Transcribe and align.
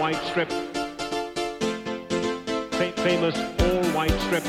white 0.00 0.16
strip. 0.24 0.48
Fa- 2.72 2.92
famous 3.02 3.36
all 3.60 3.84
white 3.92 4.18
strip. 4.26 4.44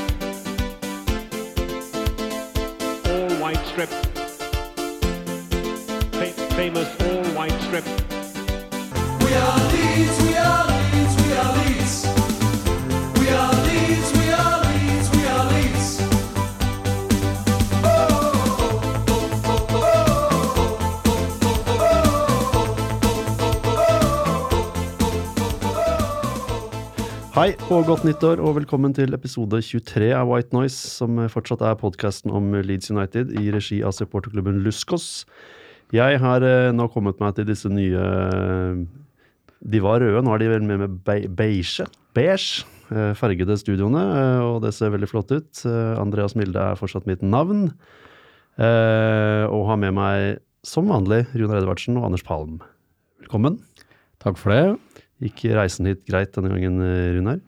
All 3.11 3.29
white 3.41 3.63
strip. 3.65 3.89
Fa- 6.13 6.55
famous 6.55 6.89
all 7.01 7.25
white 7.35 7.59
strip. 7.67 7.85
We 9.23 9.33
are 9.33 9.57
Leeds, 9.73 10.21
we 10.23 10.35
are 10.37 10.70
Hei 27.41 27.55
og 27.73 27.87
godt 27.87 28.03
nyttår, 28.05 28.37
og 28.45 28.59
velkommen 28.59 28.91
til 28.93 29.15
episode 29.17 29.57
23 29.65 30.11
av 30.13 30.29
White 30.29 30.53
Noise, 30.53 30.91
som 30.99 31.15
fortsatt 31.33 31.63
er 31.65 31.79
podkasten 31.79 32.29
om 32.29 32.51
Leeds 32.53 32.91
United 32.93 33.31
i 33.33 33.47
regi 33.49 33.79
av 33.81 33.95
supporterklubben 33.97 34.59
Luskos. 34.61 35.23
Jeg 35.89 36.19
har 36.21 36.45
eh, 36.45 36.67
nå 36.69 36.85
kommet 36.93 37.17
meg 37.17 37.33
til 37.39 37.47
disse 37.49 37.71
nye 37.73 38.03
De 39.73 39.81
var 39.81 40.05
røde, 40.05 40.21
nå 40.21 40.35
er 40.35 40.43
de 40.43 40.51
vel 40.51 40.69
med 40.69 40.83
med 40.83 41.01
beige, 41.33 41.87
beige 42.13 42.61
eh, 42.93 43.17
fargede 43.17 43.57
studioene, 43.57 44.05
eh, 44.19 44.45
og 44.45 44.61
det 44.67 44.75
ser 44.77 44.93
veldig 44.93 45.09
flott 45.09 45.33
ut. 45.33 45.65
Andreas 45.97 46.37
Milde 46.37 46.61
er 46.61 46.77
fortsatt 46.77 47.09
mitt 47.09 47.25
navn, 47.25 47.71
og 48.61 49.65
har 49.71 49.81
med 49.81 49.97
meg, 49.97 50.45
som 50.61 50.93
vanlig, 50.93 51.23
Runar 51.33 51.63
Edvardsen 51.63 51.97
og 51.97 52.11
Anders 52.11 52.27
Palm. 52.27 52.59
Velkommen. 53.25 53.63
Takk 54.21 54.37
for 54.37 54.53
det. 54.53 55.01
Gikk 55.21 55.45
reisen 55.53 55.89
hit 55.89 56.03
greit 56.09 56.33
denne 56.35 56.53
gangen, 56.53 56.81
eh, 56.81 57.11
Runar? 57.17 57.41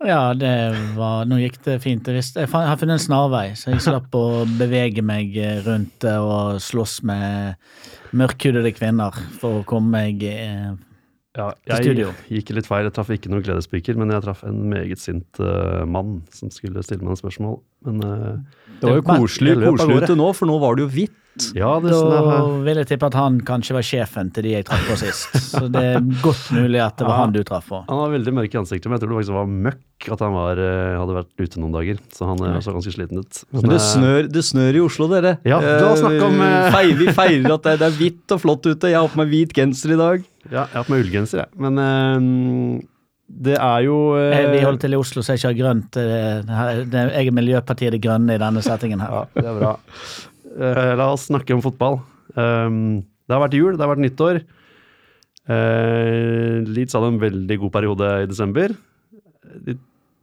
Ja, 0.00 0.32
det 0.32 0.52
var 0.96 1.26
Nå 1.28 1.36
gikk 1.42 1.58
det 1.66 1.80
fint. 1.84 2.06
Jeg, 2.08 2.16
visste, 2.16 2.44
jeg 2.46 2.50
har 2.50 2.78
funnet 2.80 2.96
en 2.96 3.02
snarvei, 3.02 3.50
så 3.58 3.74
jeg 3.74 3.82
slapp 3.84 4.14
å 4.16 4.44
bevege 4.58 5.04
meg 5.04 5.34
eh, 5.36 5.60
rundt 5.66 6.06
eh, 6.08 6.20
og 6.20 6.60
slåss 6.64 7.00
med 7.08 7.58
mørkhudede 8.16 8.72
kvinner 8.76 9.16
for 9.40 9.60
å 9.60 9.66
komme 9.68 10.00
meg 10.00 10.24
eh, 10.24 10.70
Ja, 11.36 11.50
Til 11.68 12.00
jeg 12.00 12.14
gikk 12.32 12.54
litt 12.56 12.68
feil. 12.68 12.88
Jeg 12.88 12.96
traff 12.96 13.12
ikke 13.12 13.30
noen 13.32 13.44
gledesspiker, 13.44 14.00
men 14.00 14.12
jeg 14.14 14.24
traff 14.24 14.40
en 14.48 14.64
meget 14.72 14.98
sint 14.98 15.38
uh, 15.38 15.84
mann 15.86 16.24
som 16.34 16.50
skulle 16.50 16.82
stille 16.82 17.04
meg 17.04 17.12
noen 17.12 17.20
spørsmål. 17.20 17.60
Men 17.86 18.00
uh, 18.02 18.64
Det 18.80 18.88
var 18.88 18.98
jo 18.98 19.04
koselig, 19.06 19.54
koselig 19.62 20.00
ute 20.02 20.16
nå, 20.18 20.32
for 20.34 20.50
nå 20.50 20.56
var 20.64 20.74
det 20.74 20.88
jo 20.88 20.90
hvitt. 20.96 21.19
Ja, 21.54 21.70
det, 21.80 21.90
Da 21.92 21.98
sånn, 22.00 22.64
vil 22.66 22.80
jeg 22.82 22.88
tippe 22.90 23.06
at 23.06 23.14
han 23.16 23.36
kanskje 23.46 23.76
var 23.76 23.84
sjefen 23.86 24.32
til 24.34 24.42
de 24.48 24.50
jeg 24.56 24.66
traff 24.68 24.82
på 24.88 24.96
sist. 25.00 25.36
Så 25.52 25.62
det 25.72 25.82
er 25.94 26.00
godt 26.24 26.50
mulig 26.56 26.80
at 26.82 26.96
det 26.98 27.06
var 27.06 27.14
Ja. 27.16 27.20
han 27.24 27.32
du 27.32 27.42
traff 27.46 27.68
på. 27.70 27.84
han 27.88 28.00
var 28.02 28.10
veldig 28.10 28.34
mørk 28.34 28.54
i 28.54 28.58
ansiktet, 28.60 28.86
men 28.90 28.98
jeg 28.98 29.04
tror 29.04 29.12
det 29.14 29.18
faktisk 29.20 29.36
var 29.38 29.46
møkk 29.46 30.08
at 30.16 30.20
han 30.26 30.32
var, 30.34 30.58
eh, 30.58 30.98
hadde 30.98 31.16
vært 31.20 31.44
ute 31.44 31.60
noen 31.62 31.72
dager. 31.76 31.98
Så 32.12 32.26
han 32.26 32.42
eh, 32.50 32.60
så 32.60 32.72
ganske 32.74 32.92
sliten 32.94 33.18
ut. 33.22 33.42
Men 33.52 33.62
det 33.70 33.78
eh, 33.80 33.86
snør, 33.88 34.28
det 34.32 34.44
snør 34.44 34.74
i 34.74 34.84
Oslo, 34.84 35.08
dere. 35.12 35.36
Ja, 35.44 35.60
du 35.60 35.84
har 35.86 35.96
snakket 35.96 36.22
om, 36.28 36.38
feir, 36.74 36.94
Vi 37.00 37.06
feirer 37.12 37.54
at 37.54 37.62
det, 37.68 37.78
det 37.80 37.88
er 37.90 37.98
hvitt 37.98 38.32
og 38.36 38.40
flott 38.40 38.66
ute. 38.66 38.90
Jeg 38.90 38.98
har 39.00 39.08
på 39.08 39.20
meg 39.22 39.28
hvit 39.32 39.52
genser 39.54 39.94
i 39.94 40.00
dag. 40.00 40.24
Ja, 40.50 40.64
jeg 40.66 40.76
har 40.80 40.84
på 40.88 40.96
meg 40.96 41.04
ullgenser, 41.06 41.44
jeg. 41.44 41.48
Men 41.60 41.78
um 41.78 42.80
det 43.30 43.54
er 43.62 43.84
jo 43.86 44.16
eh, 44.18 44.32
Eh, 44.40 44.50
Vi 44.50 44.64
holder 44.64 44.80
til 44.82 44.92
i 44.96 44.98
Oslo, 44.98 45.22
så 45.22 45.36
jeg 45.36 45.38
ikke 45.38 45.50
har 45.52 45.58
grønt. 45.60 45.90
Det, 45.94 46.90
det- 46.90 47.12
Jeg 47.14 47.26
er 47.28 47.30
Miljøpartiet 47.30 47.92
Det 47.94 48.00
Grønne 48.02 48.34
i 48.34 48.38
denne 48.42 48.58
settingen 48.60 48.98
her. 48.98 49.08
Ja, 49.08 49.24
det 49.36 49.44
er 49.46 49.58
bra. 49.60 49.76
Eh, 50.50 50.92
la 50.98 51.10
oss 51.12 51.28
snakke 51.30 51.54
om 51.54 51.62
fotball. 51.62 52.00
Um, 52.34 53.02
det 53.26 53.36
har 53.36 53.42
vært 53.44 53.54
jul, 53.58 53.76
det 53.76 53.84
har 53.84 53.92
vært 53.92 54.02
nyttår. 54.04 54.40
Uh, 55.50 56.60
Leeds 56.68 56.94
hadde 56.94 57.12
en 57.14 57.22
veldig 57.22 57.56
god 57.62 57.72
periode 57.74 58.10
i 58.24 58.28
desember. 58.30 58.74
De, 59.66 59.76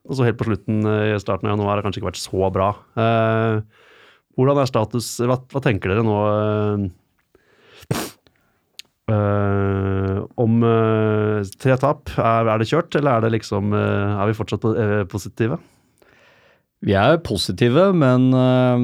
og 0.08 0.16
så 0.16 0.24
helt 0.28 0.38
på 0.40 0.48
slutten 0.48 0.86
i 0.88 1.10
i 1.16 1.20
starten 1.20 1.50
av 1.50 1.56
januar 1.58 1.76
har 1.80 1.84
kanskje 1.84 2.00
ikke 2.00 2.12
vært 2.14 2.22
så 2.22 2.48
bra. 2.56 2.70
Eh, 2.96 3.58
hvordan 4.38 4.62
er 4.62 4.70
status 4.70 5.08
Hva, 5.20 5.36
hva 5.52 5.62
tenker 5.66 5.92
dere 5.92 6.06
nå 6.08 6.14
eh, 6.32 7.98
eh, 9.12 10.20
om 10.40 10.62
eh, 10.64 11.50
tre 11.60 11.76
tap? 11.82 12.14
Er, 12.16 12.48
er 12.54 12.62
det 12.64 12.70
kjørt, 12.72 12.96
eller 13.00 13.20
er 13.28 13.36
liksom 13.36 13.74
eh, 13.76 14.16
Er 14.22 14.32
vi 14.32 14.38
fortsatt 14.38 14.64
po- 14.64 14.76
eh, 14.80 15.04
positive? 15.12 15.60
Vi 16.86 16.94
er 16.94 17.16
positive, 17.26 17.88
men 17.98 18.28
eh, 18.38 18.82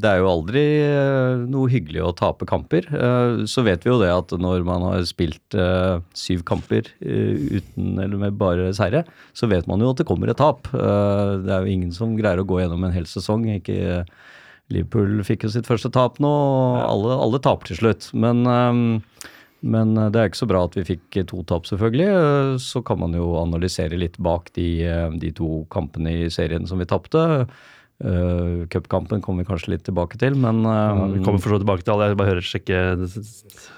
det 0.00 0.08
er 0.08 0.22
jo 0.22 0.30
aldri 0.30 0.62
eh, 0.80 1.42
noe 1.52 1.68
hyggelig 1.68 2.00
å 2.00 2.14
tape 2.16 2.48
kamper. 2.48 2.86
Eh, 2.88 3.42
så 3.50 3.66
vet 3.66 3.84
vi 3.84 3.90
jo 3.92 3.98
det 4.00 4.08
at 4.14 4.32
når 4.40 4.64
man 4.64 4.86
har 4.88 5.04
spilt 5.04 5.52
eh, 5.52 5.98
syv 6.16 6.40
kamper 6.48 6.88
uten 7.04 8.00
eller 8.00 8.16
med 8.22 8.38
bare 8.40 8.70
seire, 8.76 9.04
så 9.36 9.50
vet 9.52 9.68
man 9.68 9.84
jo 9.84 9.92
at 9.92 10.00
det 10.00 10.08
kommer 10.08 10.32
et 10.32 10.40
tap. 10.40 10.70
Det 10.72 11.52
er 11.52 11.66
jo 11.66 11.74
ingen 11.76 11.92
som 11.92 12.16
greier 12.16 12.40
å 12.40 12.48
gå 12.48 12.62
gjennom 12.62 12.88
en 12.88 12.96
hel 12.96 13.04
sesong. 13.10 13.44
Ikke 13.58 14.06
Liverpool 14.72 15.20
fikk 15.28 15.44
jo 15.44 15.52
sitt 15.52 15.68
første 15.68 15.90
tap 15.92 16.16
nå, 16.24 16.30
og 16.30 16.80
alle, 16.80 17.16
alle 17.26 17.40
taper 17.44 17.68
til 17.68 17.82
slutt. 17.82 18.08
Men 18.16 18.44
eh, 18.48 19.28
men 19.64 19.94
det 19.96 20.20
er 20.20 20.28
ikke 20.28 20.42
så 20.42 20.50
bra 20.50 20.64
at 20.68 20.74
vi 20.76 20.86
fikk 20.86 21.22
to 21.30 21.42
tap, 21.48 21.68
selvfølgelig. 21.68 22.08
Eh, 22.08 22.56
Så 22.60 22.84
kan 22.84 23.00
man 23.00 23.14
jo 23.16 23.34
analysere 23.40 23.98
litt 23.98 24.18
bak 24.18 24.52
de, 24.54 24.84
eh, 24.84 25.10
de 25.20 25.30
to 25.32 25.64
kampene 25.72 26.24
i 26.24 26.28
serien 26.30 26.68
som 26.68 26.78
vi 26.78 26.88
tapte. 26.90 27.46
Uh, 28.02 28.66
Cupkampen 28.66 29.22
kommer 29.22 29.44
vi 29.44 29.48
kanskje 29.48 29.70
litt 29.70 29.84
tilbake 29.86 30.18
til, 30.18 30.34
men 30.34 30.64
Ja, 30.66 30.90
eh, 30.92 31.12
vi 31.14 31.22
kommer 31.22 31.38
for 31.38 31.54
så 31.54 31.60
tilbake 31.62 31.84
til 31.86 31.94
alle. 31.94 32.08
Jeg 32.10 32.18
bare 32.18 32.32
hører 32.32 32.42
sjekke 32.42 32.78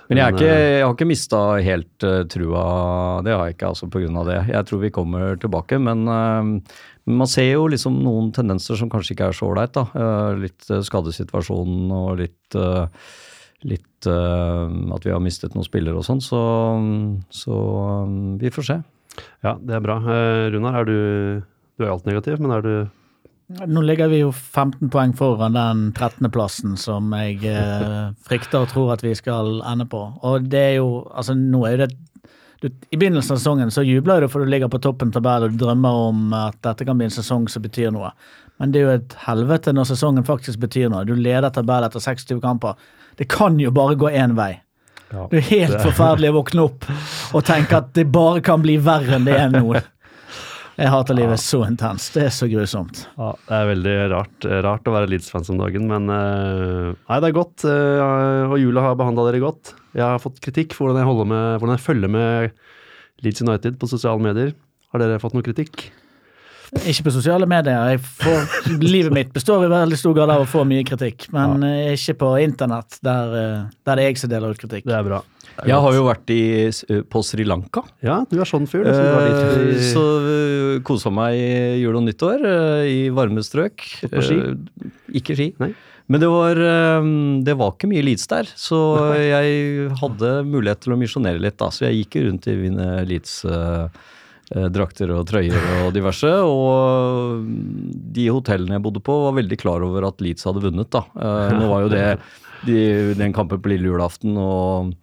Men 0.09 0.19
jeg, 0.19 0.25
er 0.25 0.33
ikke, 0.33 0.49
eh, 0.49 0.79
jeg 0.79 0.87
har 0.87 0.95
ikke 0.97 1.09
mista 1.11 1.41
helt 1.61 2.07
uh, 2.09 2.25
trua. 2.25 3.23
Det 3.23 3.35
har 3.37 3.45
jeg 3.45 3.57
ikke, 3.59 3.69
altså 3.69 3.91
pga. 3.93 4.25
det. 4.25 4.39
Jeg 4.49 4.67
tror 4.67 4.81
vi 4.81 4.91
kommer 4.91 5.37
tilbake, 5.37 5.79
men 5.79 6.09
uh, 6.09 6.65
man 7.07 7.31
ser 7.31 7.53
jo 7.53 7.69
liksom 7.71 8.01
noen 8.03 8.33
tendenser 8.35 8.79
som 8.81 8.91
kanskje 8.91 9.15
ikke 9.15 9.29
er 9.31 9.37
så 9.37 9.47
ålreit. 9.47 9.77
Eh, 9.79 10.33
litt 10.43 10.67
uh, 10.73 10.83
skadesituasjonen 10.83 11.93
og 11.95 12.19
litt 12.19 12.57
uh, 12.59 12.89
Litt 13.65 14.09
uh, 14.11 14.69
at 14.93 15.07
vi 15.07 15.15
har 15.15 15.23
mistet 15.25 15.57
noen 15.57 15.65
spillere 15.65 15.97
og 15.97 16.05
sånn, 16.05 16.21
så, 16.21 16.43
så 17.33 17.57
um, 18.05 18.37
vi 18.41 18.53
får 18.53 18.69
se. 18.69 18.77
Ja, 19.45 19.57
det 19.57 19.79
er 19.79 19.85
bra. 19.85 19.97
Uh, 20.05 20.53
Runar, 20.53 20.83
er 20.83 20.91
du 20.91 20.99
Du 21.77 21.85
er 21.85 21.93
alt 21.93 22.07
negativ, 22.09 22.41
men 22.41 22.53
er 22.53 22.65
du 22.65 22.75
Nå 23.47 23.83
ligger 23.87 24.09
vi 24.11 24.25
jo 24.25 24.33
15 24.33 24.91
poeng 24.91 25.13
foran 25.15 25.55
den 25.55 25.83
13.-plassen 25.95 26.75
som 26.81 27.13
jeg 27.15 27.45
eh, 27.47 28.09
frykter 28.27 28.65
og 28.65 28.73
tror 28.73 28.91
at 28.97 29.05
vi 29.07 29.13
skal 29.15 29.61
ende 29.63 29.87
på. 29.87 30.01
Og 30.27 30.49
det 30.51 30.63
er 30.73 30.75
jo 30.81 31.05
Altså, 31.15 31.37
nå 31.39 31.61
er 31.63 31.77
jo 31.77 31.85
det 31.85 31.93
du, 32.61 32.71
I 32.91 32.97
begynnelsen 32.97 33.37
av 33.37 33.39
sesongen 33.39 33.71
så 33.71 33.85
jubler 33.87 34.25
du 34.25 34.29
for 34.33 34.43
du 34.43 34.51
ligger 34.51 34.71
på 34.73 34.81
toppen 34.83 35.13
av 35.13 35.21
tabellen 35.21 35.47
og 35.47 35.55
du 35.55 35.63
drømmer 35.63 36.03
om 36.09 36.35
at 36.35 36.59
dette 36.65 36.89
kan 36.89 36.99
bli 36.99 37.07
en 37.07 37.15
sesong 37.15 37.47
som 37.53 37.63
betyr 37.63 37.93
noe. 37.95 38.11
Men 38.59 38.73
det 38.73 38.81
er 38.81 38.87
jo 38.87 38.95
et 38.97 39.17
helvete 39.27 39.75
når 39.77 39.91
sesongen 39.93 40.27
faktisk 40.27 40.63
betyr 40.65 40.89
noe. 40.91 41.05
Du 41.07 41.13
leder 41.15 41.53
tabellen 41.53 41.87
etter 41.87 42.03
26 42.03 42.41
kamper. 42.43 42.75
Det 43.17 43.29
kan 43.33 43.59
jo 43.61 43.73
bare 43.75 43.97
gå 43.99 44.11
én 44.13 44.37
vei. 44.37 44.53
Ja, 45.13 45.27
Det 45.31 45.39
er 45.39 45.51
helt 45.53 45.83
forferdelig 45.85 46.33
å 46.33 46.39
våkne 46.41 46.65
opp 46.67 46.87
og 47.37 47.45
tenke 47.47 47.79
at 47.79 47.93
det 47.95 48.09
bare 48.13 48.43
kan 48.45 48.63
bli 48.65 48.75
verre 48.83 49.17
enn 49.17 49.29
det 49.29 49.37
er 49.39 49.53
nå. 49.55 49.77
Jeg 50.77 50.91
hater 50.93 51.17
livet 51.17 51.41
så 51.41 51.63
intenst. 51.65 52.13
Det 52.13 52.27
er 52.27 52.33
så 52.37 52.49
grusomt. 52.53 53.07
Ja, 53.17 53.31
det 53.47 53.59
er 53.59 53.69
veldig 53.71 53.95
rart, 54.13 54.47
rart 54.67 54.91
å 54.91 54.93
være 54.93 55.09
Leeds-fans 55.09 55.49
om 55.55 55.61
dagen, 55.63 55.87
men 55.89 56.11
eh, 56.13 56.91
Nei, 56.93 57.21
det 57.23 57.31
er 57.31 57.37
godt, 57.39 57.65
eh, 57.65 58.45
og 58.51 58.59
jula 58.61 58.85
har 58.85 58.99
behandla 59.01 59.25
dere 59.31 59.41
godt. 59.47 59.73
Jeg 59.97 60.05
har 60.05 60.21
fått 60.21 60.43
kritikk 60.45 60.77
for 60.77 60.91
hvordan 60.91 61.01
jeg, 61.07 61.29
med, 61.33 61.47
hvordan 61.63 61.79
jeg 61.79 61.85
følger 61.87 62.13
med 62.13 63.25
Leeds 63.25 63.41
United 63.47 63.79
på 63.81 63.89
sosiale 63.89 64.21
medier. 64.21 64.53
Har 64.93 65.01
dere 65.01 65.23
fått 65.23 65.39
noe 65.39 65.47
kritikk? 65.47 65.87
Ikke 66.83 67.07
på 67.07 67.15
sosiale 67.15 67.47
medier. 67.51 67.95
Jeg 67.95 68.03
får, 68.03 68.51
livet 68.83 69.15
mitt 69.15 69.33
består 69.35 69.65
i 69.67 69.71
veldig 69.71 69.99
stor 70.01 70.17
grad 70.17 70.33
av 70.35 70.45
å 70.45 70.51
få 70.51 70.65
mye 70.69 70.85
kritikk, 70.87 71.29
men 71.35 71.63
ja. 71.63 71.95
ikke 71.95 72.17
på 72.25 72.33
internett, 72.43 72.99
der, 73.07 73.35
eh, 73.39 73.65
der 73.87 74.01
det 74.01 74.05
er 74.05 74.11
jeg 74.11 74.21
som 74.23 74.33
deler 74.33 74.55
ut 74.55 74.61
kritikk. 74.61 74.87
Det 74.89 74.97
er 74.99 75.07
bra. 75.07 75.23
Det 75.47 75.65
er 75.65 75.71
Jeg 75.71 75.83
har 75.87 75.95
jo 75.97 76.05
vært 76.05 76.33
i, 76.35 76.43
på 77.09 77.23
Sri 77.25 77.47
Lanka. 77.49 77.83
Ja, 78.05 78.19
du 78.29 78.37
er 78.41 78.49
sånn 78.49 78.67
fyr. 78.69 78.85
Du, 78.85 78.93
som 78.93 79.07
drar 79.07 79.27
dit 79.27 79.37
Eh, 79.47 79.83
Så 79.93 80.03
uh, 80.21 80.81
kosa 80.85 81.13
meg 81.15 81.37
i 81.39 81.81
jul 81.81 81.97
og 81.97 82.05
nyttår 82.05 82.45
eh, 82.45 82.89
i 82.91 82.99
varme 83.15 83.45
strøk. 83.45 83.85
På 84.13 84.25
ski? 84.25 84.37
Eh, 84.37 84.91
ikke 85.21 85.37
ski. 85.39 85.53
Nei. 85.63 85.73
Men 86.13 86.23
det 86.23 86.29
var, 86.31 86.61
eh, 86.61 87.09
det 87.47 87.57
var 87.59 87.73
ikke 87.73 87.91
mye 87.91 88.05
leads 88.05 88.29
der, 88.31 88.51
så 88.55 88.79
jeg 89.19 89.89
hadde 90.03 90.35
mulighet 90.47 90.85
til 90.85 90.95
å 90.95 91.01
misjonere 91.01 91.43
litt. 91.43 91.57
da, 91.59 91.71
Så 91.71 91.89
jeg 91.89 92.05
gikk 92.05 92.21
rundt 92.27 92.47
i 92.53 92.59
mine 92.61 92.91
Leeds-drakter 94.55 95.11
og 95.11 95.27
trøyer 95.27 95.57
og 95.87 95.93
diverse. 95.95 96.31
Og 96.47 97.47
de 98.15 98.29
hotellene 98.31 98.77
jeg 98.79 98.85
bodde 98.85 99.03
på, 99.03 99.17
var 99.27 99.37
veldig 99.41 99.59
klar 99.59 99.83
over 99.83 100.07
at 100.07 100.21
Leeds 100.21 100.47
hadde 100.47 100.63
vunnet. 100.63 100.91
da. 100.91 101.03
Eh, 101.17 101.57
Nå 101.59 101.69
var 101.73 101.83
jo 101.87 101.89
det 101.93 102.05
de, 102.67 103.15
den 103.19 103.35
kampen 103.37 103.61
på 103.63 103.73
lille 103.75 103.91
julaften 103.91 104.37
og 104.39 104.95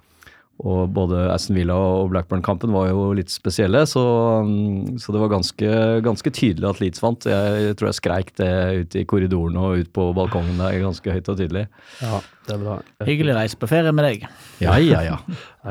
og 0.61 0.91
både 0.93 1.23
Aston 1.33 1.57
Villa 1.57 1.73
og 1.75 2.11
Blackburn-kampen 2.13 2.71
var 2.71 2.91
jo 2.91 3.07
litt 3.17 3.31
spesielle, 3.33 3.81
så, 3.89 4.03
mm, 4.45 4.99
så 5.01 5.11
det 5.15 5.21
var 5.23 5.31
ganske, 5.33 5.69
ganske 6.05 6.31
tydelig 6.31 6.67
at 6.69 6.79
Leeds 6.79 7.01
vant. 7.03 7.25
Jeg 7.27 7.73
tror 7.79 7.89
jeg 7.89 7.97
skreik 7.97 8.29
det 8.37 8.49
ut 8.83 8.95
i 8.95 9.03
korridoren 9.09 9.57
og 9.59 9.81
ut 9.81 9.89
på 9.97 10.05
balkongen 10.15 10.61
der 10.61 10.77
ganske 10.83 11.15
høyt 11.15 11.31
og 11.33 11.39
tydelig. 11.41 11.65
Ja, 12.05 12.21
det 12.47 12.55
er 12.55 12.61
bra. 12.61 12.77
Hyggelig 13.09 13.35
reise 13.39 13.59
på 13.59 13.67
ferie 13.71 13.91
med 13.97 14.05
deg. 14.07 14.27
Ja, 14.63 14.77
ja, 14.77 15.01
ja. 15.09 15.17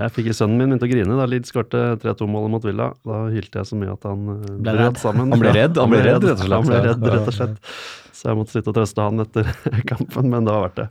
Jeg 0.02 0.12
fikk 0.18 0.32
sønnen 0.34 0.58
min 0.58 0.74
begynte 0.74 0.88
å 0.90 0.92
grine 0.92 1.18
da 1.22 1.28
Leeds 1.30 1.54
skårte 1.54 1.84
3-2-målet 2.02 2.52
mot 2.56 2.66
Villa. 2.66 2.90
Da 3.06 3.22
hylte 3.32 3.62
jeg 3.62 3.70
så 3.70 3.78
mye 3.78 3.94
at 3.94 4.08
han 4.10 4.24
eh, 4.34 4.54
Ble 4.66 4.74
redd. 4.82 4.98
sammen. 5.00 5.30
Han 5.32 5.40
ble 5.46 5.54
redd, 5.56 5.78
han 5.78 5.92
ble 5.94 6.02
redd, 6.04 6.26
rett 6.26 6.40
og 6.42 6.46
slett. 6.48 6.58
Han 6.58 6.68
ble 6.72 6.80
redd, 6.90 7.06
rett 7.16 7.30
og 7.30 7.36
slett. 7.38 7.76
Så 8.12 8.28
jeg 8.30 8.38
måtte 8.38 8.54
sitte 8.58 8.70
og 8.74 8.76
trøste 8.76 9.06
han 9.06 9.22
etter 9.24 9.48
kampen, 9.94 10.26
men 10.34 10.44
det 10.46 10.52
var 10.58 10.66
verdt 10.66 10.82
det. 10.82 10.88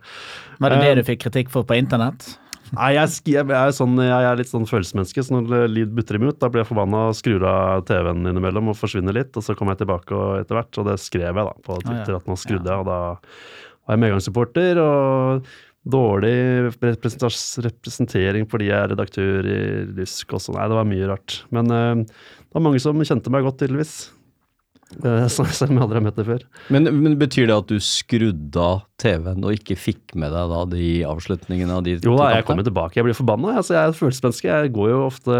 Var 0.63 0.73
det 0.73 0.79
Eh, 0.79 0.87
det 0.87 0.95
du 1.03 1.09
fikk 1.11 1.27
kritikk 1.27 1.51
for 1.53 1.67
på 1.67 1.77
internett? 1.79 2.31
Nei, 2.71 2.91
jeg, 2.95 3.15
jeg, 3.33 3.44
er 3.51 3.73
sånn, 3.75 3.97
jeg 4.00 4.27
er 4.27 4.38
litt 4.39 4.51
sånn 4.51 4.68
følelsesmenneske, 4.69 5.25
så 5.27 5.39
når 5.41 5.65
lyd 5.71 5.95
butter 5.95 6.19
imot, 6.19 6.38
da 6.39 6.47
blir 6.51 6.63
jeg 6.63 6.69
forbanna 6.69 7.07
og 7.09 7.18
skrur 7.19 7.44
av 7.47 7.83
TV-en 7.89 8.29
innimellom 8.31 8.71
og 8.71 8.77
forsvinner 8.79 9.18
litt, 9.18 9.35
og 9.35 9.44
så 9.44 9.56
kommer 9.59 9.75
jeg 9.75 9.83
tilbake 9.83 10.15
og 10.15 10.38
etter 10.39 10.56
hvert, 10.56 10.79
og 10.79 10.88
det 10.88 10.95
skrev 11.03 11.27
jeg 11.27 11.50
da 11.50 11.57
på 11.68 11.81
Twitter 11.83 12.15
at 12.15 12.31
nå 12.31 12.38
skrudde 12.39 12.71
jeg, 12.71 12.85
og 12.85 12.88
da 12.88 13.01
var 13.12 13.97
jeg 13.97 14.03
medgangssupporter, 14.06 14.79
og 14.85 15.51
dårlig 15.91 16.69
representering 16.77 18.45
fordi 18.50 18.68
jeg 18.69 18.77
er 18.77 18.91
redaktør 18.94 19.47
i 19.50 19.59
Lysk 19.97 20.35
og 20.38 20.44
sånn. 20.44 20.59
Nei, 20.59 20.68
det 20.69 20.77
var 20.77 20.89
mye 20.89 21.07
rart. 21.09 21.39
Men 21.50 21.73
uh, 21.73 22.03
det 22.06 22.57
var 22.57 22.65
mange 22.68 22.81
som 22.83 23.01
kjente 23.01 23.33
meg 23.33 23.47
godt, 23.47 23.59
tydeligvis. 23.63 23.95
Eh, 24.99 25.25
så- 25.31 25.45
Selv 25.55 25.71
om 25.71 25.77
jeg 25.77 25.83
aldri 25.88 25.99
har 26.01 26.05
møtt 26.09 26.19
det 26.19 26.25
før. 26.27 26.43
Men, 26.69 26.83
men 27.01 27.17
betyr 27.17 27.47
det 27.47 27.55
at 27.55 27.67
du 27.71 27.77
skrudde 27.79 28.57
av 28.59 28.81
TV-en 29.01 29.43
og 29.47 29.55
ikke 29.55 29.77
fikk 29.79 30.15
med 30.19 30.31
deg 30.35 30.51
da 30.51 30.65
de 30.75 30.89
avslutningene 31.07 31.77
av 31.79 31.83
de 31.88 31.95
Jo 32.03 32.17
da, 32.19 32.31
jeg 32.35 32.45
kommer 32.45 32.67
tilbake. 32.67 32.99
Jeg 32.99 33.07
blir 33.07 33.17
forbanna. 33.17 33.55
Altså, 33.57 33.73
jeg 33.77 33.81
er 33.85 33.93
et 33.95 33.99
følelsesmenneske. 34.01 34.51
Jeg 34.51 34.73
går 34.75 34.89
jo 34.91 34.99
ofte 35.07 35.39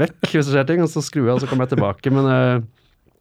vekk 0.00 0.30
hvis 0.32 0.48
det 0.48 0.54
skjer 0.56 0.66
ting, 0.72 0.82
og 0.82 0.88
så 0.92 1.02
skrur 1.04 1.28
jeg, 1.28 1.34
og 1.36 1.40
så 1.44 1.50
kommer 1.50 1.68
jeg 1.68 1.76
tilbake. 1.76 2.12
Men 2.14 2.30
eh, 2.32 2.60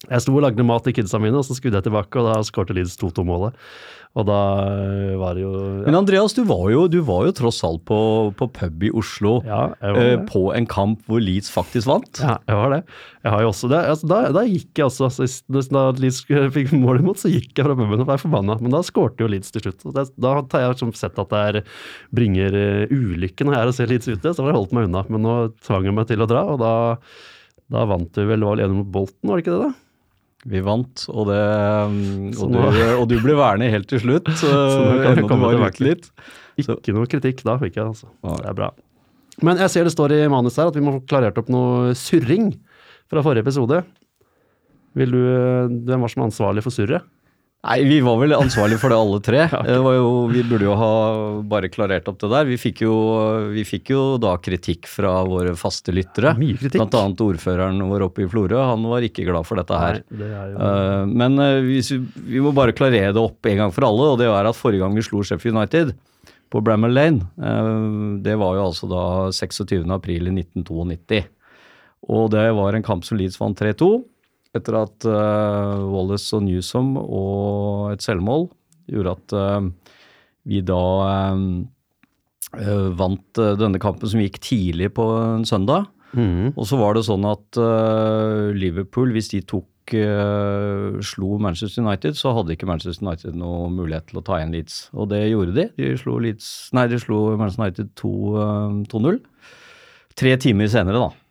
jeg 0.08 0.24
sto 0.24 0.32
og 0.32 0.44
lagde 0.46 0.64
mat 0.64 0.86
til 0.88 0.96
kidsa 0.96 1.20
mine, 1.20 1.36
og 1.36 1.44
så 1.44 1.58
skrudde 1.58 1.82
jeg 1.82 1.90
tilbake, 1.90 2.22
og 2.22 2.30
da 2.30 2.40
skårte 2.48 2.76
Leeds 2.78 2.96
2-2-målet. 3.02 3.58
Og 4.18 4.26
da 4.26 4.38
eh, 4.66 5.18
var 5.22 5.36
det 5.38 5.44
jo 5.44 5.52
Men 5.86 6.00
Andreas, 6.00 6.34
du 6.34 6.42
var 6.50 6.64
jo, 6.74 6.88
du 6.90 6.98
var 7.06 7.28
jo 7.28 7.34
tross 7.38 7.60
alt 7.68 7.84
på, 7.86 7.98
på 8.40 8.48
pub 8.56 8.86
i 8.88 8.90
Oslo 8.98 9.36
Ja, 9.46 9.60
eh, 9.86 10.16
på 10.26 10.48
en 10.58 10.66
kamp 10.70 11.04
hvor 11.06 11.22
Leeds 11.22 11.52
faktisk 11.54 11.86
vant. 11.92 12.22
Ja, 12.24 12.40
jeg 12.50 12.58
var 12.58 12.74
det. 12.74 12.80
Jeg 13.22 13.34
har 13.36 13.44
jo 13.44 13.52
også 13.52 13.70
det. 13.70 13.82
Altså, 13.92 14.10
da, 14.10 14.22
da 14.34 14.44
gikk 14.48 14.82
jeg 14.82 14.88
også 14.88 15.10
altså, 15.12 15.62
Da 15.70 15.84
Leeds 16.02 16.24
fikk 16.58 16.74
mål 16.74 17.04
imot, 17.04 17.22
så 17.22 17.30
gikk 17.30 17.54
jeg 17.54 17.68
fra 17.68 17.76
puben 17.78 18.02
og 18.02 18.10
ble 18.10 18.18
forbanna. 18.24 18.58
Men 18.64 18.74
da 18.74 18.82
skårte 18.88 19.22
jo 19.22 19.30
Leeds 19.30 19.54
til 19.54 19.68
slutt. 19.68 19.86
Det, 19.94 20.08
da 20.18 20.34
har 20.40 20.64
jeg 20.66 20.74
liksom 20.74 20.96
sett 20.98 21.22
at 21.22 21.36
det 21.36 21.44
er, 21.52 21.60
bringer 22.16 22.58
ulykken 22.90 23.20
ulykke 23.20 23.46
når 23.46 23.56
jeg 23.56 23.62
er 23.62 23.72
og 23.72 23.78
ser 23.78 23.92
Leeds 23.92 24.10
ute, 24.10 24.34
så 24.34 24.42
har 24.42 24.52
jeg 24.52 24.58
holdt 24.58 24.74
meg 24.74 24.90
unna. 24.90 25.04
Men 25.14 25.26
nå 25.26 25.36
tvang 25.68 25.86
jeg 25.86 25.96
meg 26.00 26.10
til 26.10 26.26
å 26.26 26.30
dra, 26.30 26.48
og 26.56 26.58
da, 26.64 26.74
da 27.70 27.86
vant 27.90 28.18
vi 28.18 28.26
vel, 28.26 28.48
var 28.48 28.58
vel 28.58 28.66
enig 28.66 28.82
mot 28.82 28.92
Bolten, 28.98 29.30
var 29.30 29.38
det 29.38 29.46
ikke 29.46 29.54
det 29.54 29.68
da? 29.68 29.72
Vi 30.48 30.62
vant, 30.64 31.02
og, 31.12 31.26
det, 31.28 31.40
Så 32.38 32.46
og, 32.48 32.54
du, 32.54 32.82
og 32.96 33.08
du 33.12 33.18
ble 33.20 33.36
værende 33.36 33.68
helt 33.74 33.90
til 33.92 34.00
slutt. 34.06 34.30
Så 34.40 34.48
nå 34.48 35.02
kan 35.04 35.20
du 35.20 35.26
komme 35.28 35.50
tilbake. 35.52 35.84
litt. 35.84 36.08
Så. 36.64 36.78
Ikke 36.80 36.96
noe 36.96 37.10
kritikk 37.12 37.44
da, 37.48 37.58
fikk 37.60 37.76
jeg 37.80 37.86
altså. 37.90 38.08
Det 38.24 38.48
er 38.48 38.56
bra. 38.56 38.70
Men 39.44 39.60
jeg 39.60 39.72
ser 39.72 39.88
det 39.88 39.94
står 39.94 40.16
i 40.16 40.24
manus 40.32 40.58
her 40.60 40.72
at 40.72 40.76
vi 40.76 40.84
må 40.84 40.98
få 40.98 41.04
klarert 41.08 41.38
opp 41.40 41.52
noe 41.52 41.94
surring 41.96 42.52
fra 43.12 43.24
forrige 43.24 43.46
episode. 43.46 43.82
Vil 45.00 45.14
du, 45.16 45.22
Hvem 45.88 46.04
var 46.04 46.12
som 46.12 46.26
ansvarlig 46.26 46.64
for 46.66 46.76
surret? 46.76 47.06
Nei, 47.60 47.82
vi 47.84 47.98
var 48.00 48.16
vel 48.22 48.32
ansvarlige 48.38 48.80
for 48.80 48.94
det 48.94 48.98
alle 48.98 49.18
tre. 49.20 49.40
Det 49.68 49.80
var 49.84 49.96
jo, 49.98 50.12
vi 50.32 50.44
burde 50.48 50.64
jo 50.64 50.76
ha 50.80 50.92
bare 51.44 51.68
klarert 51.72 52.08
opp 52.08 52.20
det 52.22 52.30
der. 52.32 52.46
Vi 52.48 52.56
fikk 52.62 52.86
jo, 52.86 52.94
vi 53.52 53.66
fikk 53.68 53.92
jo 53.92 54.04
da 54.22 54.38
kritikk 54.40 54.88
fra 54.88 55.18
våre 55.28 55.52
faste 55.60 55.92
lyttere. 55.92 56.32
Mye 56.40 56.56
kritikk. 56.56 56.78
Blant 56.80 56.96
annet 57.02 57.24
ordføreren 57.26 57.82
vår 57.92 58.06
oppe 58.08 58.24
i 58.24 58.30
Florø. 58.32 58.62
Han 58.64 58.86
var 58.88 59.04
ikke 59.04 59.28
glad 59.28 59.48
for 59.50 59.60
dette 59.60 59.80
her. 59.82 60.00
Nei, 60.08 60.20
det 60.22 60.30
jo... 60.32 60.62
Eh, 60.70 61.04
men 61.20 61.36
eh, 61.44 61.58
hvis 61.68 61.92
vi, 61.98 62.00
vi 62.38 62.44
må 62.46 62.54
bare 62.56 62.76
klarere 62.78 63.12
det 63.16 63.24
opp 63.24 63.52
en 63.52 63.66
gang 63.66 63.76
for 63.76 63.90
alle, 63.90 64.14
og 64.14 64.22
det 64.24 64.30
er 64.32 64.52
at 64.54 64.60
forrige 64.60 64.86
gang 64.86 64.96
vi 64.96 65.04
slo 65.04 65.26
Sheffield 65.28 65.60
United 65.60 65.92
på 66.50 66.64
Bramall 66.64 66.96
Lane, 66.96 67.28
eh, 67.44 67.74
det 68.24 68.38
var 68.40 68.56
jo 68.56 68.70
altså 68.70 68.88
da 68.88 69.04
26. 69.36 69.84
april 70.00 70.32
i 70.32 70.38
1992. 70.40 71.26
Og 72.08 72.32
det 72.32 72.48
var 72.56 72.78
en 72.78 72.88
kamp 72.88 73.04
som 73.04 73.20
Leeds 73.20 73.36
vant 73.42 73.60
3-2, 73.60 73.92
etter 74.58 74.80
at 74.80 75.06
uh, 75.08 75.78
Wallace 75.92 76.34
og 76.38 76.46
Newsom 76.48 76.96
og 77.00 77.94
et 77.94 78.06
selvmål 78.06 78.48
gjorde 78.90 79.16
at 79.18 79.36
uh, 79.38 79.96
vi 80.50 80.64
da 80.66 80.84
eh, 82.58 82.86
vant 82.98 83.42
denne 83.60 83.78
kampen 83.82 84.10
som 84.10 84.22
gikk 84.24 84.40
tidlig 84.42 84.88
på 84.98 85.04
en 85.20 85.44
søndag. 85.46 85.92
Mm. 86.18 86.56
Og 86.56 86.64
så 86.66 86.80
var 86.80 86.96
det 86.98 87.04
sånn 87.06 87.28
at 87.30 87.60
Liverpool, 88.56 89.12
hvis 89.14 89.30
de 89.36 89.44
tok 89.46 89.94
slo 91.06 91.38
Manchester 91.44 91.84
United, 91.84 92.18
så 92.18 92.34
hadde 92.34 92.56
ikke 92.56 92.72
Manchester 92.72 93.06
United 93.06 93.38
noe 93.38 93.70
mulighet 93.76 94.10
til 94.10 94.24
å 94.24 94.26
ta 94.26 94.40
igjen 94.40 94.56
Leeds. 94.56 94.80
Og 94.96 95.12
det 95.12 95.22
gjorde 95.28 95.54
de. 95.60 95.68
De 95.78 95.94
slo, 96.02 96.18
Leeds, 96.24 96.50
nei, 96.74 96.88
de 96.90 96.98
slo 97.04 97.22
Manchester 97.36 97.68
United 97.68 97.94
2, 98.00 98.14
eh, 98.48 98.76
2-0. 98.96 99.22
Tre 100.24 100.38
timer 100.42 100.72
senere, 100.72 101.04
da. 101.04 101.29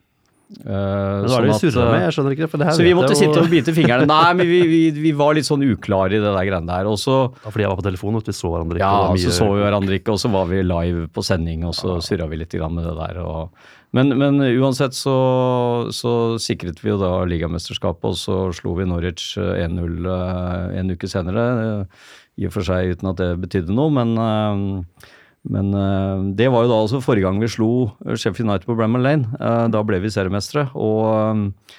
Eh, 0.48 0.64
Men 0.64 1.26
hva 1.28 1.28
er 1.28 1.28
sånn 1.28 1.44
det 1.44 1.52
vi 1.52 1.56
surrer 1.60 1.82
eh, 1.84 1.90
med? 1.92 2.02
Jeg 2.06 2.14
skjønner 2.16 2.34
ikke 2.34 2.46
det. 2.62 2.68
Så 2.78 2.84
vi 2.86 2.92
måtte 2.96 3.16
sitte 3.18 3.40
og 3.42 3.50
bite 3.52 3.72
fingrene. 3.76 4.06
Nei, 4.14 4.28
men 4.38 4.48
vi, 4.48 4.60
vi, 4.70 4.78
vi 4.96 5.12
var 5.16 5.36
litt 5.36 5.48
sånn 5.48 5.64
uklare 5.66 6.16
i 6.16 6.20
det 6.22 6.30
der 6.32 6.46
greiene 6.48 6.70
der. 6.70 6.88
Også, 6.88 7.16
Ja, 7.44 7.50
fordi 7.52 7.66
jeg 7.66 7.72
var 7.74 7.80
på 7.82 7.84
telefonen, 7.84 8.20
og 8.22 8.30
vi 8.30 8.36
så 8.38 8.52
hverandre 8.54 8.78
ikke. 8.80 8.86
ja, 8.86 9.10
og 9.12 9.20
så 9.20 9.34
så 9.38 9.48
vi 9.52 9.64
hverandre 9.66 9.98
ikke, 10.00 10.14
og 10.14 10.22
så 10.22 10.30
var 10.32 10.48
vi 10.48 10.62
live 10.64 11.08
på 11.12 11.24
sending, 11.26 11.66
og 11.68 11.76
så 11.76 11.98
surra 12.04 12.30
vi 12.32 12.40
litt 12.40 12.56
med 12.64 12.88
det 12.88 12.94
der. 12.96 13.20
Og, 13.20 13.66
men, 13.92 14.14
men 14.20 14.40
uansett 14.56 14.96
så, 14.96 15.16
så 15.92 16.14
sikret 16.40 16.80
vi 16.84 16.94
jo 16.94 16.96
da 17.00 17.12
ligamesterskapet, 17.28 18.08
og 18.08 18.16
så 18.16 18.38
slo 18.56 18.72
vi 18.80 18.88
Norwich 18.88 19.34
eh, 19.36 19.66
1-0 19.68 20.08
eh, 20.16 20.80
en 20.80 20.96
uke 20.96 21.12
senere. 21.12 21.44
I 22.38 22.46
og 22.48 22.54
for 22.54 22.64
seg 22.64 22.94
uten 22.96 23.12
at 23.12 23.20
det 23.20 23.32
betydde 23.42 23.74
noe, 23.76 23.92
men, 23.92 24.16
eh, 24.16 25.12
men 25.46 25.72
eh, 25.74 26.22
det 26.36 26.48
var 26.50 26.64
jo 26.64 26.70
da 26.72 26.78
altså 26.82 27.00
forrige 27.04 27.28
gang 27.28 27.38
vi 27.40 27.48
slo 27.52 27.68
Sheffield 28.04 28.48
United 28.50 28.66
på 28.66 28.76
Bramall 28.76 29.02
Lane. 29.06 29.28
Eh, 29.38 29.66
Da 29.72 29.82
ble 29.86 30.00
vi 30.02 30.10
seriemestere. 30.10 30.70
og 30.74 31.04
eh, 31.14 31.76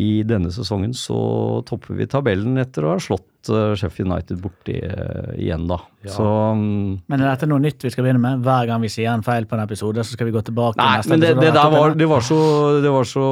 i 0.00 0.22
denne 0.24 0.48
sesongen 0.48 0.94
så 0.96 1.60
topper 1.68 1.94
vi 1.98 2.06
tabellen 2.08 2.56
etter 2.56 2.86
å 2.86 2.94
ha 2.94 3.00
slått 3.02 3.26
eh, 3.52 3.74
Sheffield 3.78 4.12
United 4.12 4.40
borti 4.42 4.78
eh, 4.80 5.34
igjen, 5.40 5.66
da. 5.70 5.80
Så 6.04 6.24
um, 6.52 7.00
Men 7.08 7.22
er 7.22 7.30
dette 7.30 7.46
noe 7.48 7.62
nytt 7.62 7.84
vi 7.84 7.90
skal 7.92 8.04
begynne 8.04 8.20
med? 8.20 8.42
Hver 8.44 8.68
gang 8.68 8.82
vi 8.82 8.90
sier 8.92 9.08
en 9.12 9.24
feil 9.24 9.46
på 9.48 9.56
en 9.56 9.62
episode, 9.62 10.04
så 10.04 10.16
skal 10.16 10.28
vi 10.28 10.34
gå 10.34 10.42
tilbake 10.44 10.76
Nei, 10.76 10.98
neste 11.00 11.14
men 11.14 11.22
det, 11.22 11.30
det 11.38 11.52
der 11.56 11.70
var, 11.72 11.94
det 11.96 12.08
var, 12.10 12.24
så, 12.24 12.38
det 12.84 12.92
var 12.92 13.08
så 13.08 13.24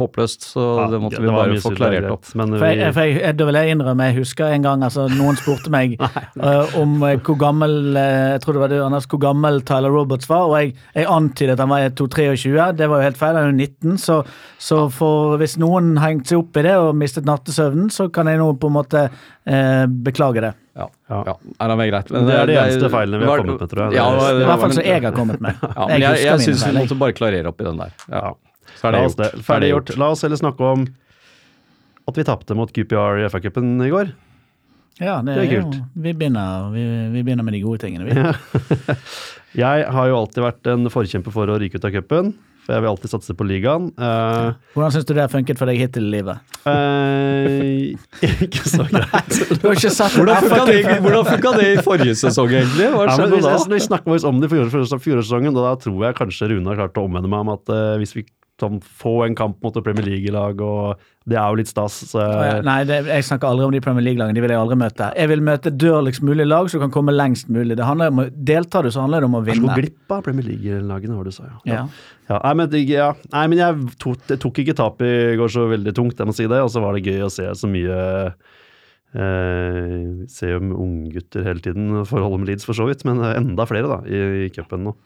håpløst, 0.00 0.48
så 0.54 0.64
Ja, 0.80 0.86
det 0.94 1.00
måtte 1.04 1.20
det 1.20 1.28
vi 1.28 1.36
bare 1.36 1.60
få 1.62 1.72
klarert 1.76 2.08
opp. 2.10 2.26
Men 2.38 2.56
For 2.56 2.66
jeg, 2.66 2.94
for 2.96 3.12
jeg, 3.12 3.36
da 3.38 3.48
vil 3.48 3.60
jeg 3.60 3.76
innrømme, 3.76 4.08
jeg 4.10 4.18
husker 4.18 4.56
en 4.56 4.66
gang 4.66 4.82
altså 4.88 5.06
noen 5.12 5.38
spurte 5.38 5.72
meg 5.74 5.94
uh, 6.42 6.74
om 6.80 6.98
uh, 7.04 7.14
hvor 7.22 7.38
gammel 7.38 7.78
uh, 7.94 8.34
jeg 8.34 8.42
tror 8.44 8.58
det 8.58 8.64
var 8.64 8.74
det, 8.74 8.82
Anders, 8.88 9.08
hvor 9.10 9.22
gammel 9.22 9.62
Tyler 9.68 9.94
Roberts 9.94 10.30
var, 10.30 10.50
og 10.50 10.58
jeg, 10.58 10.74
jeg 10.98 11.10
antydet 11.12 11.54
at 11.54 11.62
han 11.62 11.72
var 11.72 11.86
2-23. 11.98 12.52
Det 12.78 12.90
var 12.90 13.00
jo 13.00 13.08
helt 13.08 13.20
feil, 13.20 13.38
han 13.38 13.46
er 13.46 13.52
jo 13.52 13.68
19. 13.68 13.98
Så, 14.02 14.20
så 14.58 14.84
for, 14.92 15.38
hvis 15.40 15.58
noen 15.60 15.94
hengte 16.02 16.32
seg 16.32 16.42
opp 16.42 16.58
i 16.58 16.66
det 16.66 16.76
og 16.82 16.94
mistet 16.98 17.28
nattesøvnen, 17.28 17.92
så 17.94 18.08
kan 18.12 18.30
jeg 18.30 18.40
nå 18.42 18.52
på 18.58 18.70
en 18.70 18.78
måte 18.80 19.08
eh, 19.48 19.86
beklage 20.08 20.42
det. 20.44 20.52
Ja, 20.78 20.86
Ja. 21.10 21.22
ja. 21.26 21.34
Nei, 21.58 21.68
det 21.68 21.76
er 21.86 21.90
greit. 21.90 22.12
Det 22.12 22.34
er 22.38 22.46
de 22.52 22.56
eneste 22.60 22.90
feilene 22.92 23.18
vi 23.22 23.26
har 23.30 23.40
kommet 23.42 23.60
med, 23.64 23.70
tror 23.72 23.82
jeg. 23.88 23.96
Ja, 23.98 24.04
Det 24.14 24.22
er- 24.28 24.38
det 24.38 24.42
I 24.44 24.48
hvert 24.52 24.60
fall 24.62 24.72
som 24.76 24.84
jeg 24.84 25.02
har 25.08 25.16
kommet 25.16 25.40
med. 25.40 25.54
Ja, 25.76 25.86
men 25.88 26.00
jeg, 26.00 26.20
jeg, 26.20 26.24
jeg 26.28 26.44
syns 26.46 26.64
vi 26.68 26.76
måtte 26.78 26.98
bare 27.00 27.16
klarere 27.18 27.50
opp 27.50 27.60
i 27.60 27.66
den 27.66 27.80
der. 27.82 27.92
Ja. 28.12 28.34
Er 28.84 28.92
La 28.94 29.00
gjort. 29.02 29.16
det. 29.18 29.30
Ferdig 29.48 29.70
gjort. 29.72 29.96
La 29.98 30.10
oss 30.14 30.22
heller 30.22 30.36
snakke 30.38 30.60
om 30.72 30.86
at 32.08 32.16
vi 32.16 32.24
tapte 32.24 32.54
mot 32.56 32.70
QPR 32.72 33.24
i 33.24 33.28
FA-cupen 33.28 33.74
i 33.84 33.90
går. 33.90 34.12
Ja, 35.00 35.20
det, 35.22 35.34
Det 35.34 35.42
er 35.44 35.50
kult. 35.62 35.74
jo, 35.78 35.84
vi 36.02 36.12
begynner, 36.12 36.70
vi, 36.74 36.84
vi 37.12 37.22
begynner 37.22 37.44
med 37.46 37.54
de 37.54 37.60
gode 37.62 37.78
tingene, 37.82 38.06
vi. 38.06 38.94
Jeg 39.62 39.84
har 39.94 40.08
jo 40.10 40.16
alltid 40.18 40.42
vært 40.44 40.66
en 40.72 40.88
forkjemper 40.92 41.32
for 41.34 41.46
å 41.50 41.58
ryke 41.60 41.78
ut 41.78 41.84
av 41.86 41.92
cupen, 41.94 42.32
for 42.68 42.76
jeg 42.76 42.84
vil 42.84 42.90
alltid 42.90 43.10
satse 43.14 43.32
på 43.32 43.46
ligaen. 43.48 43.86
Uh, 43.96 44.50
Hvordan 44.74 44.92
syns 44.92 45.06
du 45.08 45.14
det 45.16 45.22
har 45.24 45.30
funket 45.32 45.56
for 45.56 45.70
deg 45.70 45.78
hittil 45.80 46.04
i 46.04 46.10
livet? 46.18 46.42
Uh, 46.68 47.96
ikke 48.44 48.64
så 48.68 48.84
greit. 48.90 49.38
Hvordan 49.64 50.42
funka 50.44 50.66
det, 50.68 50.82
hvordan 51.00 51.24
funka 51.30 51.52
det 51.56 51.68
i 51.70 51.78
forrige 51.86 52.16
sesong, 52.20 52.52
egentlig? 52.52 52.90
Hva 52.92 53.06
Ja, 53.08 53.16
men 53.24 53.40
da? 53.40 53.54
vi 53.72 53.80
snakker 53.86 54.26
om 54.28 54.42
det 54.42 54.50
i 54.50 54.52
fjor- 54.52 54.68
fjor- 54.74 55.00
fjorårssesongen, 55.06 55.56
og 55.56 55.64
da 55.64 55.72
tror 55.80 56.04
jeg 56.10 56.18
kanskje 56.20 56.50
Rune 56.52 56.68
har 56.68 56.82
klart 56.82 57.00
å 57.00 57.06
omvende 57.08 57.32
meg 57.32 57.46
om 57.46 57.54
at 57.56 57.72
uh, 57.72 57.96
hvis 58.02 58.12
vi 58.18 58.26
kan 58.58 58.80
få 58.82 59.12
en 59.26 59.34
kamp 59.38 59.60
mot 59.62 59.76
et 59.78 59.84
Premier 59.86 60.06
League-lag, 60.06 60.60
og 60.64 61.00
det 61.28 61.36
er 61.38 61.46
jo 61.52 61.58
litt 61.60 61.68
stas 61.70 61.96
så, 62.10 62.22
Nei, 62.64 62.78
det, 62.88 62.98
jeg 63.06 63.24
snakker 63.28 63.50
aldri 63.50 63.66
om 63.68 63.74
de 63.76 63.80
Premier 63.84 64.04
League-lagene. 64.06 64.34
De 64.34 64.42
vil 64.44 64.54
jeg 64.54 64.60
aldri 64.60 64.78
møte. 64.80 65.08
Jeg 65.18 65.30
vil 65.30 65.42
møte 65.44 65.72
dørligst 65.74 66.24
mulig 66.26 66.46
lag, 66.48 66.66
så 66.70 66.78
du 66.80 66.84
kan 66.86 66.94
komme 66.94 67.12
lengst 67.14 67.50
mulig. 67.52 67.76
Det 67.78 67.86
handler 67.86 68.10
om, 68.14 68.22
å- 68.24 68.28
Deltar 68.52 68.82
du, 68.86 68.90
så 68.94 69.04
handler 69.04 69.20
det 69.24 69.28
om 69.30 69.36
å 69.38 69.42
vinne. 69.44 69.60
Jeg 69.60 69.64
vinne. 69.66 69.78
glipp 69.82 70.16
av 70.18 70.22
Premier 70.26 70.48
League-lagene, 70.48 71.16
var 71.18 71.24
det 71.28 71.34
du 71.34 71.38
sa. 71.38 71.50
Ja. 71.68 71.74
Ja. 71.74 71.82
Ja, 72.28 72.38
nei, 72.44 72.54
men, 72.60 72.78
ja. 72.90 73.12
nei, 73.32 73.46
men 73.48 73.58
jeg 73.62 73.96
tok, 74.02 74.18
jeg 74.28 74.40
tok 74.42 74.58
ikke 74.64 74.74
tap 74.76 75.00
i 75.06 75.12
går 75.40 75.48
så 75.54 75.68
veldig 75.70 75.94
tungt, 75.96 76.18
jeg 76.20 76.28
må 76.28 76.34
si 76.36 76.46
det. 76.50 76.58
Og 76.64 76.70
så 76.74 76.82
var 76.84 76.96
det 76.98 77.06
gøy 77.08 77.22
å 77.24 77.30
se 77.32 77.46
så 77.56 77.70
mye 77.70 77.98
eh, 79.16 80.26
Se 80.28 80.50
jo 80.52 80.58
unggutter 80.60 81.46
hele 81.46 81.62
tiden, 81.64 81.92
forholdet 82.08 82.42
med 82.42 82.50
Leeds 82.52 82.66
for 82.68 82.76
så 82.76 82.88
vidt, 82.88 83.04
men 83.08 83.22
enda 83.24 83.66
flere 83.68 83.88
da, 83.88 84.00
i, 84.08 84.22
i 84.46 84.50
cupen 84.54 84.84
nå. 84.88 84.96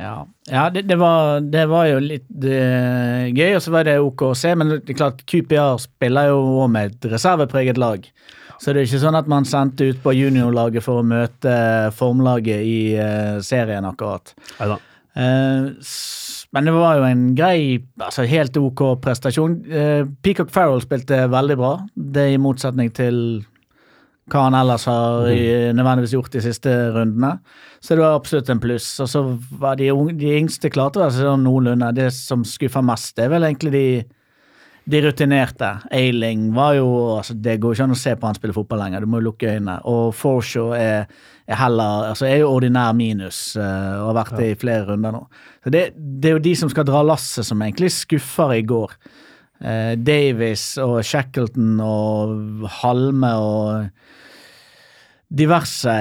Ja, 0.00 0.26
ja 0.48 0.68
det, 0.72 0.86
det, 0.88 0.96
var, 1.00 1.40
det 1.40 1.64
var 1.70 1.88
jo 1.90 1.98
litt 2.02 2.28
det, 2.28 2.60
gøy, 3.36 3.56
og 3.56 3.64
så 3.64 3.74
var 3.74 3.88
det 3.88 3.98
ok 4.02 4.24
å 4.30 4.36
se. 4.38 4.54
Men 4.58 4.76
det 4.76 4.94
er 4.94 4.98
klart, 4.98 5.24
QPR 5.28 5.76
spiller 5.82 6.32
jo 6.32 6.40
òg 6.62 6.72
med 6.74 6.94
et 6.94 7.10
reservepreget 7.12 7.80
lag. 7.80 8.06
Så 8.62 8.70
det 8.70 8.82
er 8.82 8.88
ikke 8.88 9.02
sånn 9.02 9.18
at 9.18 9.30
man 9.30 9.46
sendte 9.48 9.90
ut 9.90 10.02
på 10.04 10.14
juniorlaget 10.14 10.84
for 10.84 11.00
å 11.00 11.06
møte 11.06 11.52
formlaget 11.98 12.62
i 12.62 12.76
uh, 12.94 13.40
serien, 13.42 13.86
akkurat. 13.88 14.34
Neida. 14.60 14.78
Uh, 15.12 15.72
men 16.52 16.68
det 16.68 16.74
var 16.76 17.00
jo 17.00 17.08
en 17.08 17.24
grei, 17.36 17.80
altså 17.98 18.26
helt 18.28 18.56
ok 18.60 18.84
prestasjon. 19.02 19.56
Uh, 19.66 20.04
Peacock 20.22 20.52
Farrell 20.54 20.84
spilte 20.84 21.24
veldig 21.32 21.56
bra. 21.58 21.72
Det 21.96 22.28
i 22.34 22.38
motsetning 22.40 22.92
til 22.94 23.18
hva 24.32 24.46
han 24.48 24.56
ellers 24.56 24.86
har 24.88 25.28
i- 25.28 25.72
nødvendigvis 25.76 26.14
gjort 26.16 26.32
de 26.32 26.40
siste 26.44 26.72
rundene. 26.94 27.34
Så 27.82 27.94
det 27.96 28.02
var 28.04 28.16
absolutt 28.16 28.48
en 28.50 28.60
pluss. 28.62 28.88
Og 29.04 29.08
så 29.10 29.22
var 29.60 29.76
de, 29.76 29.90
unge, 29.92 30.16
de 30.18 30.32
yngste 30.38 30.70
klarte 30.72 31.00
å 31.00 31.04
være 31.04 31.16
sånn 31.18 31.44
noenlunde. 31.44 31.92
Det 31.94 32.08
som 32.16 32.44
skuffer 32.46 32.82
mest, 32.86 33.14
det 33.16 33.26
er 33.26 33.32
vel 33.34 33.42
egentlig 33.48 33.72
de, 33.74 33.84
de 34.92 35.00
rutinerte. 35.04 35.72
Ailing 35.94 36.48
var 36.56 36.74
jo 36.78 36.88
altså 37.18 37.34
Det 37.38 37.58
går 37.62 37.74
ikke 37.76 37.84
an 37.88 37.94
å 37.96 37.98
se 38.02 38.14
på 38.16 38.26
han 38.30 38.38
spille 38.38 38.54
fotball 38.56 38.80
lenger, 38.84 39.00
du 39.04 39.06
må 39.12 39.20
jo 39.20 39.28
lukke 39.30 39.52
øynene. 39.56 39.76
Og 39.90 40.14
Forshaw 40.14 40.72
er, 40.78 41.06
er 41.46 41.58
heller 41.60 42.08
altså 42.12 42.26
er 42.30 42.38
jo 42.44 42.52
ordinær 42.54 42.94
minus 42.98 43.56
eh, 43.56 43.98
og 43.98 44.12
har 44.14 44.18
vært 44.24 44.38
det 44.38 44.48
i 44.52 44.60
flere 44.62 44.86
runder 44.92 45.12
nå. 45.18 45.24
Så 45.64 45.70
det, 45.74 45.84
det 45.98 46.30
er 46.30 46.38
jo 46.38 46.46
de 46.48 46.54
som 46.62 46.70
skal 46.72 46.86
dra 46.88 47.02
lasset, 47.06 47.44
som 47.46 47.60
egentlig 47.62 47.90
skuffer 47.94 48.56
i 48.58 48.62
går. 48.66 48.96
Davis 50.02 50.72
og 50.82 50.96
Shackleton 51.06 51.76
og 51.84 52.64
Halme 52.80 53.28
og 53.38 53.90
diverse 55.32 55.94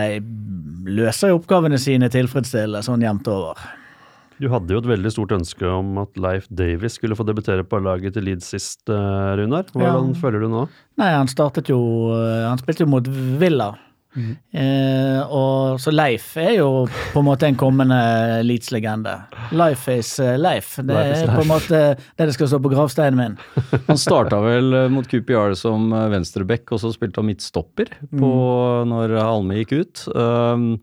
løser 0.92 1.32
jo 1.32 1.38
oppgavene 1.40 1.78
sine 1.80 2.10
tilfredsstillende 2.12 2.82
sånn 2.86 3.04
jevnt 3.06 3.28
over. 3.32 3.60
Du 4.42 4.48
hadde 4.50 4.74
jo 4.74 4.80
et 4.82 4.88
veldig 4.90 5.12
stort 5.14 5.36
ønske 5.36 5.68
om 5.70 6.00
at 6.02 6.16
Leif 6.18 6.48
Davies 6.50 6.96
skulle 6.98 7.14
få 7.16 7.24
debutere 7.28 7.62
på 7.64 7.78
laget 7.86 8.16
til 8.16 8.26
Leeds 8.26 8.48
sist, 8.56 8.82
eh, 8.90 9.36
Runar. 9.38 9.68
Hvordan 9.70 10.14
Ja. 10.16 10.20
føler 10.20 10.40
du 10.42 10.48
nå? 10.50 10.64
Nei, 10.98 11.12
han 11.14 11.28
startet 11.28 11.70
jo 11.70 11.78
eh, 12.10 12.48
Han 12.50 12.58
spilte 12.58 12.80
jo 12.82 12.88
mot 12.90 13.06
Villa. 13.08 13.76
Eh, 14.12 15.20
og 15.32 15.80
så 15.80 15.92
Leif 15.94 16.34
er 16.40 16.58
jo 16.58 16.84
på 17.14 17.22
en 17.22 17.28
måte 17.28 17.48
en 17.48 17.58
kommende 17.60 17.98
Leeds-legende. 18.44 19.14
Life 19.56 19.96
is 19.96 20.14
eh, 20.20 20.36
Leif. 20.40 20.74
Det 20.82 20.92
Life 20.92 21.14
is 21.16 21.24
er 21.24 21.32
på 21.32 21.46
en 21.46 21.52
måte 21.52 21.82
det 21.96 22.28
det 22.28 22.36
skal 22.36 22.52
stå 22.52 22.60
på 22.64 22.74
gravsteinen 22.74 23.20
min. 23.22 23.38
Han 23.88 24.00
starta 24.00 24.42
vel 24.44 24.74
eh, 24.76 24.90
mot 24.92 25.08
QPR 25.08 25.56
som 25.60 25.92
eh, 25.96 26.10
venstreback, 26.12 26.68
og 26.76 26.84
så 26.84 26.92
spilte 26.94 27.22
han 27.22 27.30
midtstopper 27.32 27.94
på, 28.12 28.32
når 28.92 29.16
Alme 29.22 29.62
gikk 29.62 29.78
ut. 29.80 30.04
Um, 30.12 30.74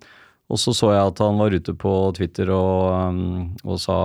og 0.48 0.60
så 0.60 0.72
så 0.72 0.94
jeg 0.94 1.10
at 1.10 1.20
han 1.20 1.36
var 1.40 1.52
ute 1.52 1.74
på 1.76 1.92
Twitter 2.16 2.48
og, 2.54 3.10
um, 3.12 3.50
og 3.68 3.80
sa 3.82 3.98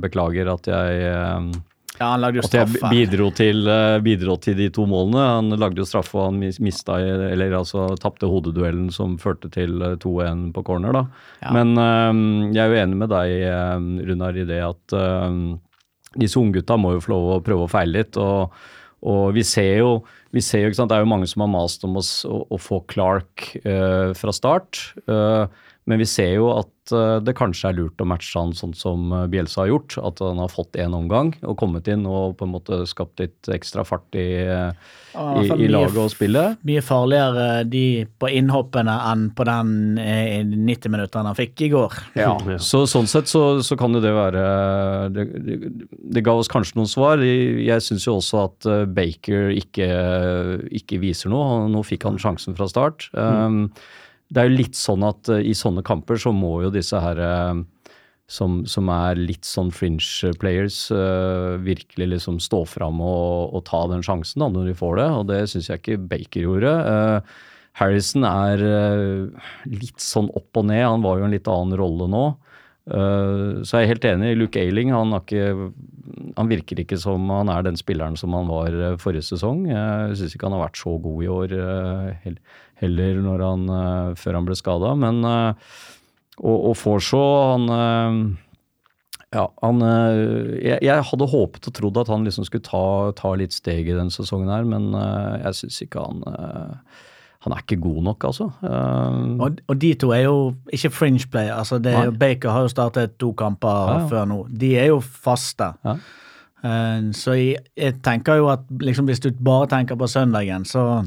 beklager 0.00 0.48
at 0.48 0.70
jeg 0.70 1.10
um, 1.36 1.50
Ja, 2.00 2.14
han 2.14 2.22
lagde 2.24 2.40
jo 2.40 2.46
at 2.46 2.54
jeg 2.56 2.80
bidro 2.88 3.26
til, 3.36 3.58
eh, 3.68 3.98
bidro 4.00 4.38
til 4.40 4.56
de 4.56 4.70
to 4.72 4.86
målene. 4.88 5.20
Han 5.36 5.50
lagde 5.60 5.82
jo 5.82 5.84
straffe, 5.84 6.16
og 6.16 6.30
han 6.30 6.38
mis- 6.40 6.60
mista, 6.64 6.96
eller 6.96 7.52
altså 7.58 7.90
tapte 8.00 8.28
hodeduellen 8.30 8.88
som 8.94 9.18
førte 9.20 9.50
til 9.52 9.82
eh, 9.84 9.96
2-1 10.00 10.46
på 10.56 10.64
corner, 10.64 10.96
da. 10.96 11.02
Ja. 11.42 11.52
Men 11.58 11.74
um, 11.76 12.22
jeg 12.56 12.62
er 12.64 12.72
jo 12.72 12.80
enig 12.86 13.00
med 13.02 13.12
deg, 13.12 13.34
eh, 13.50 13.88
Runar, 14.08 14.38
i 14.40 14.46
det 14.48 14.62
at 14.64 14.96
um, 14.96 15.42
disse 16.16 16.40
unggutta 16.40 16.78
må 16.80 16.94
jo 16.96 17.04
få 17.04 17.12
lov 17.12 17.28
å 17.36 17.40
prøve 17.44 17.68
å 17.68 17.72
feile 17.72 18.00
litt. 18.00 18.16
og 18.20 18.56
og 19.00 19.30
vi 19.32 19.40
ser 19.48 19.78
jo, 19.78 20.02
vi 20.30 20.42
ser 20.44 20.66
jo 20.66 20.84
Det 20.86 20.92
er 20.92 21.00
jo 21.00 21.08
mange 21.08 21.26
som 21.26 21.40
har 21.40 21.48
mast 21.48 21.84
om 21.88 21.94
å, 21.96 22.02
å, 22.28 22.40
å 22.52 22.58
få 22.60 22.82
Clark 22.86 23.46
uh, 23.64 24.12
fra 24.12 24.32
start. 24.36 24.92
eh, 25.08 25.46
men 25.88 25.98
vi 25.98 26.06
ser 26.06 26.34
jo 26.36 26.50
at 26.52 26.92
eh, 26.94 27.18
det 27.24 27.32
kanskje 27.38 27.70
er 27.70 27.76
lurt 27.78 28.02
å 28.02 28.06
matche 28.08 28.36
han 28.36 28.52
sånn 28.56 28.74
som 28.76 29.10
eh, 29.16 29.26
Bielsa 29.32 29.62
har 29.62 29.70
gjort. 29.72 29.96
At 30.04 30.20
han 30.22 30.38
har 30.38 30.50
fått 30.52 30.76
én 30.78 30.94
omgang 30.94 31.32
og 31.40 31.56
kommet 31.60 31.88
inn 31.90 32.04
og 32.06 32.36
på 32.38 32.46
en 32.46 32.52
måte 32.52 32.82
skapt 32.90 33.22
litt 33.22 33.48
ekstra 33.50 33.82
fart 33.88 34.18
i, 34.18 34.28
eh, 34.44 34.90
i, 35.16 35.46
i 35.64 35.70
laget 35.72 35.98
og 35.98 36.12
spillet. 36.12 36.60
Mye 36.68 36.82
farligere 36.84 37.64
de 37.70 37.84
på 38.20 38.30
innhoppene 38.38 38.94
enn 39.10 39.26
på 39.34 39.46
den 39.48 39.72
eh, 40.02 40.44
90 40.44 40.94
minuttene 40.94 41.32
han 41.32 41.38
fikk 41.38 41.66
i 41.66 41.72
går. 41.74 41.98
Ja. 42.20 42.34
Så 42.60 42.82
sånn 42.90 43.06
sett 43.08 43.30
så, 43.30 43.62
så 43.64 43.76
kan 43.80 43.94
jo 43.96 44.00
det 44.04 44.10
være 44.12 44.40
det, 45.14 45.24
det, 45.46 45.54
det 45.88 46.22
ga 46.26 46.34
oss 46.36 46.50
kanskje 46.52 46.76
noen 46.76 46.90
svar. 46.90 47.22
Jeg, 47.24 47.80
syns 47.86 48.04
jo 48.04 48.18
også 48.18 48.42
at 48.44 48.68
eh, 48.68 48.84
Baker 48.84 49.48
ikke, 49.56 49.88
ikke 50.82 51.00
viser 51.00 51.32
noe. 51.32 51.64
Nå 51.72 51.80
fikk 51.86 52.04
han 52.04 52.20
sjansen 52.20 52.58
fra 52.58 52.68
start. 52.68 53.08
Um, 53.16 53.70
det 54.30 54.40
er 54.40 54.48
jo 54.48 54.60
litt 54.60 54.78
sånn 54.78 55.04
at 55.06 55.30
eh, 55.32 55.42
i 55.50 55.56
sånne 55.58 55.84
kamper 55.86 56.20
så 56.20 56.32
må 56.34 56.60
jo 56.64 56.72
disse 56.74 56.98
her 57.02 57.20
eh, 57.24 57.62
som, 58.30 58.60
som 58.70 58.90
er 58.94 59.18
litt 59.18 59.46
sånn 59.46 59.72
fringe 59.74 60.30
players, 60.38 60.84
uh, 60.94 61.58
virkelig 61.66 62.06
liksom 62.12 62.36
stå 62.42 62.60
fram 62.76 63.00
og, 63.02 63.56
og 63.58 63.64
ta 63.66 63.80
den 63.90 64.04
sjansen 64.06 64.44
da, 64.44 64.46
når 64.54 64.68
de 64.70 64.74
får 64.78 65.00
det, 65.00 65.06
og 65.16 65.24
det 65.32 65.40
syns 65.50 65.66
jeg 65.66 65.82
ikke 65.82 66.04
Baker 66.12 66.46
gjorde. 66.46 66.74
Uh, 66.86 67.48
Harrison 67.80 68.26
er 68.28 68.62
uh, 68.62 69.48
litt 69.66 69.98
sånn 70.04 70.30
opp 70.38 70.62
og 70.62 70.68
ned, 70.70 70.84
han 70.84 71.02
var 71.02 71.18
jo 71.18 71.26
en 71.26 71.34
litt 71.34 71.50
annen 71.50 71.78
rolle 71.80 72.06
nå. 72.10 72.24
Så 72.90 73.76
jeg 73.76 73.84
er 73.84 73.90
helt 73.92 74.06
enig. 74.08 74.30
Luke 74.40 74.58
Ailing 74.58 74.88
han, 74.90 75.12
har 75.14 75.20
ikke, 75.22 75.68
han 76.36 76.50
virker 76.50 76.82
ikke 76.82 76.98
som 77.00 77.28
han 77.32 77.50
er 77.52 77.64
den 77.66 77.78
spilleren 77.78 78.18
som 78.18 78.34
han 78.36 78.50
var 78.50 78.74
eh, 78.74 78.98
forrige 79.00 79.26
sesong. 79.30 79.64
Jeg 79.70 80.18
syns 80.18 80.36
ikke 80.36 80.48
han 80.48 80.56
har 80.58 80.66
vært 80.66 80.80
så 80.80 80.94
god 81.02 81.24
i 81.24 81.30
år 81.32 81.56
eh, 81.56 82.36
heller 82.82 83.42
han, 83.44 83.66
eh, 83.76 84.12
før 84.20 84.38
han 84.38 84.48
ble 84.48 84.58
skada. 84.58 84.94
Men 84.98 85.24
og, 85.26 86.56
og 86.56 86.74
Forså, 86.78 87.24
han 87.52 88.38
ja, 89.30 89.44
han 89.62 89.82
jeg, 90.58 90.80
jeg 90.82 91.06
hadde 91.06 91.28
håpet 91.30 91.68
og 91.68 91.74
trodd 91.76 92.00
at 92.00 92.08
han 92.10 92.24
liksom 92.26 92.46
skulle 92.48 92.66
ta, 92.66 93.12
ta 93.18 93.34
litt 93.38 93.54
steg 93.54 93.86
i 93.86 93.94
denne 93.94 94.10
sesongen 94.14 94.50
her, 94.50 94.66
men 94.66 94.88
jeg 95.44 95.58
syns 95.60 95.82
ikke 95.84 96.02
han 96.02 96.24
Han 97.44 97.52
er 97.56 97.62
ikke 97.62 97.80
god 97.80 98.02
nok, 98.04 98.24
altså. 98.28 98.50
Uh, 98.60 99.40
Og, 99.40 99.60
og 99.68 99.78
de 99.80 99.94
to 99.94 100.10
er 100.12 100.26
jo 100.26 100.54
ikke 100.72 100.90
fringe 100.92 101.24
player. 101.32 101.54
altså 101.54 101.78
det 101.78 101.94
jo, 101.94 102.10
Baker 102.20 102.50
har 102.50 102.60
jo 102.66 102.68
startet 102.68 103.14
to 103.16 103.32
kamper 103.32 103.68
Ja, 103.68 103.98
ja. 104.00 104.06
før 104.10 104.24
nå. 104.28 104.46
De 104.60 104.74
er 104.76 104.90
jo 104.90 104.98
faste. 105.00 105.70
Ja. 105.84 105.94
Uh, 106.64 107.08
så 107.16 107.32
jeg, 107.38 107.56
jeg 107.76 107.94
tenker 108.04 108.34
jo 108.36 108.50
at 108.52 108.60
liksom 108.80 109.08
hvis 109.08 109.20
du 109.24 109.30
bare 109.44 109.66
tenker 109.72 109.96
på 109.96 110.06
søndagen, 110.06 110.64
så, 110.68 111.04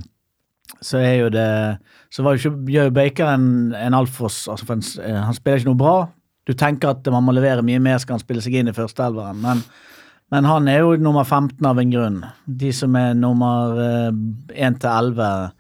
så 0.82 0.98
er 0.98 1.13
jo 1.13 1.30
det 1.30 1.78
Så 2.10 2.24
var 2.24 2.34
jo 2.34 2.42
ikke 2.50 2.72
gjør 2.74 2.90
Baker 2.90 3.30
en, 3.36 3.46
en 3.75 3.94
altfor 3.94 4.25
altså 4.25 4.66
en, 4.74 4.82
eh, 5.06 5.22
Han 5.28 5.34
spiller 5.34 5.58
ikke 5.62 5.70
noe 5.70 5.78
bra. 5.78 6.08
Du 6.48 6.54
tenker 6.54 6.90
at 6.90 7.08
man 7.13 7.24
må 7.24 7.32
levere 7.32 7.62
mye 7.62 7.80
mer 7.80 7.98
skal 8.02 8.18
han 8.18 8.20
spille 8.25 8.42
seg 8.42 8.54
inn 8.60 8.68
i 8.68 8.74
førsteelveren, 8.74 9.38
men, 9.42 9.62
men 10.32 10.46
han 10.50 10.68
er 10.68 10.80
jo 10.82 10.96
nummer 10.98 11.24
15 11.24 11.66
av 11.66 11.80
en 11.80 11.92
grunn. 11.94 12.18
De 12.46 12.74
som 12.74 12.96
er 13.00 13.13
nummer 13.13 13.78
eh, 13.80 14.10
1 14.58 14.82
til 14.82 14.90
11 14.90 15.52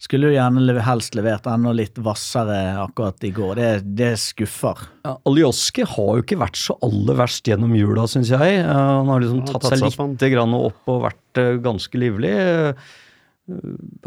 skulle 0.00 0.30
jo 0.30 0.36
gjerne 0.36 0.80
helst 0.86 1.14
levert 1.18 1.44
enda 1.50 1.72
litt 1.76 1.98
hvassere 2.00 2.56
akkurat 2.86 3.20
i 3.28 3.32
går. 3.36 3.58
Det, 3.60 3.68
det 3.98 4.12
skuffer. 4.22 4.80
Ja, 5.04 5.18
Alioski 5.28 5.84
har 5.84 6.14
jo 6.16 6.24
ikke 6.24 6.38
vært 6.40 6.56
så 6.56 6.76
aller 6.86 7.18
verst 7.20 7.50
gjennom 7.50 7.74
jula, 7.76 8.06
syns 8.08 8.32
jeg. 8.32 8.62
Eh, 8.62 8.70
Han 8.72 9.10
har 9.12 9.20
liksom 9.20 9.44
tatt 9.50 9.68
seg 9.68 9.84
litt 9.84 10.24
grann 10.32 10.56
opp 10.56 10.88
og 10.88 11.02
vært 11.04 11.40
eh, 11.42 11.58
ganske 11.64 12.00
livlig. 12.00 12.32
Eh, 12.32 12.94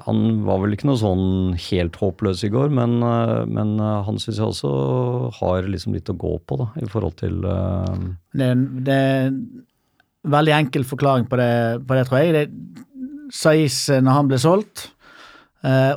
Han 0.05 0.23
var 0.47 0.62
vel 0.63 0.73
ikke 0.77 0.88
noe 0.88 0.97
sånn 1.01 1.25
helt 1.69 1.97
håpløs 2.00 2.41
i 2.47 2.51
går, 2.53 2.69
men, 2.71 2.93
men 3.51 3.73
han 3.81 4.17
syns 4.21 4.38
jeg 4.39 4.45
også 4.47 4.69
har 5.41 5.67
liksom 5.67 5.93
litt 5.97 6.07
å 6.09 6.15
gå 6.15 6.38
på, 6.47 6.57
da, 6.62 6.69
i 6.79 6.88
forhold 6.88 7.17
til 7.19 7.41
uh... 7.43 7.91
Det, 8.31 8.45
er 8.47 8.53
en- 8.55 8.69
det 8.88 8.95
er 8.95 9.27
en 9.27 9.41
veldig 10.31 10.53
enkel 10.62 10.85
forklaring 10.88 11.27
på 11.27 11.35
det, 11.41 11.51
på 11.89 11.97
det 12.00 12.05
tror 12.07 12.21
jeg. 12.23 12.33
Det, 12.38 12.88
Saiz, 13.35 13.81
når 13.91 14.15
han 14.21 14.31
ble 14.31 14.39
solgt, 14.39 14.85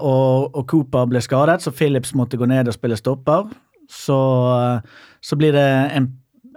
og, 0.01 0.53
og 0.57 0.67
Cooper 0.71 1.07
ble 1.11 1.21
skadet, 1.25 1.61
så 1.65 1.73
Phillips 1.75 2.15
måtte 2.15 2.39
gå 2.39 2.47
ned 2.47 2.69
og 2.71 2.75
spille 2.77 2.97
stopper, 2.99 3.49
så, 3.91 4.19
eh, 4.59 5.01
så 5.23 5.37
blir 5.39 5.53
det 5.57 5.67
en, 5.97 6.07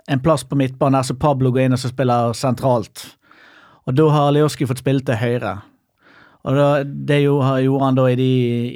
en 0.10 0.22
plass 0.26 0.44
på 0.46 0.58
midtbanen 0.58 0.98
der 1.00 1.08
så 1.10 1.16
Pablo 1.18 1.52
går 1.54 1.68
inn 1.68 1.74
og 1.78 1.82
så 1.82 1.90
spiller 1.92 2.34
sentralt. 2.38 3.08
Og 3.90 3.96
da 3.98 4.06
har 4.14 4.32
Leoski 4.36 4.68
fått 4.70 4.82
spille 4.84 5.02
til 5.06 5.18
høyre. 5.18 5.56
Og 6.46 6.56
da, 6.56 6.68
det 6.86 7.24
gjorde 7.24 7.80
han 7.84 7.98
da 7.98 8.06
i, 8.10 8.16
de, 8.20 8.30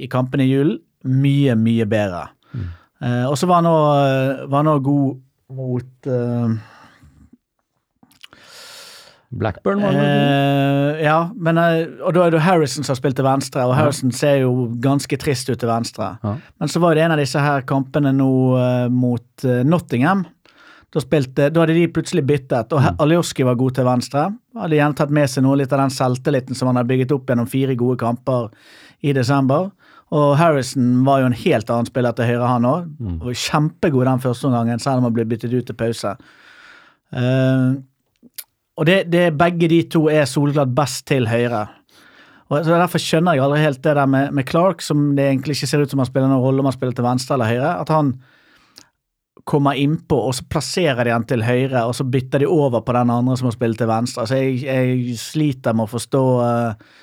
i 0.04 0.10
kampene 0.12 0.46
i 0.48 0.52
julen 0.52 0.80
mye, 1.04 1.54
mye 1.60 1.86
bedre. 1.90 2.25
Eh, 3.04 3.25
og 3.30 3.38
så 3.38 3.48
var 3.50 3.62
han 3.62 3.70
også- 3.70 4.48
var 4.50 4.58
han 4.63 4.72
òg 4.74 4.84
god 4.84 5.22
mot 5.54 6.08
eh, 6.08 6.54
Blackburn, 9.40 9.82
var 9.82 9.96
det? 9.96 10.04
Eh, 10.04 11.02
ja, 11.06 11.18
men, 11.36 11.58
eh, 11.58 11.88
og 12.04 12.13
da 12.16 12.25
er 12.25 12.36
det 12.36 12.44
Harrison 12.46 12.86
som 12.86 12.94
har 12.94 13.00
spilt 13.00 13.18
til 13.18 13.28
venstre, 13.28 13.66
og 13.66 13.75
Harrison 13.78 14.13
ser 14.13 14.44
jo 14.44 14.68
ganske 14.84 15.18
trist 15.22 15.50
ut 15.50 15.60
til 15.60 15.70
venstre. 15.70 16.13
Ja. 16.24 16.36
Men 16.62 16.72
så 16.72 16.82
var 16.84 16.96
det 16.96 17.06
en 17.06 17.16
av 17.16 17.22
disse 17.22 17.42
her 17.42 17.66
kampene 17.70 18.13
nå 18.16 18.32
eh, 18.60 18.88
mot 18.94 19.48
eh, 19.48 19.63
Nottingham. 19.68 20.25
Da, 20.94 21.02
spilte, 21.02 21.48
da 21.50 21.63
hadde 21.63 21.74
de 21.74 21.88
plutselig 21.90 22.22
byttet, 22.30 22.74
og 22.75 22.84
mm. 22.84 23.00
Alioski 23.02 23.46
var 23.48 23.58
god 23.58 23.80
til 23.80 23.88
venstre. 23.88 24.28
Hadde 24.62 24.78
gjerne 24.78 25.00
tatt 25.00 25.13
med 25.18 25.32
seg 25.32 25.46
noe 25.46 25.58
litt 25.58 25.74
av 25.74 25.82
den 25.82 25.96
selvtilliten 25.96 26.58
som 26.58 26.70
han 26.70 26.78
har 26.78 26.90
bygget 26.90 27.16
opp 27.16 27.32
gjennom 27.32 27.50
fire 27.50 27.74
gode 27.80 27.98
kamper 28.04 28.52
i 29.02 29.16
desember. 29.18 29.72
Og 30.13 30.36
Harrison 30.38 31.02
var 31.08 31.24
jo 31.24 31.32
en 31.32 31.40
helt 31.40 31.72
annen 31.74 31.90
spiller 31.90 32.13
til 32.13 32.30
høyre, 32.30 32.46
han 32.46 32.70
òg. 32.70 32.92
Og 33.24 33.34
kjempegod 33.34 34.06
den 34.06 34.22
første 34.22 34.46
omgangen, 34.46 34.82
selv 34.84 35.02
om 35.02 35.08
han 35.10 35.16
ble 35.16 35.25
byttet 35.25 35.56
ut 35.56 35.66
til 35.66 35.78
pause. 35.80 36.13
Eh, 37.13 37.74
og 38.74 38.89
det, 38.89 39.03
det 39.13 39.27
begge 39.38 39.70
de 39.70 39.84
to 39.92 40.08
er 40.10 40.25
soleklart 40.30 40.74
best 40.75 41.06
til 41.10 41.27
høyre. 41.30 41.68
Og 42.50 42.65
så 42.65 42.77
Derfor 42.77 43.01
skjønner 43.01 43.38
jeg 43.38 43.46
aldri 43.46 43.63
helt 43.63 43.82
det 43.86 43.96
der 43.98 44.10
med, 44.10 44.34
med 44.36 44.48
Clark, 44.50 44.82
som 44.82 45.13
det 45.18 45.27
egentlig 45.30 45.58
ikke 45.58 45.70
ser 45.70 45.84
ut 45.84 45.94
som 45.94 46.01
han 46.01 46.10
spiller 46.10 46.30
noen 46.30 46.44
rolle 46.44 46.63
om 46.63 46.70
han 46.70 46.75
spiller 46.75 46.96
til 46.98 47.06
venstre 47.06 47.38
eller 47.38 47.51
høyre. 47.53 47.75
At 47.82 47.94
han 47.94 48.15
kommer 49.50 49.77
innpå, 49.80 50.18
og 50.30 50.36
så 50.38 50.46
plasserer 50.50 51.08
de 51.08 51.13
han 51.13 51.25
til 51.27 51.44
høyre, 51.44 51.86
og 51.88 51.96
så 51.98 52.06
bytter 52.08 52.44
de 52.44 52.50
over 52.50 52.84
på 52.86 52.96
den 52.96 53.12
andre 53.12 53.38
som 53.39 53.50
har 53.50 53.56
spilt 53.56 53.82
til 53.82 53.89
venstre. 53.89 54.27
Så 54.30 54.39
jeg, 54.39 54.62
jeg 54.63 55.18
sliter 55.20 55.75
med 55.75 55.88
å 55.88 55.92
forstå 55.92 56.24
eh, 56.46 56.94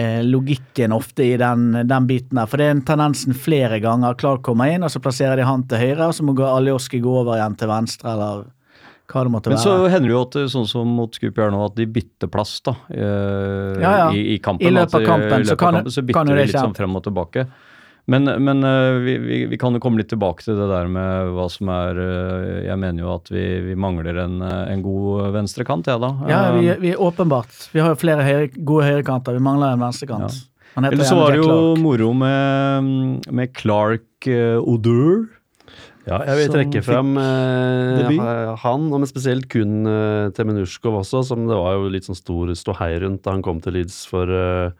eh, 0.00 0.20
logikken 0.26 0.96
ofte 0.96 1.26
i 1.26 1.36
den, 1.40 1.70
den 1.88 2.08
biten 2.08 2.40
der. 2.40 2.50
For 2.50 2.60
det 2.60 2.68
er 2.68 2.76
en 2.76 2.84
tendensen 2.88 3.36
flere 3.36 3.80
ganger. 3.84 4.18
Clark 4.18 4.42
kommer 4.48 4.72
inn, 4.72 4.86
og 4.86 4.92
så 4.92 5.02
plasserer 5.04 5.38
de 5.38 5.48
han 5.48 5.66
til 5.70 5.84
høyre, 5.84 6.08
og 6.08 6.16
så 6.16 6.26
må 6.26 6.36
Alioski 6.48 7.02
gå 7.04 7.18
over 7.22 7.36
igjen 7.38 7.58
til 7.60 7.70
venstre, 7.70 8.14
eller 8.16 8.48
hva 9.08 9.22
det 9.24 9.32
måtte 9.32 9.48
Men 9.54 9.58
så 9.62 9.74
hender 9.88 10.08
det 10.10 10.14
jo 10.16 10.22
at 10.26 10.36
sånn 10.52 10.66
som 10.68 10.90
mot 10.98 11.14
Skupjær 11.16 11.50
nå, 11.54 11.62
at 11.64 11.74
de 11.78 11.86
bytter 11.88 12.28
plass 12.28 12.58
da, 12.66 12.74
i, 12.92 13.00
Ja, 13.82 13.92
ja. 14.04 14.10
I, 14.12 14.34
i 14.34 14.38
kampen. 14.44 14.66
I 14.68 14.74
løpet 14.74 14.98
av 15.00 15.06
kampen, 15.08 15.32
altså, 15.32 15.38
så 15.38 15.38
løpet 15.38 15.48
så, 15.54 15.56
kan- 15.56 15.74
kampen 15.80 15.94
så 15.96 16.02
bytter 16.10 16.30
de 16.34 16.38
litt 16.44 16.58
sånn 16.58 16.76
frem 16.76 16.96
og 17.00 17.04
tilbake. 17.08 17.46
Men, 18.08 18.24
men 18.40 18.64
eh, 18.64 18.98
vi, 19.04 19.14
vi, 19.20 19.38
vi 19.50 19.56
kan 19.60 19.74
jo 19.76 19.80
komme 19.84 20.00
litt 20.00 20.08
tilbake 20.08 20.40
til 20.40 20.56
det 20.56 20.64
der 20.70 20.86
med 20.88 21.28
hva 21.36 21.44
som 21.52 21.68
er 21.68 21.98
eh, 22.00 22.62
Jeg 22.70 22.78
mener 22.80 23.02
jo 23.04 23.10
at 23.18 23.28
vi, 23.28 23.42
vi 23.66 23.74
mangler 23.76 24.16
en, 24.24 24.38
eh, 24.40 24.72
en 24.72 24.80
god 24.84 25.26
venstrekant, 25.34 25.84
jeg 25.92 26.00
da. 26.00 26.08
Ja, 26.30 26.38
vi, 26.56 26.70
Eh, 26.72 26.78
vi 26.80 26.92
er 26.94 27.02
åpenbart. 27.04 27.52
Vi 27.74 27.82
har 27.84 27.92
jo 27.92 27.98
flere 28.00 28.24
høyre, 28.24 28.46
gode 28.64 28.86
høyrekanter. 28.88 29.36
Vi 29.36 29.44
mangler 29.44 29.76
en 29.76 29.84
venstrekant. 29.84 30.32
Ja. 30.32 30.86
Eller 30.88 31.04
så 31.04 31.16
var 31.20 31.32
det 31.36 31.42
jo 31.42 31.48
Clark. 31.50 31.82
moro 31.84 32.12
med, 32.16 33.28
med 33.34 33.52
Clark 33.56 34.28
Odur. 34.62 35.26
Ja, 36.08 36.20
jeg 36.30 36.38
vil 36.40 36.52
trekke 36.54 36.82
fram 36.84 37.16
eh, 37.20 38.54
han, 38.62 38.86
og 38.88 39.02
men 39.02 39.10
spesielt 39.10 39.48
kun 39.52 39.88
eh, 39.88 40.30
Temenushkov 40.36 41.02
også, 41.02 41.24
som 41.30 41.44
det 41.48 41.58
var 41.58 41.76
jo 41.76 41.90
litt 41.92 42.08
sånn 42.08 42.18
stor 42.18 42.52
ståhei 42.56 42.94
rundt 43.02 43.24
da 43.26 43.34
han 43.36 43.44
kom 43.44 43.60
til 43.64 43.76
Leeds 43.76 44.00
for 44.08 44.32
eh, 44.32 44.72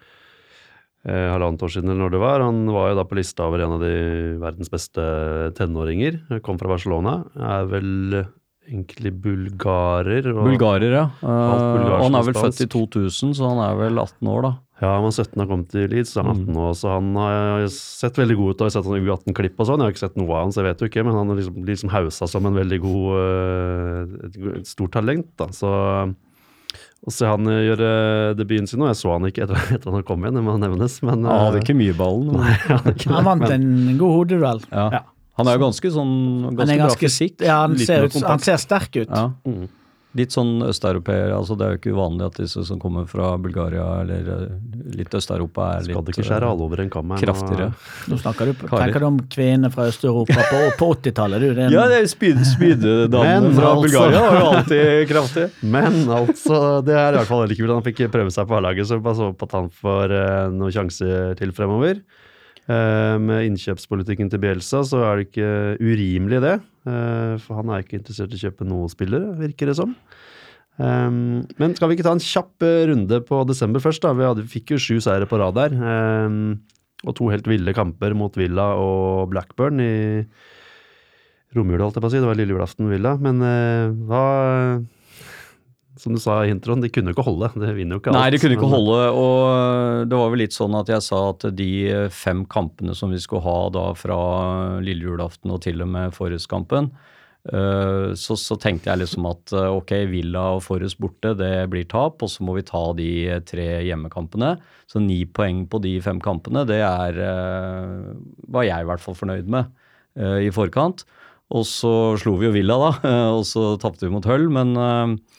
eh, 1.04 1.28
halvannet 1.34 1.64
år 1.66 1.74
siden, 1.74 1.92
eller 1.92 2.06
når 2.06 2.16
det 2.16 2.22
var. 2.24 2.46
Han 2.46 2.64
var 2.72 2.92
jo 2.92 2.98
da 3.00 3.06
på 3.10 3.20
lista 3.20 3.48
over 3.48 3.64
en 3.64 3.76
av 3.76 3.84
de 3.84 3.94
verdens 4.40 4.72
beste 4.72 5.04
tenåringer. 5.58 6.40
Kom 6.46 6.60
fra 6.60 6.72
Barcelona. 6.72 7.20
Er 7.36 7.68
vel 7.70 8.22
egentlig 8.68 9.12
bulgarer. 9.24 10.30
Og, 10.34 10.42
Bulgarer, 10.50 10.92
ja. 10.92 11.06
Uh, 11.22 11.28
og 11.98 12.06
han 12.06 12.18
er 12.18 12.26
vel 12.28 12.36
født 12.36 12.64
i 12.64 12.68
2000, 12.72 13.36
så 13.38 13.52
han 13.52 13.62
er 13.64 13.78
vel 13.80 14.00
18 14.00 14.32
år, 14.32 14.44
da. 14.44 14.52
Ja, 14.78 14.92
han 14.94 15.02
var 15.08 15.10
17 15.10 15.42
og 15.42 15.48
kom 15.50 15.62
til 15.66 15.88
Leeds, 15.90 16.12
så 16.14 16.22
han 16.22 16.28
er 16.30 16.42
18 16.44 16.54
nå, 16.54 16.66
så 16.78 16.92
han 16.92 17.08
har 17.18 17.64
sett 17.74 18.18
veldig 18.20 18.36
god 18.38 18.52
ut. 18.52 18.60
og 18.60 18.62
Jeg 18.62 18.68
har 18.68 18.74
sett 18.76 18.86
sånn 18.86 19.02
U18-klipp 19.08 19.58
og 19.58 19.66
sånn, 19.66 19.82
jeg 19.82 19.88
har 19.88 19.94
ikke 19.96 20.04
sett 20.04 20.18
noe 20.20 20.30
av 20.30 20.44
han, 20.44 20.52
så 20.54 20.60
jeg 20.62 20.68
vet 20.68 20.84
jo 20.84 20.88
ikke, 20.92 21.04
men 21.08 21.16
han 21.18 21.32
er 21.34 21.40
liksom, 21.40 21.56
liksom 21.66 21.90
hausa 21.96 22.28
som 22.30 22.46
en 22.46 22.58
veldig 22.60 22.78
god 22.84 23.08
øh, 23.24 24.16
et, 24.28 24.38
et 24.60 24.70
stort 24.70 24.94
talent, 24.94 25.26
da. 25.40 25.48
Så 25.56 25.72
å 27.08 27.12
se 27.14 27.26
han 27.26 27.46
øh, 27.50 27.60
gjøre 27.64 27.90
debuten 28.38 28.70
sin 28.70 28.78
nå, 28.82 28.88
jeg 28.92 29.00
så 29.00 29.16
han 29.16 29.26
ikke 29.28 29.46
etter, 29.48 29.58
etter 29.78 29.94
han 29.98 30.06
kom 30.06 30.22
igjen, 30.22 30.38
det 30.38 30.44
må 30.46 30.54
nevnes, 30.62 30.98
men 31.06 31.26
Han 31.26 31.44
hadde 31.48 31.62
ikke 31.64 31.78
mye 31.78 31.96
ballen. 31.98 32.38
Nei, 32.38 32.54
han 32.68 32.90
ikke 32.94 33.12
Han 33.16 33.28
vant 33.32 33.46
men- 33.48 33.56
en 33.58 33.98
god 34.00 34.14
hodeduell. 34.20 34.62
Ja. 34.70 34.88
Ja. 34.98 35.02
Han 35.38 35.46
er 35.46 35.54
jo 35.54 35.60
ganske 35.68 35.90
sånn 35.94 36.14
ganske, 36.48 36.64
ganske, 36.66 36.78
bra 36.82 36.94
fysikk. 36.98 37.42
Ja, 37.46 37.60
han 37.62 37.76
ser, 37.78 38.08
ut, 38.08 38.16
han 38.26 38.40
ser 38.42 38.56
sterk 38.58 38.96
ut. 38.96 39.06
Ja. 39.06 39.28
Mm. 39.46 39.68
Litt 40.18 40.34
sånn 40.34 40.58
østeuropeer. 40.66 41.30
Altså 41.36 41.54
det 41.58 41.66
er 41.66 41.74
jo 41.74 41.78
ikke 41.80 41.92
uvanlig 41.94 42.26
at 42.26 42.38
disse 42.42 42.64
som 42.66 42.80
kommer 42.82 43.06
fra 43.10 43.30
Bulgaria 43.40 43.84
eller 44.02 44.28
eh, 44.34 44.44
litt 44.98 45.14
Øst-Europa 45.14 45.68
er 45.76 45.86
Skal 45.86 45.94
litt 46.00 46.12
ikke 46.14 46.26
skjære 46.26 46.48
eh, 46.48 46.52
alle 46.52 46.66
over 46.66 46.82
en 46.84 46.90
kam 46.92 47.14
kraftigere. 47.22 47.70
Nå 48.10 48.18
snakker 48.22 48.50
du, 48.50 48.66
tenker 48.68 49.04
du 49.04 49.08
om 49.08 49.20
kvinner 49.30 49.72
fra 49.74 49.86
Øst-Europa 49.92 50.44
på, 50.50 50.62
på 50.80 50.90
80-tallet, 50.96 51.40
du. 51.44 51.48
Det 51.54 51.62
er 51.62 51.66
en- 51.68 51.76
Ja, 51.78 51.86
det 51.92 52.00
er 52.02 52.10
spyd, 52.10 52.40
spyddamene 52.48 53.54
fra 53.56 53.72
altså- 53.74 53.84
Bulgaria 53.86 54.22
var 54.26 54.38
jo 54.40 54.46
alltid 54.52 55.08
kraftig. 55.12 55.48
Men 55.76 56.00
altså, 56.20 56.62
det 56.86 56.96
er 56.98 57.12
i 57.12 57.20
hvert 57.20 57.30
fall 57.30 57.44
veldig 57.46 57.58
kult. 57.60 57.74
Han 57.78 57.86
fikk 57.88 58.04
prøve 58.12 58.34
seg 58.34 58.48
på 58.50 58.58
A-laget, 58.58 58.88
så 58.90 58.98
bare 59.02 59.20
så 59.20 59.30
på 59.38 59.48
at 59.48 59.58
han 59.60 59.68
får 59.82 60.16
eh, 60.18 60.48
noen 60.56 60.74
sjanser 60.74 61.36
til 61.38 61.52
fremover. 61.56 62.00
Eh, 62.68 63.16
med 63.24 63.46
innkjøpspolitikken 63.48 64.28
til 64.28 64.42
Bielsa 64.42 64.82
så 64.84 65.00
er 65.08 65.16
det 65.16 65.28
ikke 65.30 65.52
urimelig 65.80 66.40
det. 66.44 66.56
Eh, 66.88 67.36
for 67.40 67.62
han 67.62 67.70
er 67.72 67.84
ikke 67.84 67.96
interessert 67.96 68.34
i 68.34 68.36
å 68.36 68.42
kjøpe 68.42 68.66
noen 68.68 68.92
spillere, 68.92 69.32
virker 69.38 69.70
det 69.70 69.78
som. 69.78 69.94
Eh, 70.76 71.08
men 71.08 71.76
skal 71.78 71.88
vi 71.88 71.96
ikke 71.96 72.04
ta 72.04 72.12
en 72.16 72.24
kjapp 72.24 72.66
runde 72.92 73.22
på 73.24 73.40
desember 73.48 73.84
først? 73.84 74.04
da? 74.04 74.12
Vi 74.36 74.44
fikk 74.58 74.74
jo 74.74 74.82
sju 74.84 74.98
seire 75.04 75.28
på 75.30 75.40
rad 75.40 75.56
der. 75.56 75.78
og 77.06 77.14
to 77.14 77.30
helt 77.30 77.46
ville 77.46 77.72
kamper 77.72 78.12
mot 78.12 78.34
Villa 78.36 78.74
og 78.74 79.30
Blackburn 79.30 79.80
i 79.80 80.26
romjula, 81.54 81.86
holdt 81.86 81.96
jeg 81.96 82.02
på 82.02 82.08
å 82.08 82.12
si. 82.12 82.20
Det 82.20 82.28
var 82.28 82.36
lille 82.36 82.52
julaften 82.52 82.90
Villa. 82.90 83.16
Men 83.16 83.38
hva 84.04 84.82
som 85.98 86.14
du 86.14 86.20
sa 86.22 86.38
i 86.44 86.52
introen, 86.52 86.82
de 86.82 86.90
kunne 86.92 87.10
jo 87.12 87.16
ikke 87.16 87.26
holde. 87.26 87.50
Det 87.58 87.74
vinner 87.76 87.96
jo 87.96 88.02
ikke 88.02 88.12
alt. 88.12 88.18
Nei, 88.20 88.30
de 88.32 88.40
kunne 88.42 88.56
ikke 88.58 88.70
holde, 88.70 89.02
og 89.18 90.08
det 90.08 90.20
var 90.20 90.32
vel 90.32 90.42
litt 90.44 90.56
sånn 90.56 90.76
at 90.78 90.90
jeg 90.92 91.04
sa 91.04 91.20
at 91.32 91.48
de 91.58 91.70
fem 92.14 92.44
kampene 92.50 92.96
som 92.96 93.12
vi 93.14 93.20
skulle 93.22 93.44
ha 93.46 93.58
da 93.74 93.90
fra 93.98 94.18
lille 94.84 95.08
julaften 95.10 95.54
og 95.54 95.62
til 95.66 95.82
og 95.84 95.90
med 95.92 96.14
Forrest-kampen, 96.16 96.90
eh, 97.50 98.08
så, 98.18 98.38
så 98.38 98.58
tenkte 98.60 98.92
jeg 98.92 99.02
liksom 99.02 99.28
at 99.30 99.54
eh, 99.56 99.68
ok, 99.80 99.94
Villa 100.12 100.44
og 100.56 100.64
Forrest 100.66 101.00
borte, 101.02 101.34
det 101.38 101.52
blir 101.72 101.88
tap, 101.90 102.22
og 102.22 102.32
så 102.32 102.46
må 102.46 102.56
vi 102.58 102.66
ta 102.68 102.84
de 102.98 103.10
tre 103.48 103.68
hjemmekampene. 103.88 104.56
Så 104.88 105.02
ni 105.04 105.22
poeng 105.26 105.66
på 105.68 105.82
de 105.84 105.98
fem 106.04 106.22
kampene, 106.24 106.64
det 106.68 106.80
er, 106.80 107.22
eh, 107.26 108.10
var 108.48 108.68
jeg 108.68 108.86
i 108.86 108.90
hvert 108.92 109.04
fall 109.04 109.18
fornøyd 109.18 109.50
med 109.50 109.70
eh, 110.16 110.46
i 110.46 110.52
forkant. 110.54 111.04
Og 111.48 111.64
så 111.64 111.92
slo 112.20 112.36
vi 112.36 112.48
jo 112.48 112.54
Villa, 112.54 112.76
da, 112.76 113.12
og 113.38 113.44
så 113.48 113.72
tapte 113.80 114.06
vi 114.06 114.12
mot 114.12 114.26
Høll, 114.28 114.48
men 114.52 114.74
eh, 114.76 115.37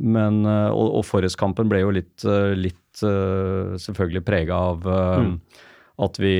men, 0.00 0.40
eh, 0.48 0.70
og, 0.72 1.00
og 1.00 1.04
Forrest-kampen 1.04 1.68
ble 1.70 1.82
jo 1.82 1.92
litt, 1.92 2.24
eh, 2.24 2.54
litt 2.56 3.02
eh, 3.04 3.74
selvfølgelig 3.80 4.24
prega 4.24 4.60
av 4.72 4.86
mm. 4.88 5.34
at 6.06 6.20
vi, 6.22 6.36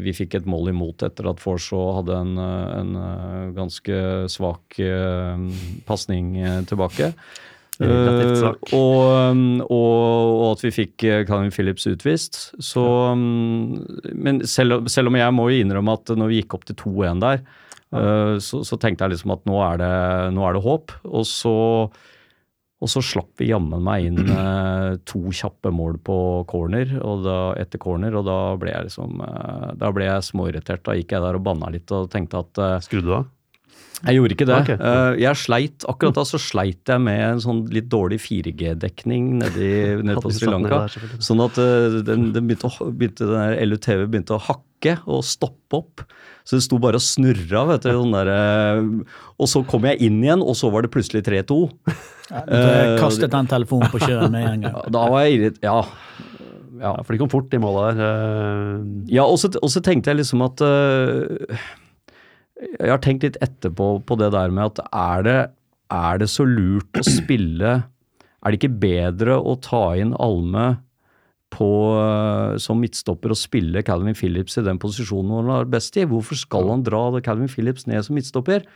vi 0.00 0.14
fikk 0.16 0.38
et 0.38 0.48
mål 0.48 0.72
imot 0.72 1.04
etter 1.04 1.28
at 1.28 1.42
Forshaw 1.42 1.98
hadde 2.00 2.16
en, 2.16 2.38
en 2.40 2.94
ganske 3.56 4.00
svak 4.32 4.80
pasning 5.88 6.32
tilbake. 6.70 7.12
Uh. 7.76 8.54
Og, 8.72 9.66
og, 9.68 9.68
og 9.68 10.44
at 10.54 10.62
vi 10.64 10.70
fikk 10.72 11.04
Calvin 11.28 11.50
Phillips 11.52 11.84
utvist. 11.90 12.38
Så, 12.56 12.80
um, 13.12 13.82
men 14.16 14.40
selv, 14.48 14.86
selv 14.88 15.10
om 15.10 15.18
jeg 15.20 15.34
må 15.36 15.50
jo 15.52 15.58
innrømme 15.60 15.98
at 15.98 16.14
når 16.16 16.30
vi 16.30 16.38
gikk 16.40 16.56
opp 16.56 16.64
til 16.64 16.78
2-1 16.80 17.20
der, 17.20 17.42
uh, 17.92 18.40
så, 18.40 18.62
så 18.64 18.80
tenkte 18.80 19.04
jeg 19.04 19.18
liksom 19.18 19.34
at 19.36 19.44
nå 19.44 19.60
er 19.60 19.82
det, 19.82 19.92
nå 20.38 20.48
er 20.48 20.56
det 20.56 20.64
håp. 20.64 20.96
Og 21.04 21.28
så, 21.28 21.52
og 22.76 22.90
så 22.92 23.00
slapp 23.00 23.40
vi 23.40 23.48
jammen 23.48 23.80
meg 23.84 24.10
inn 24.10 24.32
eh, 24.40 24.98
to 25.08 25.22
kjappe 25.32 25.72
mål 25.72 26.00
på 26.04 26.18
corner, 26.50 26.98
og 27.00 27.24
da, 27.24 27.38
etter 27.60 27.80
corner, 27.82 28.18
og 28.18 28.26
da 28.28 28.40
ble 28.60 28.74
jeg 28.74 28.90
liksom 28.90 29.22
eh, 29.24 29.70
Da 29.80 29.92
ble 29.94 30.10
jeg 30.10 30.28
småirritert. 30.28 30.84
Da 30.84 30.96
gikk 30.98 31.16
jeg 31.16 31.24
der 31.24 31.38
og 31.38 31.46
banna 31.46 31.72
litt 31.72 31.90
og 31.94 32.10
tenkte 32.12 32.44
at 32.44 32.62
eh, 32.62 32.76
Skrudde 32.84 33.08
du 33.08 33.16
av? 33.22 33.32
jeg 34.04 34.18
gjorde 34.18 34.34
ikke 34.36 34.46
det. 34.48 34.56
Ok. 34.60 34.70
Eh, 34.76 35.14
jeg 35.22 35.40
sleit, 35.40 35.84
Akkurat 35.88 36.18
da 36.18 36.24
så 36.28 36.40
sleit 36.40 36.90
jeg 36.90 37.00
med 37.00 37.22
en 37.30 37.40
sånn 37.40 37.62
litt 37.72 37.88
dårlig 37.92 38.18
4G-dekning 38.20 39.38
nede, 39.40 39.70
nede 40.06 40.22
på 40.22 40.32
Sri 40.36 40.50
Lanka. 40.50 40.82
Sånn 41.24 41.40
at 41.44 41.56
eh, 41.62 42.00
den, 42.04 42.28
den 42.34 42.50
begynte 42.50 42.68
begynte, 42.92 43.30
den 43.30 43.72
LUTV 43.72 44.04
begynte 44.04 44.36
å 44.36 44.42
hakke 44.50 44.65
og 45.06 45.24
stoppe 45.24 45.78
opp. 45.80 46.02
Så 46.46 46.56
det 46.56 46.62
sto 46.66 46.78
bare 46.78 46.94
og 47.00 47.02
snurra. 47.02 47.64
vet 47.72 47.82
du, 47.82 47.90
sånn 47.90 48.12
der, 48.14 48.28
eh, 48.28 48.82
Og 49.38 49.48
så 49.48 49.64
kom 49.66 49.82
jeg 49.84 50.00
inn 50.00 50.22
igjen, 50.22 50.42
og 50.42 50.54
så 50.54 50.70
var 50.70 50.82
det 50.82 50.90
plutselig 50.94 51.24
3-2. 51.26 51.70
Ja, 52.30 52.42
jeg 52.46 52.98
kastet 53.00 53.30
den 53.30 53.46
telefonen 53.46 53.90
på 53.90 53.98
sjøen 54.02 54.30
med 54.30 54.46
en 54.50 54.60
gang. 54.66 54.78
Da 54.90 55.08
var 55.10 55.24
jeg 55.24 55.38
irritert. 55.40 55.62
Ja. 55.62 55.82
Ja, 56.76 56.92
for 57.02 57.12
de 57.14 57.18
kom 57.18 57.30
fort 57.32 57.54
i 57.54 57.58
målet 57.58 57.96
der. 57.96 58.04
eh, 58.04 58.84
Ja, 59.16 59.24
og 59.24 59.38
så, 59.38 59.48
og 59.62 59.70
så 59.72 59.80
tenkte 59.82 60.10
jeg 60.12 60.18
liksom 60.20 60.42
at 60.44 60.60
Jeg 62.80 62.90
har 62.90 62.98
tenkt 63.04 63.22
litt 63.26 63.36
etterpå 63.44 63.86
på 64.06 64.16
det 64.20 64.30
der 64.34 64.50
med 64.54 64.64
at 64.72 64.80
er 64.92 65.22
det, 65.26 65.38
er 65.92 66.18
det 66.18 66.28
så 66.32 66.44
lurt 66.48 67.00
å 67.00 67.04
spille 67.04 67.72
Er 67.84 68.52
det 68.52 68.58
ikke 68.60 68.78
bedre 68.80 69.36
å 69.40 69.56
ta 69.60 69.94
inn 70.00 70.14
Alme 70.20 70.76
på, 71.50 71.68
øh, 72.00 72.58
som 72.62 72.80
midtstopper 72.82 73.32
og 73.32 73.38
spille 73.38 73.82
Calvin 73.86 74.18
Phillips 74.18 74.56
i 74.56 74.64
den 74.66 74.80
posisjonen 74.82 75.32
han 75.38 75.52
er 75.54 75.70
best 75.70 75.96
i? 75.96 76.04
Hvorfor 76.08 76.38
skal 76.38 76.68
han 76.72 76.84
dra 76.86 77.20
Calvin 77.20 77.48
Phillips 77.52 77.86
ned 77.86 78.02
som 78.02 78.14
midtstopper? 78.18 78.66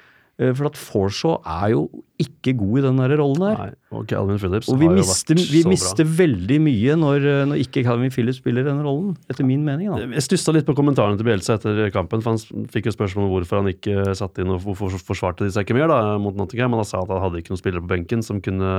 Eh, 0.40 0.52
For 0.56 0.70
at 0.70 0.76
Forshaw 0.78 1.40
er 1.44 1.72
jo 1.74 1.88
ikke 2.20 2.52
god 2.56 2.78
i 2.78 2.82
den 2.84 2.98
der 3.00 3.12
rollen 3.16 3.40
der. 3.40 3.56
Nei, 3.56 3.72
og 3.96 4.02
Calvin 4.08 4.36
Phillips 4.38 4.68
Og 4.68 4.76
vi 4.78 4.86
har 4.86 4.92
jo 4.98 5.00
mister, 5.00 5.34
vært 5.38 5.50
vi 5.52 5.60
så 5.64 5.68
mister 5.72 6.04
veldig 6.04 6.58
mye 6.60 6.96
når, 7.00 7.24
eh, 7.28 7.44
når 7.48 7.60
ikke 7.64 7.82
Calvin 7.84 8.12
Phillips 8.12 8.38
spiller 8.42 8.64
den 8.64 8.82
rollen, 8.84 9.14
etter 9.28 9.44
min 9.44 9.64
mening. 9.64 9.88
da. 9.88 10.04
Jeg 10.16 10.24
stussa 10.26 10.52
litt 10.52 10.66
på 10.68 10.74
kommentarene 10.76 11.16
til 11.16 11.24
Bielsa 11.28 11.56
etter 11.58 11.90
kampen, 11.92 12.20
for 12.24 12.36
han 12.36 12.66
fikk 12.68 12.88
jo 12.88 12.92
spørsmål 12.92 13.24
om 13.24 13.32
hvorfor 13.34 13.60
han 13.62 13.68
ikke 13.72 14.14
satte 14.16 14.40
inn 14.44 14.52
og 14.52 14.60
hvorfor 14.64 14.92
forsvarte 15.00 15.44
de 15.44 15.50
seg 15.52 15.64
ikke 15.64 15.76
mer 15.76 15.88
da, 15.88 16.18
mot 16.20 16.36
Nottingham. 16.36 16.72
Han 16.76 16.84
sa 16.88 17.00
at 17.00 17.08
han 17.08 17.20
hadde 17.24 17.40
ikke 17.40 17.52
noen 17.52 17.60
spillere 17.62 17.84
på 17.84 17.92
benken 17.92 18.22
som 18.24 18.40
kunne 18.44 18.72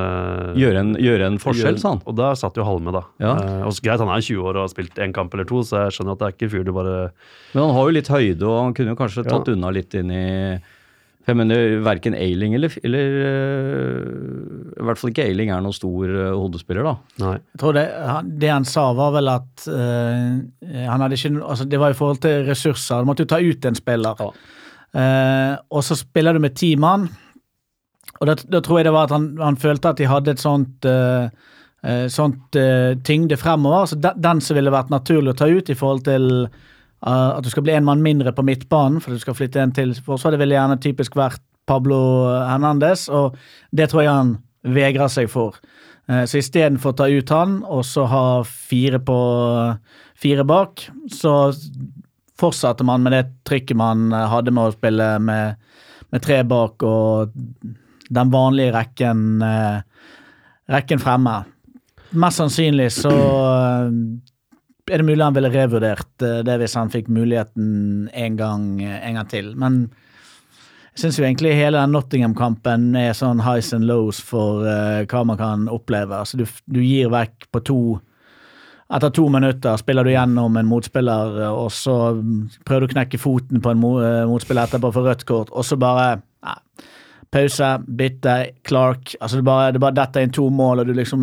Gjøre 0.58 0.78
en, 0.86 0.94
gjøre 1.02 1.30
en 1.34 1.40
forskjell, 1.42 1.80
sa 1.82 1.96
han. 1.96 2.02
Og 2.06 2.16
da 2.18 2.34
satt 2.38 2.58
jo 2.58 2.66
Halme, 2.66 2.94
da. 2.94 3.06
Ja. 3.22 3.34
Eh, 3.42 3.64
og 3.66 3.74
så 3.74 3.82
greit, 3.86 4.00
han 4.02 4.10
er 4.14 4.22
20 4.22 4.42
år 4.46 4.58
og 4.62 4.66
har 4.66 4.74
spilt 4.74 4.98
én 5.02 5.14
kamp 5.14 5.34
eller 5.34 5.46
to, 5.50 5.62
så 5.66 5.86
jeg 5.86 5.98
skjønner 5.98 6.14
at 6.18 6.22
det 6.22 6.28
er 6.30 6.38
ikke 6.38 6.52
fyr 6.58 6.66
du 6.66 6.74
bare 6.74 7.12
Men 7.54 7.66
han 7.70 7.74
har 7.78 7.90
jo 7.90 7.98
litt 7.98 8.08
høyde, 8.10 8.44
og 8.46 8.60
han 8.66 8.74
kunne 8.78 8.94
jo 8.94 9.02
kanskje 9.02 9.26
tatt 9.26 9.48
Ja. 9.50 9.54
unna 9.58 9.70
litt 9.74 9.94
inn 9.98 10.10
i 10.14 10.60
For 11.22 11.32
jeg 11.36 11.38
mener 11.38 11.76
verken 11.86 12.16
Ailing 12.18 12.56
eller, 12.58 12.74
eller 12.84 13.18
øh, 13.22 14.06
I 14.82 14.86
hvert 14.88 14.98
fall 14.98 15.12
ikke 15.12 15.26
Ailing 15.30 15.52
er 15.54 15.62
noen 15.62 15.76
stor 15.78 16.10
øh, 16.10 16.32
hodespiller, 16.34 16.88
da. 16.88 16.94
Nei. 17.22 17.36
Jeg 17.54 17.62
tror 17.62 17.76
det, 17.78 17.84
han- 18.10 18.32
det 18.42 18.50
han 18.50 18.66
sa, 18.66 18.88
var 18.98 19.12
vel 19.14 19.30
at 19.30 19.68
eh, 19.70 20.82
han 20.88 21.04
hadde 21.06 21.20
ikke 21.20 21.34
altså 21.46 21.68
Det 21.70 21.80
var 21.80 21.94
i 21.94 22.00
forhold 22.00 22.22
til 22.24 22.46
ressurser. 22.50 23.04
Du 23.04 23.06
måtte 23.12 23.26
jo 23.28 23.32
ta 23.36 23.40
ut 23.44 23.66
en 23.70 23.78
spiller. 23.78 24.24
Eh, 24.98 25.54
og 25.72 25.84
så 25.86 25.96
spiller 26.00 26.34
du 26.34 26.42
med 26.44 26.56
ti 26.58 26.74
mann. 26.76 27.06
Og 28.22 28.28
da, 28.28 28.36
da 28.58 28.60
tror 28.62 28.82
jeg 28.82 28.86
det 28.90 28.94
var 28.98 29.08
at 29.10 29.16
han, 29.16 29.30
han 29.42 29.58
følte 29.62 29.90
at 29.94 29.98
de 30.02 30.10
hadde 30.10 30.34
et 30.36 30.42
sånt 30.42 30.86
uh, 30.86 31.30
uh, 31.86 32.08
sånt 32.12 32.58
eh, 32.60 32.92
tyngde 33.08 33.38
fremover. 33.40 33.88
Så 33.90 33.98
de, 33.98 34.12
den 34.22 34.42
som 34.46 34.58
ville 34.58 34.74
vært 34.74 34.92
naturlig 34.94 35.32
å 35.34 35.38
ta 35.40 35.48
ut 35.50 35.70
i 35.74 35.78
forhold 35.78 36.04
til 36.06 36.28
eh, 37.06 37.30
at 37.38 37.44
du 37.44 37.50
skal 37.50 37.66
bli 37.66 37.76
en 37.76 37.88
mann 37.88 38.04
mindre 38.04 38.34
på 38.36 38.46
midtbanen, 38.48 39.02
for 39.02 39.14
du 39.14 39.22
skal 39.22 39.38
flytte 39.38 39.62
en 39.62 39.74
til 39.76 39.94
forsvaret. 39.96 40.38
det 40.38 40.46
ville 40.46 40.58
gjerne 40.58 40.82
typisk 40.82 41.16
vært 41.16 41.42
Pablo 41.68 42.00
Hernandez, 42.48 43.08
og 43.10 43.38
det 43.72 43.90
tror 43.92 44.04
jeg 44.04 44.12
han 44.12 44.38
vegrer 44.64 45.12
seg 45.12 45.30
for. 45.32 45.60
Uh, 46.10 46.26
Så 46.26 46.42
istedenfor 46.42 46.92
å 46.92 46.98
ta 46.98 47.08
ut 47.08 47.30
han, 47.30 47.62
og 47.64 47.86
så 47.86 48.06
ha 48.10 48.26
fire 48.44 49.00
på 49.00 49.20
fire 50.22 50.44
bak, 50.46 50.88
så 51.10 51.54
fortsatte 52.42 52.84
man 52.84 53.04
med 53.06 53.14
det 53.14 53.26
trykket 53.46 53.78
man 53.78 54.10
hadde 54.12 54.52
med 54.52 54.70
å 54.70 54.74
spille 54.74 55.08
med, 55.22 55.56
med 56.10 56.24
tre 56.26 56.42
bak 56.44 56.84
og 56.84 57.30
den 58.12 58.32
vanlige 58.32 58.74
rekken, 58.76 59.42
eh, 59.42 59.82
rekken 60.70 61.00
fremme. 61.00 61.44
Mest 62.12 62.42
sannsynlig 62.42 62.90
så 62.92 63.14
er 64.90 65.02
det 65.02 65.08
mulig 65.08 65.24
han 65.24 65.36
ville 65.36 65.52
revurdert 65.54 66.26
eh, 66.26 66.42
det 66.48 66.58
hvis 66.62 66.78
han 66.80 66.92
fikk 66.94 67.12
muligheten 67.12 68.10
en 68.14 68.38
gang, 68.40 68.66
en 68.82 69.20
gang 69.20 69.30
til. 69.32 69.52
Men 69.60 69.84
jeg 70.92 71.06
syns 71.06 71.20
jo 71.20 71.26
egentlig 71.26 71.56
hele 71.56 71.80
den 71.80 71.94
Nottingham-kampen 71.96 72.96
er 73.00 73.14
sånn 73.16 73.44
highs 73.46 73.72
and 73.78 73.88
lows 73.88 74.20
for 74.20 74.66
uh, 74.68 75.04
hva 75.08 75.22
man 75.28 75.40
kan 75.40 75.68
oppleve. 75.72 76.18
Altså 76.18 76.42
du, 76.42 76.46
du 76.68 76.82
gir 76.84 77.12
vekk 77.14 77.48
på 77.52 77.62
to 77.70 77.82
Etter 78.92 79.12
to 79.16 79.30
minutter 79.32 79.78
spiller 79.80 80.04
du 80.04 80.12
gjennom 80.12 80.58
en 80.60 80.68
motspiller, 80.68 81.38
eh, 81.46 81.52
og 81.64 81.70
så 81.72 81.94
prøver 82.68 82.84
du 82.84 82.90
å 82.90 82.92
knekke 82.92 83.20
foten 83.22 83.62
på 83.64 83.72
en 83.72 83.80
mo, 83.80 83.94
eh, 84.04 84.26
motspiller 84.28 84.68
etterpå 84.68 84.92
for 84.92 85.08
rødt 85.08 85.24
kort, 85.30 85.54
og 85.56 85.64
så 85.64 85.78
bare 85.80 86.18
Pause, 87.32 87.68
bytte, 87.88 88.34
Clark. 88.68 89.14
altså 89.22 89.38
Det 89.38 89.44
bare, 89.48 89.72
det 89.72 89.80
bare 89.80 89.96
detter 89.96 90.26
inn 90.26 90.34
to 90.36 90.50
mål, 90.52 90.82
og 90.82 90.90
du 90.90 90.94
liksom 90.98 91.22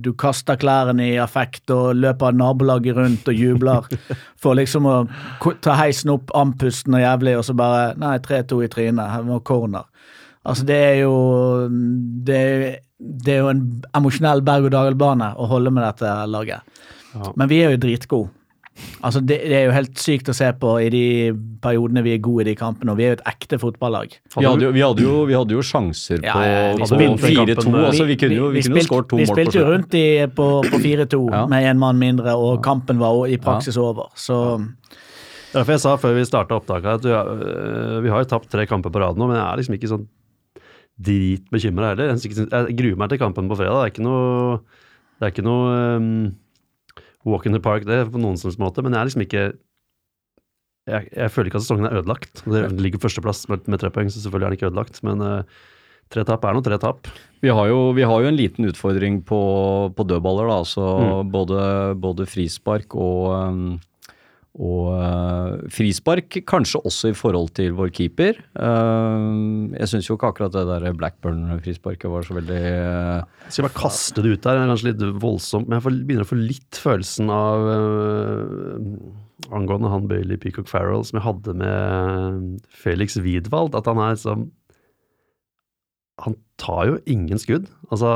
du 0.00 0.14
kaster 0.16 0.56
klærne 0.56 1.04
i 1.04 1.18
affekt 1.20 1.68
og 1.74 1.98
løper 2.00 2.32
nabolaget 2.32 2.96
rundt 2.96 3.28
og 3.28 3.36
jubler 3.36 3.84
for 4.40 4.56
liksom 4.56 4.88
å 4.88 4.94
ta 5.60 5.76
heisen 5.76 6.14
opp, 6.14 6.32
andpusten 6.32 6.96
og 6.96 7.04
jævlig, 7.04 7.36
og 7.36 7.44
så 7.44 7.56
bare 7.58 7.92
Nei, 8.00 8.16
3-2 8.24 8.62
i 8.64 8.70
trynet. 8.72 9.12
Her 9.12 9.26
må 9.28 9.42
corner. 9.44 9.84
Altså, 10.48 10.64
det 10.64 10.76
er 10.80 10.94
jo 11.02 11.14
Det 12.24 12.36
er, 12.36 12.78
det 12.96 13.34
er 13.34 13.42
jo 13.42 13.50
en 13.52 13.64
emosjonell 13.96 14.40
berg-og-dal-bane 14.46 15.34
å 15.36 15.48
holde 15.50 15.72
med 15.76 15.84
dette 15.84 16.14
laget. 16.32 16.80
Ja. 17.12 17.32
Men 17.36 17.50
vi 17.52 17.60
er 17.60 17.74
jo 17.74 17.82
dritgode. 17.84 18.32
Altså, 19.00 19.20
det, 19.20 19.36
det 19.48 19.56
er 19.56 19.64
jo 19.66 19.72
helt 19.74 19.98
sykt 20.00 20.28
å 20.30 20.34
se 20.36 20.46
på 20.60 20.70
i 20.80 20.88
de 20.92 21.02
periodene 21.64 22.02
vi 22.04 22.12
er 22.14 22.20
gode 22.22 22.44
i 22.44 22.50
de 22.50 22.54
kampene, 22.56 22.92
og 22.92 23.00
vi 23.00 23.06
er 23.06 23.12
jo 23.12 23.16
et 23.18 23.24
ekte 23.28 23.58
fotballag. 23.60 24.14
Vi 24.36 24.44
hadde, 24.46 24.64
jo, 24.66 24.70
vi, 24.76 24.82
hadde 24.84 25.04
jo, 25.04 25.14
vi 25.28 25.36
hadde 25.36 25.56
jo 25.56 25.64
sjanser 25.64 26.20
på, 26.22 26.28
ja, 26.28 26.70
ja, 26.70 26.76
på 26.78 26.88
4-2. 27.20 27.74
Altså, 27.80 28.06
vi 28.08 28.16
kunne 28.20 28.38
jo, 28.38 28.48
vi 28.54 28.62
kunne 28.64 28.84
skåret 28.86 29.10
to 29.10 29.20
vi 29.20 29.26
mål 29.26 29.32
på 29.32 29.36
spilte 29.38 29.58
jo 29.58 29.66
rundt 29.68 29.96
i, 29.98 30.04
på, 30.36 30.48
på 30.68 30.80
4-2 30.84 31.20
Ja. 31.30 31.42
med 31.50 31.66
én 31.72 31.80
mann 31.82 32.00
mindre, 32.00 32.36
og 32.36 32.62
kampen 32.64 33.00
var 33.02 33.24
i 33.28 33.40
praksis 33.42 33.76
over. 33.80 34.12
Så 34.16 34.38
Derfor 35.50 35.74
jeg 35.74 35.82
sa 35.82 35.96
før 35.98 36.14
vi 36.14 36.24
starta 36.28 36.60
opptaket 36.60 37.00
at 37.00 37.06
øh, 37.10 37.96
vi 38.04 38.10
har 38.12 38.22
jo 38.22 38.28
tapt 38.30 38.52
tre 38.52 38.68
kamper 38.70 38.92
på 38.94 39.00
rad 39.02 39.18
nå, 39.18 39.26
men 39.26 39.34
jeg 39.34 39.46
er 39.48 39.58
liksom 39.58 39.76
ikke 39.76 39.90
sånn 39.90 40.04
dritbekymra 41.00 41.90
heller. 41.92 42.12
Jeg 42.14 42.76
gruer 42.78 43.00
meg 43.00 43.10
til 43.10 43.20
kampen 43.22 43.48
på 43.50 43.58
fredag. 43.58 43.80
Det 43.80 43.88
er 43.88 43.94
ikke 43.94 44.04
noe, 44.06 44.60
det 45.18 45.26
er 45.26 45.34
ikke 45.34 45.46
noe 45.46 45.72
um, 45.96 46.12
walk 47.28 47.46
in 47.46 47.52
the 47.52 47.60
park, 47.60 47.84
det, 47.88 48.04
på 48.12 48.20
noen 48.22 48.38
slags 48.40 48.56
måte, 48.60 48.82
men 48.82 48.92
jeg 48.94 49.00
er 49.02 49.08
liksom 49.10 49.26
ikke 49.26 49.42
jeg, 50.90 51.10
jeg 51.14 51.30
føler 51.30 51.50
ikke 51.50 51.60
at 51.60 51.66
sesongen 51.66 51.86
er 51.90 51.98
ødelagt. 52.00 52.40
Det 52.48 52.62
ligger 52.80 53.02
førsteplass 53.02 53.44
med, 53.50 53.66
med 53.70 53.78
tre 53.82 53.90
poeng, 53.94 54.08
så 54.10 54.22
selvfølgelig 54.22 54.46
er 54.46 54.50
den 54.54 54.58
ikke 54.58 54.70
ødelagt. 54.70 55.02
Men 55.06 55.20
uh, 55.22 55.42
tre 56.10 56.24
tap 56.26 56.46
er 56.48 56.56
nå 56.56 56.62
tre 56.66 56.78
tap. 56.82 57.10
Vi 57.44 57.52
har, 57.52 57.68
jo, 57.70 57.92
vi 57.94 58.02
har 58.08 58.24
jo 58.24 58.30
en 58.32 58.38
liten 58.38 58.66
utfordring 58.66 59.20
på, 59.28 59.38
på 59.94 60.06
dødballer, 60.08 60.48
da. 60.50 60.58
Så 60.66 60.86
Mm. 61.00 61.30
både, 61.30 61.60
både 62.00 62.26
frispark 62.26 62.96
og, 62.96 63.28
um, 63.52 63.78
og 64.58 64.88
uh, 64.98 65.60
frispark, 65.70 66.40
kanskje 66.48 66.80
også 66.82 67.12
i 67.12 67.16
forhold 67.16 67.52
til 67.54 67.76
vår 67.78 67.92
keeper. 67.94 68.40
Um, 68.58 69.70
jeg 69.76 69.92
syns 69.92 70.10
jo 70.10 70.16
ikke 70.18 70.32
akkurat 70.32 70.56
det 70.56 70.64
der 70.66 70.96
Blackburn-frisparket 70.98 72.10
var 72.10 72.26
så 72.26 72.34
veldig 72.40 72.58
uh, 72.58 73.22
Jeg 73.46 73.54
skal 73.54 73.68
bare 73.68 73.78
kaste 73.78 74.24
det 74.24 74.34
ut 74.34 74.42
der, 74.42 74.58
det 74.58 74.64
er 74.64 74.72
kanskje 74.72 74.90
litt 74.90 75.04
voldsomt, 75.22 75.70
men 75.70 75.78
jeg 75.78 76.02
begynner 76.02 76.26
å 76.26 76.32
få 76.32 76.40
litt 76.40 76.80
følelsen 76.82 77.30
av 77.30 77.68
angående 79.54 79.90
han 79.90 80.08
Bailey 80.10 80.38
Peacock 80.40 80.68
Farrell 80.68 81.04
som 81.06 81.18
jeg 81.18 81.26
hadde 81.26 81.54
med 81.62 82.66
Felix 82.74 83.16
Widwald, 83.22 83.78
at 83.78 83.88
han 83.88 84.02
er 84.02 84.16
liksom 84.16 84.48
Han 86.24 86.36
tar 86.60 86.90
jo 86.90 86.98
ingen 87.08 87.40
skudd. 87.40 87.68
Altså, 87.88 88.10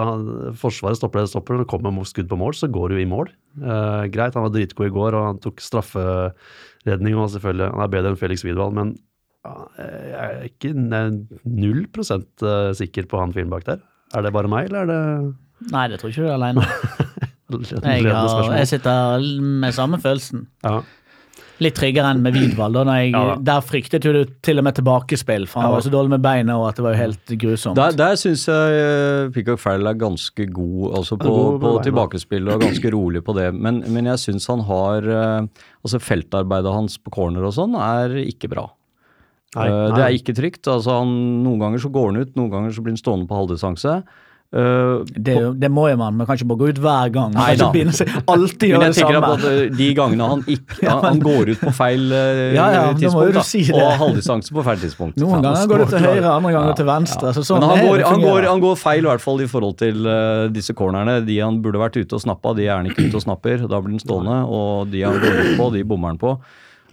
Forsvaret 0.60 0.98
stopper 1.00 1.22
det 1.22 1.30
stopper, 1.32 1.56
når 1.56 1.64
det 1.64 1.70
kommer 1.72 2.04
skudd 2.08 2.28
på 2.28 2.38
mål, 2.40 2.54
så 2.58 2.68
går 2.72 2.94
jo 2.94 3.00
i 3.00 3.08
mål. 3.08 3.30
Eh, 3.60 4.04
greit, 4.12 4.36
han 4.36 4.44
var 4.44 4.52
dritgod 4.54 4.90
i 4.90 4.94
går, 4.94 5.16
og 5.16 5.26
han 5.30 5.40
tok 5.44 5.62
strafferedning, 5.64 7.16
og 7.16 7.32
selvfølgelig, 7.32 7.70
han 7.72 7.84
er 7.86 7.92
bedre 7.94 8.12
enn 8.12 8.20
Felix 8.20 8.44
Widwald, 8.44 8.76
men 8.76 8.94
jeg 9.44 10.14
er 10.24 10.44
ikke 10.48 10.70
null 11.44 11.82
prosent 11.92 12.44
eh, 12.44 12.70
sikker 12.76 13.08
på 13.10 13.20
han 13.20 13.34
fyren 13.34 13.52
bak 13.52 13.66
der. 13.68 13.82
Er 14.16 14.24
det 14.24 14.32
bare 14.32 14.48
meg, 14.48 14.70
eller 14.70 14.84
er 14.84 14.92
det 14.92 15.72
nei, 15.72 15.86
det 15.92 15.98
tror 16.00 16.12
ikke 16.12 16.24
du 16.24 16.30
er 16.30 16.38
alene. 16.38 16.64
Jeg, 17.54 18.02
jeg 18.02 18.66
sitter 18.66 19.22
med 19.60 19.74
samme 19.76 19.98
følelsen. 20.02 20.46
Ja. 20.64 20.78
Litt 21.62 21.76
tryggere 21.78 22.10
enn 22.10 22.20
med 22.20 22.34
jeg- 22.34 23.12
Ja. 23.12 23.36
Der 23.36 23.60
fryktet 23.60 24.02
jo 24.04 24.12
du 24.12 24.24
til 24.42 24.58
og 24.58 24.64
med 24.64 24.74
tilbakespill, 24.74 25.46
for 25.46 25.60
han 25.60 25.70
Ja. 25.70 25.74
var 25.76 25.80
så 25.82 25.90
dårlig 25.90 26.10
med 26.10 26.22
beina 26.22 26.58
og 26.58 26.68
at 26.68 26.76
det 26.76 26.82
var 26.82 26.92
jo 26.94 26.98
helt 26.98 27.26
grusomt. 27.38 27.76
Der, 27.76 27.92
der 27.92 28.16
syns 28.16 28.46
jeg 28.46 29.32
Pickock 29.32 29.54
Peacock 29.54 29.60
Farrell 29.60 29.86
er 29.86 29.94
ganske 29.94 30.46
god 30.52 30.96
altså 30.98 31.18
på, 31.18 31.28
god 31.28 31.60
på 31.60 31.72
på 31.74 31.82
tilbakespill 31.84 32.48
og 32.50 32.60
ganske 32.64 32.90
rolig 32.90 33.22
på 33.24 33.34
det. 33.36 33.52
Men, 33.54 33.82
men 33.92 34.04
jeg 34.10 34.18
syns 34.18 34.46
han 34.48 34.60
har 34.66 35.06
uh, 35.06 35.46
Altså 35.84 36.00
feltarbeidet 36.00 36.72
hans 36.72 36.96
på 36.96 37.12
corner 37.12 37.44
og 37.44 37.52
sånn 37.52 37.74
er 37.76 38.14
ikke 38.24 38.48
bra. 38.48 38.70
Nei, 39.54 39.68
nei. 39.68 39.94
Det 39.94 40.02
er 40.02 40.14
ikke 40.16 40.34
trygt. 40.34 40.66
altså 40.66 40.98
han, 40.98 41.44
Noen 41.44 41.60
ganger 41.60 41.78
så 41.78 41.90
går 41.92 42.12
han 42.12 42.22
ut, 42.22 42.34
noen 42.34 42.50
ganger 42.50 42.72
så 42.72 42.82
blir 42.82 42.94
han 42.96 43.02
stående 43.02 43.28
på 43.28 43.36
halvdistanse. 43.36 44.02
Uh, 44.54 45.02
det, 45.10 45.34
det 45.58 45.68
må 45.74 45.88
jo 45.90 45.96
man, 45.98 46.14
man 46.14 46.28
kan 46.28 46.38
ikke 46.38 46.46
bare 46.52 46.60
gå 46.60 46.68
ut 46.70 46.80
hver 46.84 47.08
gang. 47.10 47.32
Man 47.34 47.40
Nei 47.40 47.46
kan 47.56 47.64
ikke 47.64 47.74
begynne 47.74 47.94
seg 47.96 48.12
alltid 48.30 48.68
gjøre 48.70 48.90
det 48.92 48.98
samme. 49.00 49.30
at 49.34 49.46
uh, 49.48 49.62
de 49.80 49.88
gangene 49.98 50.28
han 50.30 50.44
ikke 50.54 50.84
han, 50.92 51.00
han 51.08 51.22
går 51.24 51.50
ut 51.54 51.64
på 51.64 51.72
feil 51.74 52.04
uh, 52.12 52.20
Ja, 52.58 52.66
ja, 52.70 52.84
tidspunkt, 52.94 53.34
da, 53.34 53.44
si 53.48 53.64
og 53.74 53.88
halvdistanse 54.04 54.54
på 54.54 54.66
feil 54.68 54.82
tidspunkt. 54.84 55.18
Noen 55.18 55.42
ganger 55.42 55.64
ganger 55.64 55.72
går 55.72 55.82
det 55.82 55.88
til 55.94 56.06
høyre, 56.06 56.34
andre 56.36 56.52
ganger 56.54 56.78
til 56.78 56.88
venstre. 56.88 57.32
Så 57.34 57.46
sånn 57.48 57.66
han 57.66 57.82
går, 57.82 58.04
han, 58.06 58.22
går, 58.22 58.48
han 58.52 58.62
går 58.62 58.78
feil 58.78 59.02
i 59.02 59.10
hvert 59.10 59.24
fall 59.24 59.42
i 59.42 59.48
forhold 59.50 59.78
til 59.82 60.06
uh, 60.06 60.46
disse 60.54 60.76
cornerne. 60.78 61.18
De 61.26 61.38
han 61.40 61.58
burde 61.64 61.80
vært 61.82 61.98
ute 61.98 62.18
og 62.18 62.22
snappa, 62.22 62.54
de 62.58 62.68
er 62.68 62.76
han 62.78 62.90
ikke 62.90 63.08
ute 63.08 63.18
og 63.18 63.24
snapper. 63.26 63.64
Da 63.66 63.80
blir 63.80 63.96
han 63.96 64.04
stående. 64.04 64.38
Og 64.46 64.92
de 64.92 65.02
han 65.06 65.18
går 65.18 65.40
ut 65.40 65.56
på, 65.58 65.72
de 65.74 65.82
bommer 65.88 66.14
han 66.14 66.20
på. 66.22 66.36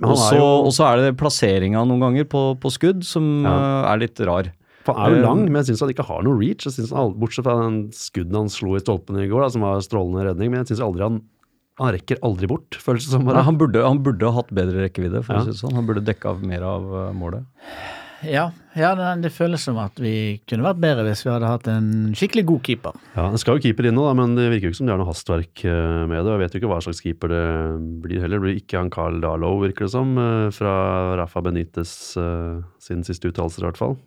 Og 0.02 0.71
så 0.74 0.88
er 0.88 1.04
det 1.04 1.17
plasseringa 1.19 1.84
noen 1.86 2.02
ganger 2.02 2.26
på, 2.30 2.47
på 2.62 2.74
skudd 2.74 3.06
som 3.06 3.45
Ja. 3.45 3.54
eh, 3.54 3.91
er 3.93 4.02
litt 4.02 4.19
rar. 4.26 4.50
For 4.86 4.98
han 4.98 5.12
er 5.12 5.15
jo 5.15 5.22
Eh, 5.22 5.26
lang, 5.28 5.44
men 5.46 5.60
jeg 5.62 5.72
syns 5.72 5.84
han 5.86 5.91
ikke 5.94 6.08
har 6.08 6.24
noe 6.26 6.39
reach. 6.39 6.65
Jeg 6.65 6.74
synes 6.74 6.91
han, 6.96 7.13
bortsett 7.22 7.46
fra 7.46 7.58
den 7.62 7.91
skudden 7.94 8.36
han 8.39 8.50
slo 8.50 8.76
i 8.76 8.82
stolpen 8.82 9.20
i 9.22 9.28
går, 9.30 9.41
da, 9.46 9.50
som 9.54 9.62
var 9.67 9.82
strålende 9.86 10.24
redning. 10.32 10.50
Men 10.52 10.63
jeg 10.63 10.74
syns 10.74 10.86
aldri 10.89 11.04
han 11.08 11.22
Han 11.80 11.94
rekker 11.96 12.20
aldri 12.22 12.46
bort, 12.52 12.76
føles 12.78 13.06
det 13.08 13.13
som. 13.15 13.24
Nei, 13.26 13.41
han, 13.41 13.56
burde, 13.58 13.80
han 13.82 14.02
burde 14.04 14.28
hatt 14.36 14.50
bedre 14.54 14.84
rekkevidde, 14.84 15.24
for 15.24 15.34
Ja. 15.34 15.39
å 15.39 15.46
si 15.48 15.52
det 15.56 15.62
sånn. 15.62 15.74
Han 15.74 15.88
burde 15.88 16.04
dekka 16.06 16.34
mer 16.44 16.62
av 16.67 16.84
eh, 16.84 17.13
målet. 17.15 17.46
Ja, 18.28 18.52
ja 18.78 18.91
det, 18.94 19.08
det 19.24 19.32
føles 19.34 19.63
som 19.65 19.80
at 19.82 19.98
vi 19.98 20.41
kunne 20.46 20.62
vært 20.67 20.78
bedre 20.84 21.06
hvis 21.08 21.24
vi 21.26 21.32
hadde 21.32 21.48
hatt 21.50 21.65
en 21.72 22.12
skikkelig 22.13 22.44
god 22.52 22.62
keeper. 22.67 23.00
Ja, 23.15 23.32
Det 23.32 23.39
skal 23.41 23.58
jo 23.58 23.63
keeper 23.63 23.88
inn 23.89 23.96
nå, 23.98 24.04
da, 24.06 24.13
men 24.13 24.36
det 24.38 24.50
virker 24.52 24.67
jo 24.70 24.74
ikke 24.76 24.82
som 24.84 24.86
de 24.91 24.94
har 24.94 25.02
noe 25.02 25.10
hastverk 25.10 25.63
eh, 25.65 26.04
med 26.12 26.20
det. 26.22 26.28
og 26.28 26.36
Jeg 26.36 26.44
vet 26.44 26.54
jo 26.54 26.62
ikke 26.62 26.72
hva 26.76 26.82
slags 26.86 27.02
keeper 27.02 27.34
det 27.34 27.41
blir 28.04 28.22
heller. 28.22 28.38
Det 28.38 28.46
blir 28.46 28.62
ikke 28.62 28.78
han 28.84 28.91
Carl 28.94 29.17
Darlow, 29.24 29.58
virker 29.63 29.88
det 29.88 29.96
som, 29.96 30.13
fra 30.54 30.76
Rafa 31.24 31.41
Benitez 31.41 31.96
sin 32.84 33.02
siste 33.08 33.32
uttalelser 33.32 33.63
i 33.63 33.70
hvert 33.72 33.80
fall. 33.82 33.98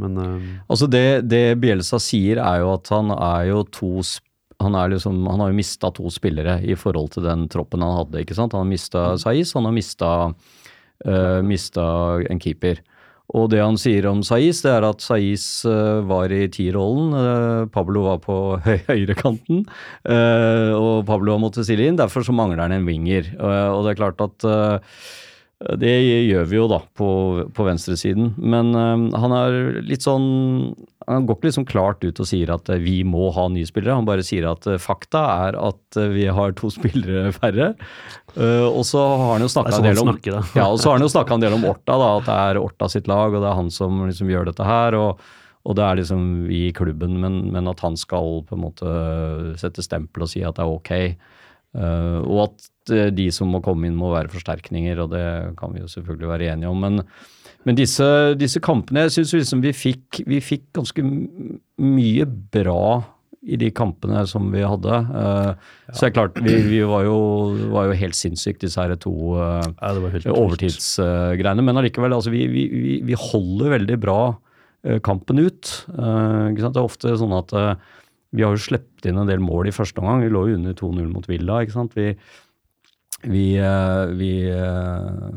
Men 0.00 0.18
uh... 0.18 0.50
Altså 0.68 0.88
det, 0.90 1.28
det 1.28 1.58
Bielsa 1.62 2.00
sier 2.02 2.40
er 2.42 2.62
jo 2.62 2.72
at 2.76 2.92
han 2.94 3.12
er 3.16 3.48
jo 3.50 3.64
to 3.72 3.92
han, 4.62 4.76
er 4.78 4.92
liksom, 4.92 5.24
han 5.26 5.42
har 5.42 5.50
jo 5.50 5.58
mista 5.58 5.90
to 5.90 6.10
spillere 6.14 6.60
i 6.62 6.76
forhold 6.78 7.16
til 7.16 7.24
den 7.26 7.48
troppen 7.50 7.82
han 7.82 7.96
hadde. 7.96 8.22
ikke 8.22 8.36
sant? 8.38 8.54
Han 8.54 8.62
har 8.62 8.70
mista 8.70 9.00
Saiz, 9.18 9.56
han 9.58 9.66
har 9.66 9.74
mista 9.74 10.10
mista 11.42 11.84
en 12.30 12.38
keeper. 12.38 12.78
Og 13.32 13.48
det 13.52 13.62
han 13.62 13.78
sier 13.80 14.06
om 14.10 14.20
Saiz, 14.26 14.60
det 14.64 14.72
er 14.74 14.84
at 14.84 15.00
Saiz 15.04 15.64
eh, 15.68 16.02
var 16.08 16.32
i 16.34 16.44
tierrollen. 16.52 17.14
Uh, 17.16 17.70
Pablo 17.72 18.04
var 18.04 18.20
på 18.24 18.36
høy 18.66 18.82
høyrekanten, 18.90 19.64
eh, 20.04 20.72
og 20.76 21.06
Pablo 21.08 21.36
har 21.36 21.42
måttet 21.42 21.68
stille 21.68 21.86
inn. 21.88 22.00
Derfor 22.00 22.26
så 22.26 22.34
mangler 22.36 22.64
han 22.64 22.76
en 22.76 22.88
winger. 22.88 23.32
Eh, 23.32 23.68
og 23.72 23.86
det 23.86 23.94
er 23.94 24.00
klart 24.02 24.20
at 24.24 24.48
eh, 24.48 24.98
det 25.78 25.92
gjør 26.28 26.46
vi 26.48 26.56
jo 26.58 26.68
da 26.70 26.80
på, 26.98 27.08
på 27.54 27.66
venstresiden, 27.66 28.32
men 28.38 28.72
eh, 28.78 29.18
han 29.20 29.34
er 29.36 29.58
litt 29.86 30.04
sånn 30.04 30.26
Han 31.06 31.26
går 31.26 31.36
ikke 31.36 31.48
liksom 31.48 31.66
klart 31.68 32.04
ut 32.06 32.20
og 32.22 32.28
sier 32.28 32.52
at 32.54 32.70
eh, 32.72 32.80
vi 32.82 33.02
må 33.06 33.30
ha 33.36 33.48
nye 33.52 33.68
spillere, 33.68 33.96
han 33.98 34.08
bare 34.08 34.24
sier 34.26 34.48
at 34.50 34.66
eh, 34.70 34.80
fakta 34.82 35.22
er 35.48 35.58
at 35.60 36.00
vi 36.14 36.26
har 36.30 36.56
to 36.58 36.70
spillere 36.76 37.34
færre. 37.36 37.72
Uh, 38.32 38.64
og 38.64 38.80
så 38.88 39.00
har 39.02 39.34
han 39.34 39.44
jo 39.44 39.50
snakka 39.52 39.74
en 39.74 39.76
sånn 39.76 39.88
del 39.90 40.00
om 40.00 40.10
snakker, 40.14 40.38
ja, 40.56 40.64
og 40.64 40.80
så 40.80 40.88
har 40.88 40.98
han 40.98 41.04
jo 41.04 41.24
en 41.36 41.44
del 41.44 41.56
om 41.58 41.68
Orta, 41.68 41.98
da, 42.00 42.10
at 42.16 42.28
det 42.30 42.36
er 42.48 42.60
Orta 42.62 42.88
sitt 42.88 43.10
lag, 43.10 43.34
og 43.34 43.44
det 43.44 43.50
er 43.50 43.58
han 43.58 43.68
som 43.74 44.00
liksom 44.08 44.32
gjør 44.32 44.48
dette 44.48 44.66
her. 44.66 44.98
og 44.98 45.22
og 45.62 45.76
det 45.78 45.84
er 45.86 45.98
liksom 46.00 46.22
vi 46.48 46.64
i 46.66 46.72
klubben, 46.74 47.20
men, 47.22 47.36
men 47.54 47.68
at 47.70 47.78
han 47.84 47.94
skal 47.94 48.40
på 48.48 48.56
en 48.56 48.64
måte 48.64 48.94
sette 49.60 49.84
stempel 49.86 50.24
og 50.24 50.32
si 50.32 50.42
at 50.42 50.56
det 50.58 50.64
er 50.64 50.72
ok. 50.72 50.90
Eh, 51.72 52.18
og 52.20 52.42
at 52.50 52.92
eh, 52.92 53.08
de 53.14 53.30
som 53.32 53.48
må 53.52 53.62
komme 53.64 53.88
inn 53.88 53.96
må 53.96 54.12
være 54.12 54.32
forsterkninger, 54.32 54.98
og 55.00 55.14
det 55.14 55.24
kan 55.60 55.72
vi 55.72 55.80
jo 55.80 55.88
selvfølgelig 55.90 56.32
være 56.34 56.50
enige 56.52 56.72
om. 56.72 56.84
Men, 56.84 57.00
men 57.68 57.78
disse, 57.78 58.06
disse 58.38 58.60
kampene, 58.64 59.06
jeg 59.06 59.16
syns 59.16 59.34
liksom 59.38 59.64
vi 59.64 59.72
fikk, 59.76 60.22
vi 60.28 60.42
fikk 60.44 60.68
ganske 60.76 61.04
mye 61.80 62.28
bra 62.52 62.84
i 63.42 63.56
de 63.58 63.72
kampene 63.74 64.20
som 64.30 64.52
vi 64.52 64.60
hadde. 64.62 64.98
Eh, 65.22 65.70
Så 65.90 66.04
det 66.04 66.10
er 66.10 66.16
klart, 66.18 66.36
vi, 66.44 66.58
vi 66.68 66.82
var, 66.86 67.06
jo, 67.08 67.16
var 67.72 67.88
jo 67.88 67.96
helt 68.04 68.18
sinnssykt, 68.18 68.60
disse 68.62 68.78
her 68.78 68.94
to 69.00 69.14
uh, 69.34 69.64
Ja, 69.80 70.36
overtidsgreiene. 70.36 71.64
Men 71.64 71.80
allikevel, 71.80 72.14
altså, 72.14 72.30
vi, 72.34 72.44
vi, 72.52 73.18
holder 73.18 73.78
veldig 73.78 73.98
bra 74.02 74.22
kampen 75.06 75.38
ut. 75.38 75.68
Det 75.86 76.64
er 76.66 76.78
ofte 76.82 77.12
sånn 77.14 77.34
at 77.36 77.52
vi 78.32 78.44
har 78.44 78.54
jo 78.54 78.64
sluppet 78.64 79.10
inn 79.10 79.20
en 79.20 79.28
del 79.28 79.42
mål 79.44 79.68
i 79.68 79.74
første 79.76 80.00
omgang. 80.00 80.24
Vi 80.24 80.32
lå 80.32 80.46
jo 80.48 80.56
under 80.56 80.76
2-0 80.78 81.12
mot 81.12 81.28
Villa. 81.28 81.60
ikke 81.62 81.76
sant? 81.76 81.92
Vi, 81.98 82.14
vi, 83.28 83.44
eh, 83.60 84.04
vi 84.18 84.30
eh, 84.50 85.28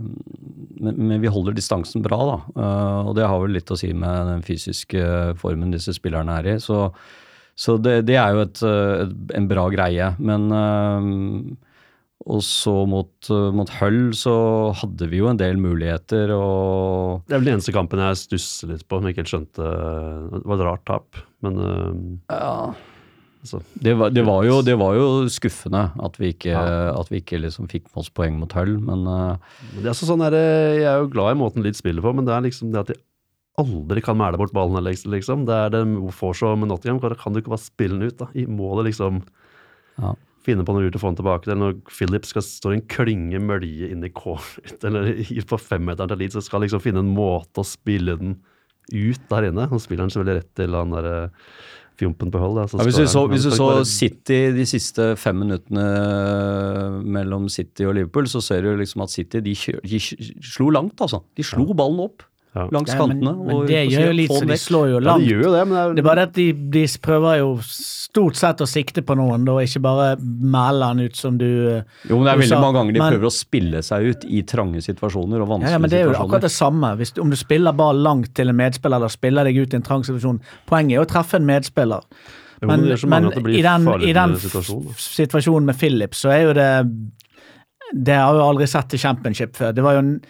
men, 0.80 0.96
men 0.96 1.20
vi 1.22 1.32
holder 1.32 1.58
distansen 1.58 2.06
bra, 2.06 2.20
da. 2.32 2.38
Eh, 2.56 3.10
og 3.10 3.14
det 3.20 3.28
har 3.28 3.44
vel 3.44 3.54
litt 3.58 3.72
å 3.72 3.78
si 3.80 3.92
med 3.94 4.32
den 4.32 4.46
fysiske 4.48 5.36
formen 5.42 5.76
disse 5.76 5.94
spillerne 5.98 6.40
er 6.40 6.56
i. 6.56 6.58
Så, 6.64 6.88
så 7.56 7.78
det, 7.78 8.00
det 8.08 8.18
er 8.22 8.34
jo 8.34 8.46
et, 8.48 8.64
et, 8.64 9.16
en 9.38 9.52
bra 9.52 9.68
greie. 9.74 10.10
Men 10.18 10.48
og 12.26 12.42
så 12.42 12.74
mot, 12.90 13.12
eh, 13.30 13.52
mot 13.54 13.70
Hull 13.80 14.10
så 14.18 14.34
hadde 14.80 15.08
vi 15.12 15.20
jo 15.22 15.28
en 15.30 15.38
del 15.38 15.58
muligheter, 15.62 16.32
og 16.34 17.22
Det 17.28 17.36
er 17.36 17.40
vel 17.40 17.46
den 17.52 17.58
eneste 17.60 17.74
kampen 17.76 18.02
jeg 18.02 18.18
stusser 18.24 18.72
litt 18.74 18.88
på, 18.90 18.98
som 18.98 19.06
jeg 19.06 19.14
ikke 19.14 19.24
helt 19.24 19.34
skjønte 19.36 19.70
Det 20.34 20.44
var 20.50 20.56
et 20.58 20.66
rart 20.66 20.86
tap, 20.90 21.22
men 21.46 22.20
ja. 22.32 22.74
altså, 23.44 23.62
det 23.78 23.94
var, 24.00 24.10
det 24.10 24.26
var, 24.26 24.44
jo, 24.48 24.62
det 24.66 24.78
var 24.82 24.96
jo 24.98 25.08
skuffende 25.30 25.84
at 26.02 26.18
vi 26.18 26.34
ikke, 26.34 26.50
Ja. 26.56 26.94
at 27.00 27.10
vi 27.14 27.22
ikke 27.22 27.40
liksom 27.46 27.70
fikk 27.70 27.92
med 27.94 28.02
oss 28.02 28.10
poeng 28.10 28.40
mot 28.42 28.52
Hull, 28.58 28.80
men 28.82 29.06
eh, 29.06 29.38
det 29.78 29.86
er 29.86 29.94
altså 29.94 30.10
sånn 30.10 30.26
der, 30.26 30.34
Jeg 30.34 30.90
er 30.90 31.04
jo 31.04 31.12
glad 31.14 31.36
i 31.36 31.40
måten 31.44 31.62
Leeds 31.64 31.78
spiller 31.84 32.02
på, 32.02 32.16
men 32.16 32.26
det 32.26 32.34
er 32.34 32.42
liksom 32.50 32.72
det 32.74 32.80
at 32.82 32.88
de 32.94 33.02
aldri 33.62 34.02
kan 34.04 34.18
mæle 34.18 34.36
bort 34.36 34.52
ballen. 34.52 34.82
liksom. 34.84 35.46
Det 35.48 35.54
er 35.56 35.70
det 35.72 35.86
Forshaw 36.12 36.58
med 36.60 36.68
Nottingham. 36.68 37.00
Kan 37.00 37.16
kan 37.16 37.32
du 37.32 37.40
ikke 37.40 37.54
bare 37.54 37.64
spille 37.64 37.96
den 38.00 38.10
ut? 38.10 38.18
da? 38.18 38.28
I- 38.36 38.46
Må 38.52 38.76
det 38.84 38.92
liksom 38.92 39.22
Ja. 40.02 40.14
Finne 40.46 40.66
på 40.66 40.76
noe 40.76 40.86
lurt 40.86 40.98
å 40.98 41.02
få 41.02 41.12
den 41.12 41.20
tilbake 41.20 41.50
Eller 41.50 41.62
Når 41.62 41.78
Philip 41.90 42.28
skal 42.30 42.46
stå 42.46 42.72
i 42.72 42.80
en 42.80 42.88
klynge 42.92 43.42
mølje 43.42 43.92
inn 43.92 44.06
i 44.06 44.12
corner, 44.14 44.60
eller 44.88 45.10
på 45.50 45.62
femmeteren 45.62 46.12
til 46.12 46.22
Leeds, 46.22 46.38
så 46.38 46.46
skal 46.46 46.66
liksom 46.66 46.84
finne 46.84 47.04
en 47.04 47.16
måte 47.16 47.64
å 47.64 47.68
spille 47.68 48.18
den 48.20 48.38
ut 48.94 49.24
der 49.32 49.48
inne. 49.50 49.66
Han 49.72 49.82
spiller 49.82 50.06
han 50.06 50.14
selvfølgelig 50.14 50.44
rett 50.44 50.52
til 50.60 50.78
han 50.78 50.94
derre 50.94 51.16
fjompen 51.98 52.32
på 52.32 52.42
hold. 52.42 52.60
Ja, 52.60 52.84
hvis, 52.84 53.00
du 53.00 53.08
så, 53.08 53.24
hvis 53.32 53.48
du 53.48 53.52
så 53.56 53.70
bare- 53.72 53.88
City 53.88 54.40
de 54.54 54.66
siste 54.68 55.14
fem 55.18 55.40
minuttene 55.42 55.86
mellom 57.02 57.48
City 57.50 57.88
og 57.88 57.96
Liverpool, 57.98 58.28
så 58.30 58.44
ser 58.44 58.62
du 58.66 58.76
liksom 58.78 59.06
at 59.06 59.14
City 59.14 59.42
de, 59.42 59.56
kjør, 59.58 59.82
de 59.82 60.00
slo 60.44 60.70
langt, 60.76 61.00
altså. 61.02 61.24
De 61.38 61.46
slo 61.48 61.70
ballen 61.74 62.04
opp 62.06 62.26
Ja. 62.56 62.70
langs 62.72 62.88
Ja, 62.94 63.06
men, 63.06 63.18
kantene. 63.20 63.32
men 63.46 63.56
og 63.56 63.66
det 63.68 63.82
gjør 63.92 64.06
jo 64.08 64.12
litt 64.16 64.32
så 64.32 64.46
de 64.48 64.56
slår 64.56 64.86
jo 64.88 65.00
Ja, 65.02 65.06
langt. 65.10 65.26
de 65.26 65.32
gjør 65.34 65.42
jo 65.44 65.52
det, 65.52 65.64
men 65.68 65.76
det 65.76 65.82
er, 65.84 65.94
Det 65.96 66.00
er 66.00 66.08
bare 66.08 66.16
det 66.16 66.28
at 66.30 66.34
de, 66.34 66.46
de 66.72 66.84
prøver 67.04 67.38
jo 67.42 67.50
stort 67.68 68.36
sett 68.40 68.62
å 68.64 68.68
sikte 68.70 69.02
på 69.04 69.16
noen, 69.20 69.44
da, 69.44 69.52
ikke 69.60 69.82
bare 69.84 70.16
melde 70.24 70.86
han 70.88 71.00
ut 71.04 71.16
som 71.20 71.38
du 71.38 71.46
Jo, 72.08 72.16
men 72.16 72.24
det 72.24 72.32
er 72.32 72.38
veldig 72.40 72.48
sa. 72.48 72.62
mange 72.62 72.78
ganger 72.80 72.94
de 72.94 73.00
Men- 73.00 73.12
prøver 73.14 73.28
å 73.28 73.34
spille 73.36 73.84
seg 73.84 74.08
ut 74.08 74.24
i 74.24 74.42
trange 74.44 74.80
situasjoner 74.82 75.42
og 75.44 75.50
vanskelige 75.52 75.68
situasjoner. 75.68 75.72
ja, 75.72 75.78
men 75.80 75.90
Det 75.90 76.00
er 76.00 76.06
jo 76.06 76.14
akkurat 76.16 76.42
det 76.48 76.52
samme. 76.56 76.98
Hvis 76.98 77.12
om 77.20 77.30
du 77.30 77.36
spiller 77.36 77.74
ball 77.76 77.96
langt 77.98 78.34
til 78.34 78.48
en 78.50 78.56
medspiller 78.56 78.96
eller 78.96 79.10
spiller 79.10 79.44
deg 79.44 79.58
ut 79.58 79.74
i 79.74 79.76
en 79.76 79.84
trang 79.84 80.04
situasjon. 80.04 80.40
Poenget 80.66 80.96
er 80.98 81.04
å 81.04 81.08
treffe 81.12 81.36
en 81.36 81.46
medspiller. 81.46 82.02
Jo, 82.62 82.68
men 82.70 83.32
blir 83.44 83.60
i 83.60 83.62
den, 83.62 83.88
i 84.02 84.14
den 84.14 84.36
situasjonen, 84.40 84.96
situasjonen 84.96 85.66
med 85.66 85.76
Phillips, 85.78 86.24
så 86.24 86.32
er 86.32 86.42
jo 86.48 86.54
det 86.54 86.88
Det 87.94 88.16
har 88.16 88.34
jeg 88.34 88.42
jo 88.42 88.50
aldri 88.50 88.68
sett 88.68 88.94
i 88.96 88.98
championship 88.98 89.54
før. 89.56 89.72
Det 89.76 89.84
var 89.84 89.94
jo 89.94 90.00
en, 90.00 90.22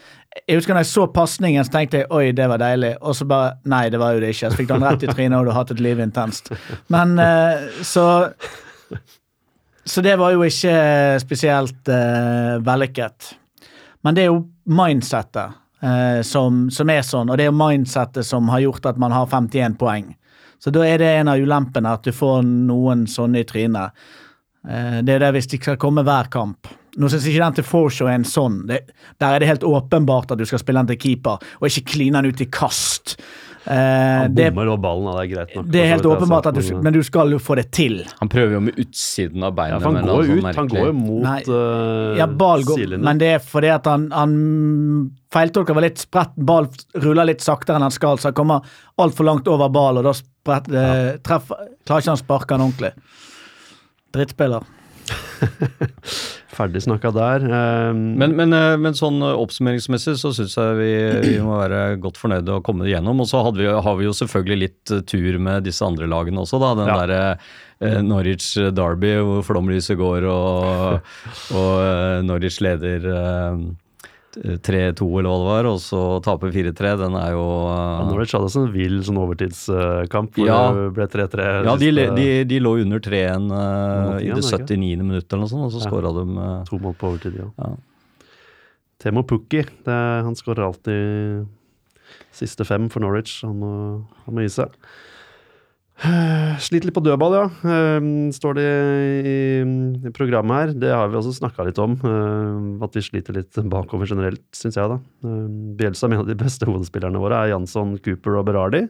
jeg 0.44 0.60
husker 0.60 0.76
når 0.76 0.84
jeg 0.84 0.92
så 0.92 1.06
pasningen, 1.16 1.64
så 1.64 1.72
tenkte 1.78 2.02
jeg 2.02 2.12
oi, 2.14 2.26
det 2.36 2.48
var 2.52 2.60
deilig. 2.60 2.92
Og 3.08 3.16
så 3.16 3.28
bare 3.30 3.56
nei, 3.72 3.86
det 3.94 4.02
var 4.02 4.16
jo 4.16 4.24
det 4.24 4.34
ikke. 4.36 4.52
Så 4.52 4.60
fikk 4.60 4.68
du 4.68 4.74
den 4.76 4.86
rett 4.86 5.06
i 5.06 5.10
trynet, 5.12 5.38
og 5.40 5.48
du 5.48 5.54
har 5.54 5.62
hatt 5.62 5.72
et 5.76 5.84
liv 5.84 6.02
intenst. 6.04 6.52
Men 6.92 7.18
eh, 7.22 7.70
så 7.88 8.06
Så 9.86 10.02
det 10.02 10.16
var 10.18 10.34
jo 10.34 10.42
ikke 10.42 11.20
spesielt 11.22 11.90
uh, 11.94 12.58
vellykket. 12.66 13.28
Men 14.02 14.16
det 14.18 14.24
er 14.24 14.32
jo 14.32 14.40
mindsettet 14.66 15.54
uh, 15.86 16.22
som, 16.26 16.64
som 16.74 16.90
er 16.90 17.04
sånn, 17.06 17.30
og 17.30 17.38
det 17.38 17.46
er 17.46 17.52
jo 17.52 17.60
mindsettet 17.60 18.26
som 18.26 18.50
har 18.50 18.64
gjort 18.64 18.90
at 18.90 18.98
man 18.98 19.14
har 19.14 19.30
51 19.30 19.78
poeng. 19.78 20.08
Så 20.58 20.74
da 20.74 20.82
er 20.88 20.98
det 20.98 21.12
en 21.20 21.30
av 21.30 21.38
ulempene 21.38 21.92
at 21.94 22.02
du 22.02 22.10
får 22.16 22.42
noen 22.48 23.06
sånne 23.06 23.44
i 23.44 23.46
trynet. 23.46 23.94
Uh, 24.66 25.06
det 25.06 25.20
er 25.20 25.28
det 25.28 25.32
hvis 25.38 25.52
de 25.54 25.62
skal 25.62 25.78
komme 25.78 26.06
hver 26.08 26.34
kamp. 26.34 26.66
Nå 26.98 27.10
syns 27.12 27.26
jeg 27.28 27.36
ikke 27.36 27.46
den 27.46 27.58
til 27.60 27.66
Forshaw 27.68 28.08
er 28.08 28.20
en 28.20 28.28
sånn. 28.28 28.62
Det, 28.70 28.82
der 29.20 29.36
er 29.36 29.40
det 29.44 29.50
helt 29.50 29.66
åpenbart 29.68 30.32
at 30.32 30.40
du 30.40 30.46
skal 30.48 30.62
spille 30.62 30.80
den 30.84 30.94
til 30.94 31.02
keeper, 31.02 31.42
og 31.60 31.68
ikke 31.68 31.84
kline 31.96 32.22
den 32.22 32.32
ut 32.32 32.42
i 32.42 32.48
kast. 32.48 33.18
Eh, 33.66 33.74
Han 33.74 34.36
bommer 34.38 34.68
over 34.70 34.78
ballen, 34.84 35.08
det 35.18 35.24
er 35.24 35.30
greit 35.34 35.56
nok. 35.58 35.66
det 35.74 35.80
er 35.82 35.88
helt 35.96 36.06
åpenbart 36.06 36.46
at 36.52 36.54
du, 36.54 36.60
altså, 36.62 36.82
men 36.86 36.94
du 36.94 37.00
skal 37.04 37.32
jo 37.34 37.40
få 37.42 37.56
det 37.58 37.64
til. 37.74 37.96
Han 38.20 38.30
prøver 38.30 38.54
jo 38.54 38.60
med 38.68 38.78
utsiden 38.84 39.44
av 39.48 39.56
beinet. 39.58 39.82
Ja, 39.82 39.90
han 39.90 40.06
går 40.06 40.12
altså 40.22 40.36
ut, 40.38 40.56
han 40.60 40.70
går 40.70 40.86
jo 40.86 40.94
mot 41.00 41.24
Nei. 41.26 41.40
uh, 41.50 42.14
Ja, 42.20 42.28
ball 42.30 42.62
går, 42.68 42.78
sidelinjen. 42.84 43.04
men 43.10 43.18
det 43.24 43.32
er 43.34 43.42
fordi 43.42 43.72
at 43.74 43.90
han, 43.90 44.06
han 44.14 44.38
feiltolker 45.34 45.82
litt 45.82 45.98
spredt. 46.06 46.38
Ball 46.38 46.70
ruller 47.02 47.32
litt 47.32 47.42
saktere 47.42 47.80
enn 47.82 47.88
han 47.90 47.96
skal, 47.96 48.22
så 48.22 48.30
han 48.30 48.38
kommer 48.38 48.62
altfor 49.02 49.26
langt 49.28 49.50
over 49.52 49.74
ball, 49.74 49.98
og 49.98 50.06
da 50.08 50.14
spredt, 50.14 50.70
eh, 50.70 51.18
treffer, 51.26 51.66
klarer 51.90 52.06
ikke 52.06 52.14
han 52.14 52.22
å 52.22 52.24
sparke 52.24 52.56
han 52.56 52.68
ordentlig. 52.70 52.94
Drittspiller. 54.16 54.64
Ferdig 56.56 56.82
snakka 56.86 57.12
der. 57.12 57.44
Um, 57.92 58.16
Men, 58.20 58.36
men, 58.38 58.54
eh, 58.56 58.78
men 58.80 58.96
sånn 58.96 59.18
eh, 59.26 59.34
oppsummeringsmessig 59.44 60.16
så 60.22 60.32
syns 60.36 60.56
jeg 60.56 60.78
vi, 60.80 60.92
vi 61.26 61.34
må 61.44 61.58
være 61.60 61.98
godt 62.02 62.20
fornøyde 62.22 62.56
og 62.56 62.64
komme 62.68 62.88
igjennom. 62.88 63.20
Og 63.24 63.28
så 63.28 63.42
vi, 63.58 63.68
har 63.68 63.98
vi 64.00 64.08
jo 64.08 64.16
selvfølgelig 64.16 64.60
litt 64.62 64.94
eh, 64.96 65.04
tur 65.10 65.40
med 65.44 65.66
disse 65.68 65.84
andre 65.86 66.08
lagene 66.08 66.46
også, 66.46 66.62
da. 66.64 66.74
Den 66.80 66.92
Ja. 66.94 67.00
derre 67.04 68.02
Norwich 68.06 68.54
Derby 68.72 69.18
hvor 69.20 69.42
flomlyset 69.44 69.98
går 70.00 70.24
og, 70.32 71.10
og 71.60 72.24
Norwich 72.24 72.62
leder 72.64 73.04
3-2 74.36 75.06
eller 75.20 75.30
hva 75.32 75.36
det 75.40 75.48
var, 75.48 75.68
og 75.72 75.78
så 75.80 76.00
tape 76.26 76.50
4-3. 76.52 76.90
Den 77.00 77.16
er 77.16 77.32
jo 77.32 77.44
ja, 77.46 77.76
eh, 78.02 78.08
Norwich 78.10 78.34
hadde 78.36 78.50
sånn 78.52 78.68
vill 78.74 78.98
sånn 79.08 79.20
overtidskamp 79.22 80.36
hvor 80.36 80.48
Ja. 80.50 80.60
det 80.76 80.90
ble 80.98 81.08
3-3. 81.08 81.48
Ja, 81.70 81.76
de, 81.80 81.92
de, 82.20 82.28
de 82.52 82.60
lå 82.60 82.74
under 82.84 83.00
3-1 83.00 83.48
uh, 83.50 84.20
i 84.20 84.28
Nottingham, 84.28 84.42
det 84.42 84.44
ikke? 84.44 84.68
79. 84.68 85.04
minutt 85.08 85.28
eller 85.32 85.44
noe 85.46 85.54
sånt, 85.54 85.66
og 85.70 85.72
så 85.76 85.82
Ja. 85.84 85.90
skåra 85.90 86.12
de 86.20 86.26
uh... 86.36 86.64
To 86.70 86.80
mål 86.84 86.96
på 87.00 87.12
overtid, 87.14 87.40
ja. 87.40 87.48
Ja. 87.64 87.72
Temo 89.00 89.24
Pukki, 89.28 89.64
det, 89.86 89.92
er- 89.92 90.24
han 90.24 90.36
skårer 90.36 90.66
alltid 90.68 91.48
siste 92.36 92.66
fem 92.68 92.90
for 92.90 93.00
Norwich. 93.04 93.42
Han 93.44 93.56
må, 93.60 93.72
han 94.26 94.36
må 94.36 94.44
gi 94.46 94.52
seg. 94.60 94.72
Sliter 95.96 96.90
litt 96.90 96.96
på 96.96 97.04
dødball, 97.04 97.34
ja. 97.38 97.46
Ehm, 97.72 98.10
står 98.36 98.58
det 98.58 98.66
i, 99.32 100.12
programmet 100.16 100.58
her. 100.58 100.74
Det 100.76 100.92
har 100.92 101.08
vi 101.12 101.20
også 101.20 101.38
snakka 101.38 101.66
litt 101.68 101.80
om. 101.80 101.96
ehm, 102.04 102.84
at 102.84 102.96
vi 102.96 103.02
sliter 103.02 103.34
litt 103.38 103.56
bakover 103.72 104.06
generelt, 104.06 104.44
syns 104.52 104.76
jeg, 104.76 104.92
da. 104.92 105.00
Ehm, 105.24 105.76
Bielsa 105.80 106.10
mener 106.12 106.28
de 106.28 106.36
beste 106.36 106.68
hodespillerne 106.68 107.22
våre 107.22 107.46
er 107.46 107.54
Jansson, 107.54 107.98
Cooper 108.04 108.40
og 108.40 108.46
Berardi. 108.46 108.90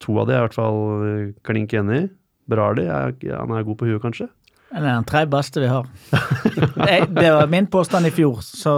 To 0.00 0.18
av 0.18 0.26
de 0.26 0.34
er 0.34 0.40
i 0.40 0.46
hvert 0.46 0.56
fall 0.56 0.80
eh, 1.06 1.32
klink 1.44 1.72
enig 1.76 2.00
i. 2.00 2.10
Berardi 2.48 2.88
er, 2.88 3.12
han 3.36 3.52
er 3.52 3.64
god 3.68 3.78
på 3.78 3.86
huet, 3.86 4.02
kanskje? 4.02 4.28
Det 4.72 4.80
er 4.80 4.86
den 4.88 5.06
tredje 5.08 5.28
beste 5.32 5.60
vi 5.60 5.68
har. 5.68 5.88
Det 7.12 7.30
var 7.32 7.46
min 7.52 7.66
påstand 7.70 8.08
i 8.08 8.10
fjor, 8.14 8.40
så 8.42 8.72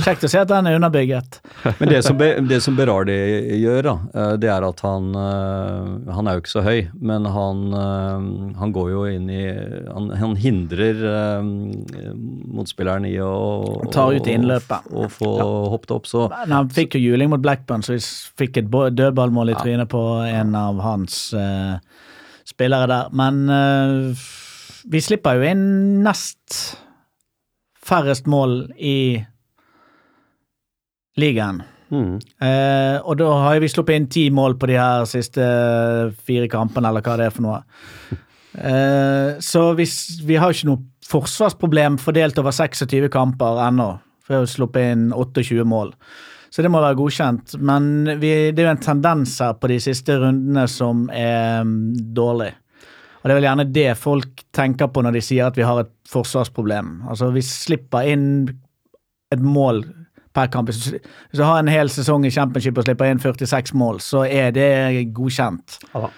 kjekt 0.00 0.24
å 0.24 0.30
se 0.30 0.40
at 0.40 0.48
den 0.48 0.68
er 0.70 0.78
underbygget. 0.78 1.38
Men 1.78 1.92
det 1.92 2.00
som, 2.06 2.16
Be, 2.18 2.30
det 2.48 2.60
som 2.64 2.76
Berardi 2.78 3.16
gjør, 3.60 3.82
da, 3.84 3.94
eh, 4.14 4.32
det 4.40 4.50
er 4.52 4.64
at 4.66 4.80
han 4.86 5.10
eh, 5.18 6.14
Han 6.16 6.28
er 6.28 6.36
jo 6.36 6.42
ikke 6.42 6.52
så 6.52 6.64
høy, 6.64 6.80
men 7.10 7.28
han, 7.28 7.62
eh, 7.76 8.26
han 8.62 8.74
går 8.74 8.90
jo 8.94 9.04
inn 9.10 9.28
i 9.32 9.44
Han, 9.88 10.08
han 10.16 10.36
hindrer 10.40 11.04
motspilleren 11.44 13.06
i 13.08 13.14
å 13.22 13.32
Han 13.84 13.92
tar 13.94 14.16
ut 14.16 14.32
innløpet. 14.32 14.88
Og 14.96 15.12
få 15.12 15.32
hoppet 15.74 15.94
opp, 15.98 16.08
så 16.10 16.26
Men 16.32 16.56
han 16.56 16.72
fikk 16.72 16.96
jo 16.96 17.04
juling 17.12 17.32
mot 17.32 17.44
Blackburn, 17.44 17.84
så 17.84 17.96
vi 17.96 18.02
fikk 18.44 18.62
et 18.62 18.72
dødballmål 18.72 19.52
i 19.52 19.58
trynet 19.60 19.92
på 19.92 20.02
en 20.24 20.54
av 20.58 20.80
hans 20.82 21.20
uh, 21.36 21.76
spillere 22.48 22.88
der. 22.90 23.14
Men 23.16 23.48
eh, 23.52 24.26
vi 24.84 25.00
slipper 25.02 25.38
jo 25.38 25.48
inn 25.48 25.64
nest 26.04 26.76
færrest 27.88 28.28
mål 28.30 28.60
i 28.76 29.18
ligaen. 31.18 31.62
Mm. 31.88 32.18
Eh, 32.44 32.96
og 33.00 33.16
da 33.20 33.28
har 33.46 33.60
vi 33.62 33.70
sluppet 33.72 33.96
inn 33.96 34.08
ti 34.12 34.26
mål 34.34 34.58
på 34.60 34.68
de 34.70 34.76
her 34.78 35.06
siste 35.08 35.44
fire 36.28 36.48
kampene, 36.52 36.90
eller 36.90 37.04
hva 37.04 37.16
det 37.18 37.28
er 37.28 37.34
for 37.34 37.46
noe. 37.46 37.62
Eh, 38.58 39.38
så 39.44 39.64
vi, 39.78 39.86
vi 40.28 40.38
har 40.40 40.52
ikke 40.52 40.70
noe 40.70 40.84
forsvarsproblem 41.08 41.96
fordelt 42.02 42.38
over 42.40 42.52
26 42.54 43.08
kamper 43.12 43.62
ennå. 43.68 43.92
For 44.24 44.34
vi 44.34 44.40
har 44.42 44.50
sluppet 44.52 44.92
inn 44.92 45.08
28 45.14 45.64
mål. 45.68 45.94
Så 46.52 46.64
det 46.64 46.70
må 46.72 46.80
være 46.80 46.98
godkjent. 46.98 47.56
Men 47.60 48.08
vi, 48.20 48.32
det 48.52 48.62
er 48.62 48.70
jo 48.70 48.74
en 48.76 48.84
tendens 48.84 49.36
her 49.42 49.56
på 49.60 49.70
de 49.72 49.78
siste 49.82 50.16
rundene 50.20 50.64
som 50.70 51.06
er 51.12 51.64
mm, 51.64 52.12
dårlig. 52.16 52.52
Det 53.28 53.34
er 53.34 53.40
vel 53.42 53.44
gjerne 53.44 53.68
det 53.76 53.88
folk 54.00 54.42
tenker 54.56 54.88
på 54.88 55.02
når 55.04 55.18
de 55.18 55.20
sier 55.24 55.50
at 55.50 55.58
vi 55.58 55.66
har 55.66 55.82
et 55.82 55.90
forsvarsproblem. 56.08 57.02
Altså, 57.12 57.28
vi 57.34 57.42
slipper 57.44 58.08
inn 58.08 58.28
et 59.34 59.42
mål 59.44 59.82
per 60.32 60.48
kamp. 60.52 60.70
Hvis 60.72 60.96
du 61.36 61.42
har 61.44 61.60
en 61.60 61.68
hel 61.68 61.92
sesong 61.92 62.24
i 62.24 62.32
championship 62.32 62.80
og 62.80 62.86
slipper 62.86 63.12
inn 63.12 63.20
46 63.20 63.74
mål, 63.76 64.00
så 64.00 64.24
er 64.24 64.54
det 64.56 64.70
godkjent. 65.16 65.76
Ja. 65.92 66.08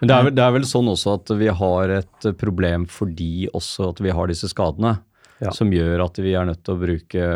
Men 0.00 0.08
det 0.08 0.16
er, 0.16 0.26
vel, 0.26 0.34
det 0.36 0.44
er 0.44 0.52
vel 0.56 0.68
sånn 0.68 0.88
også 0.88 1.16
at 1.18 1.32
vi 1.40 1.48
har 1.52 1.94
et 1.98 2.28
problem 2.40 2.86
fordi 2.88 3.48
også 3.52 3.90
at 3.94 4.04
vi 4.04 4.12
har 4.16 4.28
disse 4.32 4.48
skadene. 4.52 4.98
Ja. 5.40 5.52
Som 5.56 5.70
gjør 5.72 6.02
at 6.04 6.18
vi 6.20 6.34
er 6.36 6.44
nødt 6.44 6.60
til 6.66 6.76
å 6.76 6.80
bruke 6.80 7.28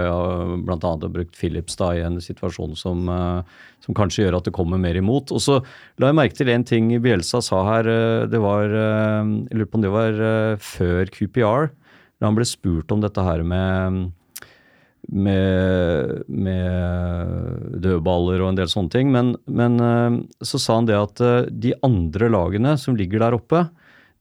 bl.a. 0.67 0.91
Philips 1.33 1.79
da 1.81 1.93
i 1.97 2.03
en 2.05 2.19
situasjon 2.21 2.75
som, 2.77 3.07
uh, 3.09 3.63
som 3.81 3.97
kanskje 3.97 4.27
gjør 4.27 4.37
at 4.39 4.51
det 4.51 4.53
kommer 4.57 4.81
mer 4.81 4.99
imot. 5.01 5.33
Og 5.33 5.41
så 5.41 5.61
la 5.97 6.11
jeg 6.11 6.19
merke 6.19 6.37
til 6.37 6.53
en 6.53 6.67
ting 6.69 6.91
Bjelsa 7.05 7.41
sa 7.45 7.63
her. 7.71 7.89
uh, 7.89 8.27
Det 8.29 8.43
var, 8.45 8.69
uh, 8.69 9.25
jeg 9.49 9.57
lurer 9.57 9.71
på 9.71 9.81
om 9.81 9.87
det 9.87 9.95
var 9.95 10.21
før 10.61 11.15
QPR. 11.17 11.73
Da 12.21 12.29
han 12.29 12.37
ble 12.37 12.47
spurt 12.49 12.93
om 12.93 13.01
dette 13.01 13.25
her 13.25 13.41
med 13.41 14.13
med, 15.13 16.25
med 16.29 17.81
dødballer 17.85 18.43
og 18.43 18.53
en 18.53 18.59
del 18.59 18.71
sånne 18.71 18.93
ting. 18.93 19.13
Men, 19.15 19.35
men 19.47 19.79
eh, 19.83 20.19
så 20.45 20.61
sa 20.61 20.79
han 20.81 20.89
det 20.89 20.99
at 20.99 21.23
eh, 21.25 21.51
de 21.51 21.75
andre 21.87 22.31
lagene 22.33 22.77
som 22.81 22.97
ligger 22.99 23.25
der 23.25 23.37
oppe, 23.39 23.67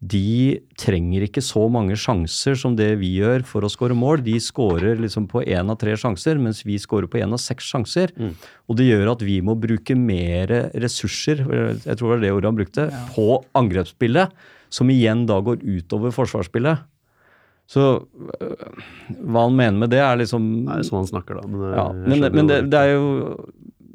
de 0.04 0.60
trenger 0.80 1.24
ikke 1.28 1.42
så 1.46 1.64
mange 1.72 1.96
sjanser 2.00 2.58
som 2.60 2.76
det 2.76 2.90
vi 3.00 3.14
gjør 3.22 3.46
for 3.48 3.64
å 3.64 3.72
skåre 3.72 3.96
mål. 3.96 4.24
De 4.26 4.36
skårer 4.42 5.00
liksom 5.00 5.30
på 5.32 5.44
én 5.46 5.70
av 5.72 5.78
tre 5.80 5.96
sjanser, 6.00 6.40
mens 6.42 6.64
vi 6.68 6.80
skårer 6.82 7.08
på 7.08 7.22
én 7.22 7.32
av 7.32 7.40
seks 7.40 7.70
sjanser. 7.72 8.12
Og 8.68 8.80
det 8.80 8.90
gjør 8.90 9.14
at 9.14 9.24
vi 9.24 9.40
må 9.46 9.56
bruke 9.60 9.96
mer 9.96 10.52
ressurser, 10.74 11.46
jeg 11.86 12.00
tror 12.00 12.16
det 12.16 12.16
var 12.16 12.24
det 12.26 12.34
ordet 12.36 12.52
han 12.52 12.60
brukte, 12.60 12.88
på 13.16 13.28
angrepsspillet. 13.56 14.34
Som 14.74 14.90
igjen 14.90 15.28
da 15.30 15.38
går 15.46 15.62
utover 15.62 16.12
forsvarsspillet. 16.16 16.82
Så 17.70 17.84
øh, 18.42 18.64
hva 19.24 19.46
han 19.46 19.56
mener 19.56 19.86
med 19.86 19.94
det, 19.94 20.02
er 20.04 20.18
liksom 20.20 20.48
Det 20.66 20.80
er 20.80 20.88
sånn 20.88 21.04
han 21.04 21.12
snakker, 21.14 21.40
da. 21.40 21.46
Men, 21.48 21.62
det, 21.62 21.70
ja, 21.78 21.86
men, 21.94 22.26
men 22.36 22.50
det, 22.50 22.58
det 22.74 22.82
er 22.82 22.96
jo 22.98 23.06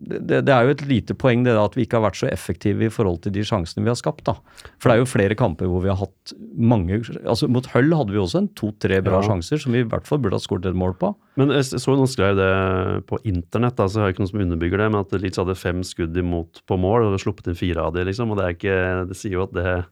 det, 0.08 0.38
det 0.48 0.52
er 0.54 0.64
jo 0.66 0.72
et 0.74 0.82
lite 0.88 1.14
poeng 1.18 1.42
det 1.44 1.52
da, 1.56 1.66
at 1.68 1.76
vi 1.76 1.84
ikke 1.84 1.98
har 1.98 2.06
vært 2.08 2.18
så 2.20 2.28
effektive 2.30 2.86
i 2.86 2.92
forhold 2.92 3.20
til 3.26 3.34
de 3.34 3.44
sjansene 3.46 3.84
vi 3.84 3.90
har 3.92 3.98
skapt. 4.00 4.24
da. 4.28 4.34
For 4.80 4.88
det 4.88 4.96
er 4.96 5.02
jo 5.02 5.08
flere 5.10 5.36
kamper 5.38 5.68
hvor 5.70 5.84
vi 5.84 5.90
har 5.92 6.00
hatt 6.00 6.32
mange 6.56 7.00
altså 7.22 7.48
Mot 7.52 7.66
Hull 7.74 7.92
hadde 7.96 8.14
vi 8.14 8.20
også 8.22 8.42
en 8.42 8.48
to-tre 8.58 9.00
bra 9.04 9.20
Ja. 9.20 9.28
sjanser 9.28 9.60
som 9.60 9.72
vi 9.76 9.84
i 9.84 9.88
hvert 9.88 10.06
fall 10.08 10.18
burde 10.24 10.38
ha 10.38 10.42
skåret 10.44 10.66
et 10.70 10.78
mål 10.78 10.96
på. 11.00 11.12
Men 11.36 11.52
jeg 11.54 11.68
så 11.78 11.94
noen 11.94 12.08
skrev 12.10 12.34
det 12.38 13.06
på 13.06 13.20
internett, 13.28 13.76
da, 13.78 13.86
så 13.86 14.00
jeg 14.00 14.06
har 14.06 14.12
ikke 14.16 14.24
noe 14.24 14.32
som 14.32 14.40
underbygger 14.46 14.78
det, 14.82 14.90
men 14.94 15.00
at 15.04 15.12
Leeds 15.20 15.38
hadde 15.38 15.54
fem 15.58 15.84
skudd 15.86 16.16
imot 16.16 16.62
på 16.66 16.78
mål, 16.80 17.06
og 17.12 17.20
sluppet 17.22 17.46
inn 17.52 17.58
fire 17.58 17.84
av 17.84 17.94
de, 17.94 18.04
liksom. 18.08 18.32
Og 18.32 18.40
det 18.40 18.44
er 18.48 18.56
ikke 18.58 19.06
Det 19.12 19.16
sier 19.16 19.36
jo 19.38 19.44
at 19.46 19.54
det 19.54 19.84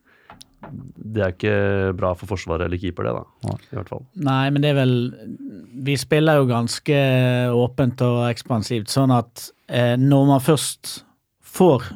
det 0.96 1.22
er 1.22 1.32
ikke 1.34 1.56
bra 1.94 2.08
for 2.18 2.26
forsvaret 2.26 2.64
eller 2.66 2.80
keeper, 2.80 3.06
det, 3.06 3.12
da. 3.14 3.52
I 3.70 3.76
hvert 3.76 3.90
fall. 3.92 4.00
Nei, 4.18 4.48
men 4.50 4.64
det 4.64 4.70
er 4.72 4.78
vel 4.80 4.94
Vi 5.86 5.94
spiller 6.00 6.40
jo 6.40 6.48
ganske 6.48 6.96
åpent 7.54 8.02
og 8.02 8.24
ekspansivt, 8.30 8.88
sånn 8.90 9.12
at 9.14 9.50
når 9.68 10.26
man 10.28 10.40
først 10.40 11.02
får 11.42 11.88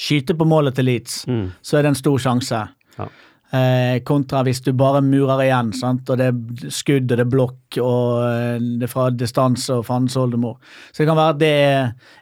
skyte 0.00 0.32
på 0.38 0.46
målet 0.48 0.74
til 0.78 0.86
Leeds, 0.88 1.26
Mm. 1.28 1.50
så 1.62 1.76
er 1.78 1.82
det 1.82 1.88
en 1.92 1.98
stor 1.98 2.18
sjanse. 2.18 2.60
Ja. 2.98 3.06
Eh, 3.52 3.98
kontra 4.06 4.44
hvis 4.46 4.60
du 4.62 4.70
bare 4.72 5.00
murer 5.02 5.42
igjen, 5.42 5.72
sant? 5.74 6.08
og 6.08 6.16
det 6.20 6.28
er 6.30 6.70
skudd 6.70 7.10
og 7.10 7.18
det 7.18 7.24
er 7.24 7.30
blokk 7.32 7.78
og 7.82 8.22
eh, 8.22 8.58
det 8.78 8.86
er 8.86 8.92
fra 8.92 9.08
distanse 9.10 9.74
og 9.74 9.84
fandens 9.88 10.14
oldemor. 10.16 10.56
Så 10.92 11.02
det 11.02 11.08
kan 11.10 11.18
være 11.18 11.34
at 11.34 11.40
det 11.42 11.50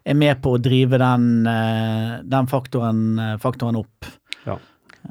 er, 0.08 0.14
med 0.16 0.40
på 0.42 0.54
å 0.56 0.62
drive 0.64 0.98
den, 0.98 1.46
eh, 1.46 2.14
den 2.24 2.46
faktoren, 2.48 3.02
eh, 3.20 3.36
faktoren 3.38 3.76
opp. 3.76 4.08
Ja. 4.46 4.56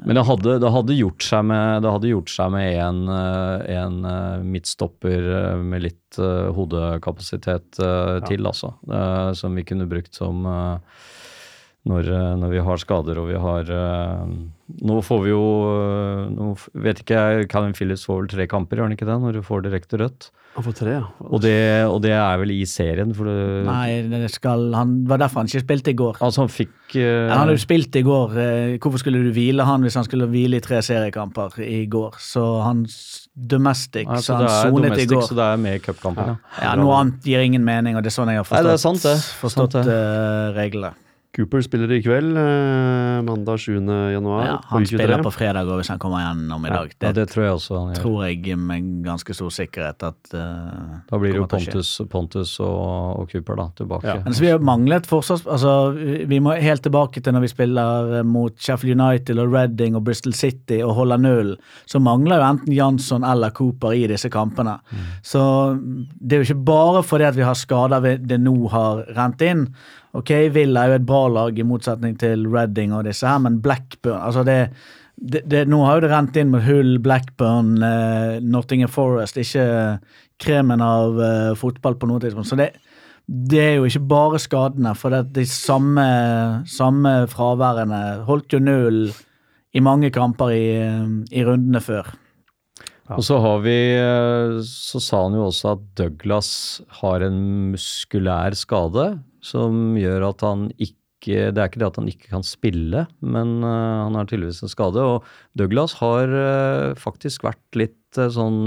Men 0.06 0.18
det 0.18 0.24
hadde, 0.28 0.56
det 0.62 0.70
hadde 0.70 0.96
gjort 0.98 1.24
seg 1.26 1.46
med 1.50 1.82
det 1.82 1.90
hadde 1.90 2.10
gjort 2.12 2.30
seg 2.30 2.52
med 2.54 2.68
en, 2.78 3.00
øh, 3.10 3.64
en 3.74 3.96
øh, 4.06 4.44
midtstopper 4.46 5.30
øh, 5.38 5.64
med 5.64 5.84
litt 5.88 6.18
hodekapasitet 6.18 7.66
til, 7.76 8.20
til, 8.24 8.46
altså. 8.48 8.72
som 9.36 9.54
vi 9.54 9.62
kunne 9.68 9.86
brukt 9.86 10.16
som 10.16 10.40
når, 10.48 12.08
når 12.40 12.54
vi 12.54 12.62
har 12.64 12.80
skader 12.80 13.20
og 13.20 13.28
vi 13.28 13.36
har 13.38 13.68
Nå 14.88 14.96
får 15.04 15.20
vi 15.22 15.30
jo 15.30 15.42
Nå 16.32 16.48
vet 16.72 17.04
ikke 17.04 17.20
jeg, 17.20 17.50
Calvin 17.52 17.76
Phillips 17.76 18.06
får 18.08 18.22
vel 18.22 18.30
tre 18.32 18.48
kamper, 18.50 18.80
gjør 18.80 18.88
han 18.88 18.96
ikke 18.96 19.06
det? 19.10 19.18
Når 19.20 19.36
du 19.36 19.44
får 19.44 19.66
direkte 19.68 20.00
rødt. 20.00 20.30
Han 20.58 20.64
får 20.66 20.74
tre, 20.74 20.92
ja. 20.96 21.04
Og 21.30 21.38
det, 21.44 21.54
og 21.86 22.00
det 22.02 22.10
er 22.18 22.38
vel 22.40 22.50
i 22.50 22.64
serien, 22.66 23.12
for 23.14 23.28
det, 23.30 23.34
Nei, 23.68 24.00
det 24.10 24.26
skal, 24.34 24.64
han, 24.74 24.96
var 25.06 25.20
derfor 25.22 25.44
han 25.44 25.50
ikke 25.50 25.62
spilte 25.62 25.92
i 25.92 25.96
går. 26.00 26.18
Altså, 26.18 26.42
han 26.42 26.50
fikk 26.50 26.96
uh... 26.98 27.28
Han 27.30 27.44
hadde 27.44 27.54
jo 27.54 27.62
spilt 27.62 27.94
i 28.00 28.02
går. 28.02 28.34
eh, 28.42 28.74
Hvorfor 28.82 28.98
skulle 29.04 29.20
du 29.22 29.30
hvile 29.36 29.62
han 29.68 29.86
hvis 29.86 29.94
han 30.00 30.06
skulle 30.08 30.26
hvile 30.32 30.58
i 30.58 30.64
tre 30.64 30.80
seriekamper 30.82 31.60
i 31.62 31.84
går? 31.86 32.18
Så 32.18 32.42
han 32.66 32.82
domestic, 33.38 34.08
ja, 34.08 34.18
så 34.24 34.40
han 34.42 34.48
sonet 34.72 34.98
i 34.98 35.06
går. 35.06 35.22
så 35.30 35.38
det 35.38 35.46
er 35.46 35.60
med 35.62 35.78
i 35.78 35.82
cupkampen, 35.84 36.32
ja. 36.34 36.36
Ja, 36.64 36.74
Noe 36.80 36.96
annet 37.04 37.22
gir 37.30 37.44
ingen 37.46 37.62
mening, 37.64 37.94
og 37.94 38.02
det 38.02 38.10
er 38.10 38.18
sånn 38.18 38.32
jeg 38.34 38.42
har 38.42 38.48
Nei, 38.48 38.50
forstått, 38.50 38.66
det 38.66 38.74
er 38.74 38.82
sant 38.88 39.06
det. 39.06 39.16
forstått 39.44 39.78
Sant 39.78 39.86
det. 39.86 39.94
eh, 39.94 40.56
reglene. 40.58 40.94
Cooper 41.38 41.60
spiller 41.62 41.92
i 41.94 42.00
kveld, 42.02 42.34
eh, 42.34 43.22
mandag 43.22 43.60
7. 43.62 43.76
januar. 44.10 44.40
Ja, 44.48 44.54
han 44.72 44.82
U23. 44.82 44.88
spiller 44.98 45.20
på 45.22 45.30
fredag 45.30 45.68
òg, 45.70 45.76
hvis 45.78 45.90
han 45.92 46.00
kommer 46.02 46.18
gjennom 46.24 46.64
i 46.66 46.70
dag. 46.72 46.88
ja. 46.90 47.12
Det, 47.12 47.12
Det 47.14 47.26
tror 47.30 47.44
jeg 47.44 47.52
også 47.54 47.76
han 47.78 47.92
gjør. 47.94 48.00
tror 48.02 48.24
jeg 48.26 48.56
med 48.58 48.88
ganske 49.04 49.34
stor 49.38 49.52
sikkerhet 49.54 50.02
at 50.02 50.32
uh, 50.34 50.98
Da 51.08 51.18
blir 51.22 51.36
det 51.36 51.38
jo. 51.38 51.46
Pontus, 51.46 51.92
Pontus 52.10 52.56
og, 52.58 53.20
og 53.22 53.30
Cooper 53.30 53.54
da, 53.60 53.68
tilbake. 53.78 54.04
Ja. 54.10 54.16
Men 54.24 54.34
så 54.34 54.40
vi 54.42 54.50
har 54.50 54.58
manglet 54.58 55.06
forsvars... 55.06 55.44
Altså, 55.46 55.92
vi 56.26 56.40
må 56.42 56.56
helt 56.58 56.82
tilbake 56.82 57.22
til 57.22 57.32
når 57.38 57.46
vi 57.46 57.52
spiller 57.54 58.10
eh, 58.18 58.26
mot 58.26 58.58
Sheffield 58.58 58.98
United 58.98 59.38
og 59.38 59.54
Reading 59.54 59.94
og 59.94 60.02
Bristol 60.10 60.34
City 60.34 60.80
og 60.82 60.96
holder 60.98 61.22
null. 61.22 61.54
Så 61.86 62.02
mangler 62.02 62.42
jo 62.42 62.48
enten 62.50 62.74
Jansson 62.74 63.22
eller 63.22 63.54
Cooper 63.54 63.94
i 63.94 64.08
disse 64.10 64.28
kampene. 64.28 64.80
Så 65.22 65.38
det 66.18 66.34
er 66.34 66.42
jo 66.42 66.48
ikke 66.50 66.64
bare 66.74 67.04
fordi 67.06 67.30
at 67.30 67.38
vi 67.38 67.46
har 67.46 67.54
skader 67.54 68.02
vi- 68.02 68.16
det 68.26 68.40
nå 68.42 68.56
har 68.74 69.04
rent 69.14 69.40
inn. 69.46 69.68
Ok, 70.18 70.32
Villa 70.54 70.84
er 70.84 70.92
jo 70.92 70.98
et 70.98 71.06
bra 71.06 71.24
lag 71.30 71.58
i 71.58 71.66
motsetning 71.66 72.16
til 72.18 72.46
Reading 72.50 72.94
og 72.96 73.06
disse 73.06 73.28
her, 73.28 73.38
men 73.44 73.60
Blackburn 73.62 74.18
altså 74.18 74.42
det, 74.46 74.58
det, 75.14 75.44
det, 75.46 75.66
Nå 75.70 75.84
har 75.84 75.98
jo 75.98 76.06
det 76.06 76.12
rent 76.12 76.38
inn 76.40 76.50
med 76.54 76.64
Hull, 76.66 76.96
Blackburn, 77.02 77.76
eh, 77.84 78.38
Nottingham 78.42 78.90
Forest. 78.90 79.38
Ikke 79.38 79.98
kremen 80.42 80.82
av 80.82 81.18
eh, 81.22 81.54
fotball 81.58 81.98
på 81.98 82.10
noe 82.10 82.22
tidspunkt. 82.22 82.50
Så 82.50 82.58
det, 82.58 82.72
det 83.28 83.62
er 83.62 83.74
jo 83.76 83.88
ikke 83.88 84.06
bare 84.10 84.42
skadene, 84.42 84.94
for 84.98 85.14
det, 85.14 85.28
de 85.36 85.46
samme, 85.48 86.06
samme 86.70 87.14
fraværene 87.30 88.24
holdt 88.28 88.56
jo 88.56 88.62
null 88.62 89.02
i 89.76 89.84
mange 89.84 90.10
kamper 90.14 90.54
i, 90.54 90.64
i 91.30 91.44
rundene 91.46 91.82
før. 91.84 92.08
Og 93.16 93.22
så 93.24 93.38
har 93.40 93.62
vi 93.64 93.76
eh, 93.96 94.58
Så 94.68 95.00
sa 95.00 95.22
han 95.24 95.36
jo 95.36 95.46
også 95.46 95.70
at 95.76 95.84
Douglas 95.96 96.50
har 97.00 97.24
en 97.24 97.38
muskulær 97.72 98.56
skade 98.58 99.06
som 99.44 99.96
gjør 99.98 100.30
at 100.32 100.46
han 100.46 100.70
ikke 100.78 100.94
Det 101.18 101.58
er 101.58 101.66
ikke 101.66 101.80
det 101.82 101.88
at 101.88 101.96
han 101.98 102.08
ikke 102.08 102.28
kan 102.30 102.44
spille, 102.46 103.00
men 103.26 103.56
uh, 103.64 104.06
han 104.06 104.14
har 104.14 104.28
tydeligvis 104.30 104.60
en 104.62 104.70
skade. 104.70 105.02
Og 105.02 105.24
Douglas 105.58 105.96
har 105.98 106.30
uh, 106.30 106.94
faktisk 106.94 107.42
vært 107.42 107.74
litt 107.74 108.20
uh, 108.20 108.28
sånn 108.30 108.60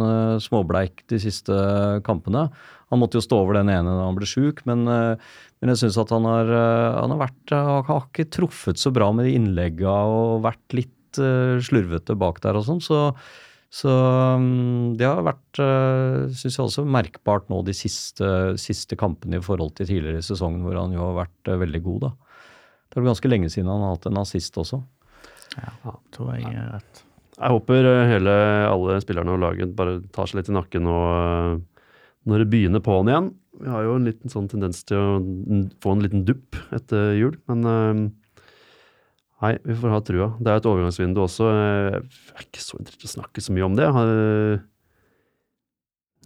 småbleik 0.43 1.05
de 1.07 1.21
siste 1.23 1.55
kampene. 2.03 2.49
Han 2.91 2.99
måtte 2.99 3.21
jo 3.21 3.23
stå 3.23 3.39
over 3.45 3.55
den 3.55 3.71
ene 3.71 3.93
da 3.95 4.03
han 4.03 4.19
ble 4.19 4.27
sjuk, 4.27 4.59
men, 4.67 4.83
men 4.83 5.71
jeg 5.71 5.79
syns 5.79 6.01
at 6.03 6.11
han 6.11 6.27
har, 6.27 6.51
han 6.99 7.13
har 7.15 7.21
vært 7.21 7.53
Han 7.55 7.87
har 7.87 8.03
ikke 8.09 8.27
truffet 8.35 8.83
så 8.83 8.91
bra 8.91 9.07
med 9.15 9.29
de 9.29 9.37
innlegga 9.39 9.95
og 10.11 10.43
vært 10.43 10.75
litt 10.75 11.21
slurvete 11.63 12.19
bak 12.19 12.43
der 12.43 12.59
og 12.59 12.67
sånn. 12.67 12.83
så 12.83 13.13
Så 13.71 13.91
mm, 13.91 14.97
det 14.99 15.07
har 15.07 15.21
vært, 15.23 15.61
uh, 15.63 16.27
syns 16.35 16.57
jeg 16.57 16.65
også, 16.65 16.83
merkbart 16.83 17.47
nå 17.51 17.61
de 17.63 17.75
siste, 17.77 18.27
siste 18.59 18.97
kampene 18.99 19.39
i 19.39 19.45
forhold 19.45 19.77
til 19.77 19.87
tidligere 19.87 20.19
i 20.19 20.25
sesongen, 20.27 20.65
hvor 20.65 20.75
han 20.75 20.91
jo 20.95 21.05
har 21.05 21.21
vært 21.21 21.51
eh, 21.51 21.61
veldig 21.61 21.81
god, 21.85 22.09
da. 22.09 22.11
Det 22.91 22.99
er 22.99 23.07
ganske 23.07 23.31
lenge 23.31 23.47
siden 23.53 23.71
han 23.71 23.85
har 23.85 23.95
hatt 23.95 24.09
en 24.09 24.19
assist 24.19 24.59
også. 24.59 24.81
Ja, 25.55 25.95
tror 26.11 26.33
jeg 26.35 26.51
er 26.51 26.67
rett. 26.75 27.05
Jeg 27.41 27.55
håper 27.55 27.87
eh, 27.87 28.07
hele, 28.11 28.33
alle 28.69 28.97
spillerne 29.01 29.35
og 29.35 29.41
laget 29.41 29.75
bare 29.77 29.99
tar 30.13 30.27
seg 30.29 30.41
litt 30.41 30.51
i 30.51 30.55
nakken 30.55 30.89
eh, 30.91 31.53
når 32.29 32.43
det 32.43 32.49
begynner 32.51 32.83
på'n 32.85 33.09
igjen. 33.09 33.31
Vi 33.61 33.69
har 33.71 33.85
jo 33.85 33.95
en 33.97 34.07
liten 34.07 34.31
sånn 34.31 34.49
tendens 34.51 34.83
til 34.89 34.99
å 34.99 35.15
få 35.83 35.95
en 35.95 36.03
liten 36.03 36.25
dupp 36.27 36.59
etter 36.75 37.15
jul, 37.17 37.39
men 37.49 37.71
eh, 37.71 38.03
Nei, 39.41 39.55
vi 39.65 39.73
får 39.73 39.89
ha 39.95 40.01
trua. 40.05 40.27
Det 40.39 40.51
er 40.53 40.59
et 40.61 40.67
overgangsvindu 40.69 41.23
også. 41.23 41.47
Jeg 41.49 42.03
er 42.37 42.43
ikke 42.45 42.61
så 42.61 42.77
interessert 42.77 43.07
i 43.07 43.09
å 43.09 43.15
snakke 43.17 43.41
så 43.41 43.55
mye 43.55 43.65
om 43.65 43.77
det. 43.79 43.87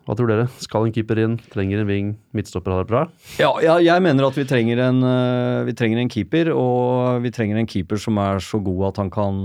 Hva 0.05 0.13
tror 0.13 0.27
dere? 0.29 0.43
Skal 0.61 0.85
en 0.85 0.91
keeper 0.93 1.17
inn? 1.17 1.37
Trenger 1.49 1.79
en 1.81 1.87
ving? 1.89 2.09
Midtstopper 2.37 2.75
har 2.75 2.83
det 2.83 2.89
bra? 2.91 2.99
Ja, 3.41 3.47
ja, 3.63 3.79
jeg 3.81 4.03
mener 4.05 4.27
at 4.27 4.35
vi 4.37 4.43
trenger, 4.45 4.77
en, 4.85 4.99
øh, 5.01 5.63
vi 5.65 5.73
trenger 5.73 5.97
en 6.03 6.11
keeper, 6.13 6.51
og 6.53 7.23
vi 7.23 7.31
trenger 7.33 7.57
en 7.57 7.65
keeper 7.71 7.97
som 7.97 8.19
er 8.21 8.37
så 8.43 8.59
god 8.61 8.83
at 8.91 8.99
han 9.01 9.09
kan, 9.09 9.39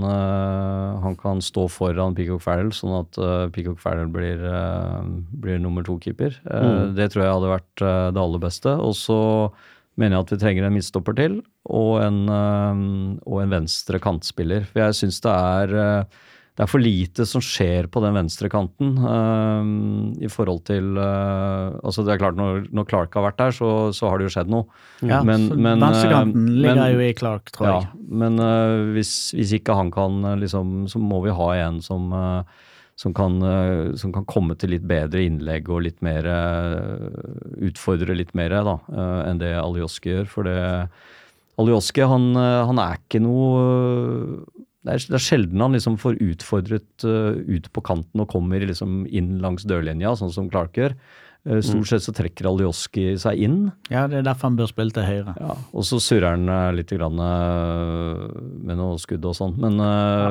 han 1.01 1.17
kan 1.17 1.41
stå 1.41 1.65
foran 1.73 2.13
Peacock 2.13 2.43
Farrell, 2.45 2.69
sånn 2.77 2.93
at 2.99 3.17
Peacock 3.55 3.81
Farrell 3.81 4.11
blir, 4.13 4.37
blir 5.41 5.57
nummer 5.63 5.87
to-keeper. 5.87 6.37
Eh, 6.45 6.61
Mm. 6.61 6.93
Det 6.95 7.09
tror 7.09 7.23
jeg 7.25 7.33
hadde 7.33 7.49
vært 7.55 7.81
det 8.13 8.21
aller 8.21 8.39
beste. 8.45 8.69
Og 8.85 8.93
så 8.93 9.17
mener 10.01 10.17
jeg 10.17 10.25
at 10.27 10.33
vi 10.35 10.41
trenger 10.41 10.67
en 10.67 10.75
midtstopper 10.79 11.15
til, 11.21 11.39
og 11.69 12.01
en, 12.03 12.19
øh, 12.27 12.83
og 13.29 13.39
en 13.45 13.53
venstre 13.59 14.01
kantspiller. 14.03 14.65
For 14.67 14.83
jeg 14.87 14.97
syns 15.03 15.21
det 15.23 15.37
øh, 15.77 16.03
det 16.51 16.65
er 16.65 16.67
for 16.67 16.83
lite 16.83 17.23
som 17.25 17.39
skjer 17.41 17.85
på 17.87 18.01
den 18.03 18.11
venstre 18.17 18.49
kanten 18.51 18.97
øh, 18.99 19.69
i 20.19 20.27
forhold 20.29 20.59
til 20.67 20.97
Altså 20.99 22.03
det 22.03 22.11
er 22.11 22.19
klart 22.19 22.35
Når, 22.35 22.65
når 22.75 22.89
Clark 22.91 23.13
har 23.15 23.23
vært 23.23 23.37
der, 23.39 23.55
så, 23.55 23.69
så 23.95 24.09
har 24.11 24.19
det 24.19 24.27
jo 24.27 24.33
skjedd 24.35 24.51
noe. 24.51 24.67
Ja, 25.01 25.21
Men- 25.23 25.47
men, 25.55 25.79
Venstrekanten 25.79 26.49
eh, 26.49 26.57
ligger 26.65 26.81
men- 26.81 26.93
jo 26.97 27.05
i 27.07 27.13
Clark, 27.17 27.53
tror 27.55 27.67
Ja, 27.71 27.77
jeg. 27.79 27.87
men 28.23 28.39
øh, 28.43 28.91
hvis, 28.97 29.13
hvis 29.37 29.53
ikke 29.61 29.73
han 29.79 29.91
kan 29.95 30.19
liksom 30.43 30.87
Så 30.91 30.99
må 30.99 31.21
vi 31.23 31.31
ha 31.39 31.49
en 31.69 31.79
som 31.81 32.11
som 33.01 33.15
kan, 33.17 33.39
øh, 33.41 33.95
som 33.97 34.13
kan 34.13 34.27
komme 34.29 34.55
til 34.59 34.75
litt 34.75 34.85
bedre 34.87 35.23
innlegg 35.25 35.69
og 35.73 35.85
litt 35.87 36.01
mer 36.05 36.27
øh, 36.29 37.07
Utfordre 37.71 38.15
litt 38.17 38.33
mer 38.37 38.53
da, 38.53 38.75
øh, 38.93 39.21
enn 39.29 39.41
det 39.41 39.53
Alioski 39.57 40.13
gjør. 40.13 40.29
For 40.29 40.47
det 40.47 40.57
Alioski, 41.61 42.03
han, 42.07 42.31
han 42.37 42.81
er 42.81 42.99
ikke 42.99 43.21
noe 43.21 43.63
det 44.81 44.95
er, 44.95 45.03
det 45.11 45.17
er 45.17 45.21
sjelden 45.21 45.61
han 45.61 45.75
liksom 45.75 45.97
får 46.01 46.15
utfordret 46.25 47.03
ut 47.05 47.67
på 47.69 47.83
kanten 47.85 48.23
og 48.23 48.31
kommer 48.31 48.63
liksom 48.65 49.03
inn 49.05 49.35
langs 49.43 49.67
dørlinja, 49.69 50.15
sånn 50.17 50.33
som 50.33 50.47
Clark 50.49 50.79
gjør. 50.79 50.95
Eh, 51.41 51.57
Stort 51.65 51.87
sett 51.89 52.03
så 52.05 52.13
trekker 52.13 52.45
Aljoski 52.45 53.15
seg 53.17 53.39
inn. 53.41 53.55
Ja, 53.89 54.03
det 54.09 54.19
er 54.19 54.25
derfor 54.27 54.51
han 54.51 54.57
bør 54.59 54.69
spille 54.69 54.93
til 54.93 55.07
høyre. 55.07 55.33
Ja, 55.41 55.55
og 55.57 55.87
så 55.87 55.97
surrer 56.03 56.35
han 56.35 56.45
eh, 56.53 56.67
litt 56.77 56.93
grann, 56.93 57.17
eh, 57.17 58.27
med 58.61 58.77
noe 58.77 58.99
skudd 59.01 59.25
og 59.25 59.33
sånn. 59.39 59.55
Men 59.61 59.81
ja. 59.81 60.29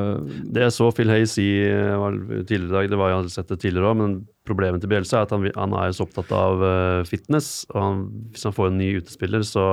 Det 0.54 0.68
jeg 0.68 0.76
så 0.76 0.90
Phil 0.94 1.10
Hay 1.10 1.26
si 1.26 1.48
tidligere 1.50 2.70
i 2.70 2.76
dag, 2.76 2.92
det 2.94 3.00
var 3.00 3.10
jeg 3.10 3.20
hadde 3.24 3.34
sett 3.34 3.50
det 3.50 3.58
tidligere 3.64 3.90
òg, 3.90 3.98
men 4.04 4.16
problemet 4.46 4.82
til 4.84 4.92
Bielsa 4.92 5.18
er 5.18 5.26
at 5.26 5.34
han, 5.34 5.50
han 5.58 5.76
er 5.82 5.98
så 5.98 6.06
opptatt 6.06 6.30
av 6.34 6.62
fitness. 7.10 7.52
og 7.74 7.82
han, 7.82 8.00
Hvis 8.30 8.46
han 8.46 8.54
får 8.54 8.70
en 8.70 8.80
ny 8.80 8.92
utespiller, 9.02 9.42
så 9.46 9.66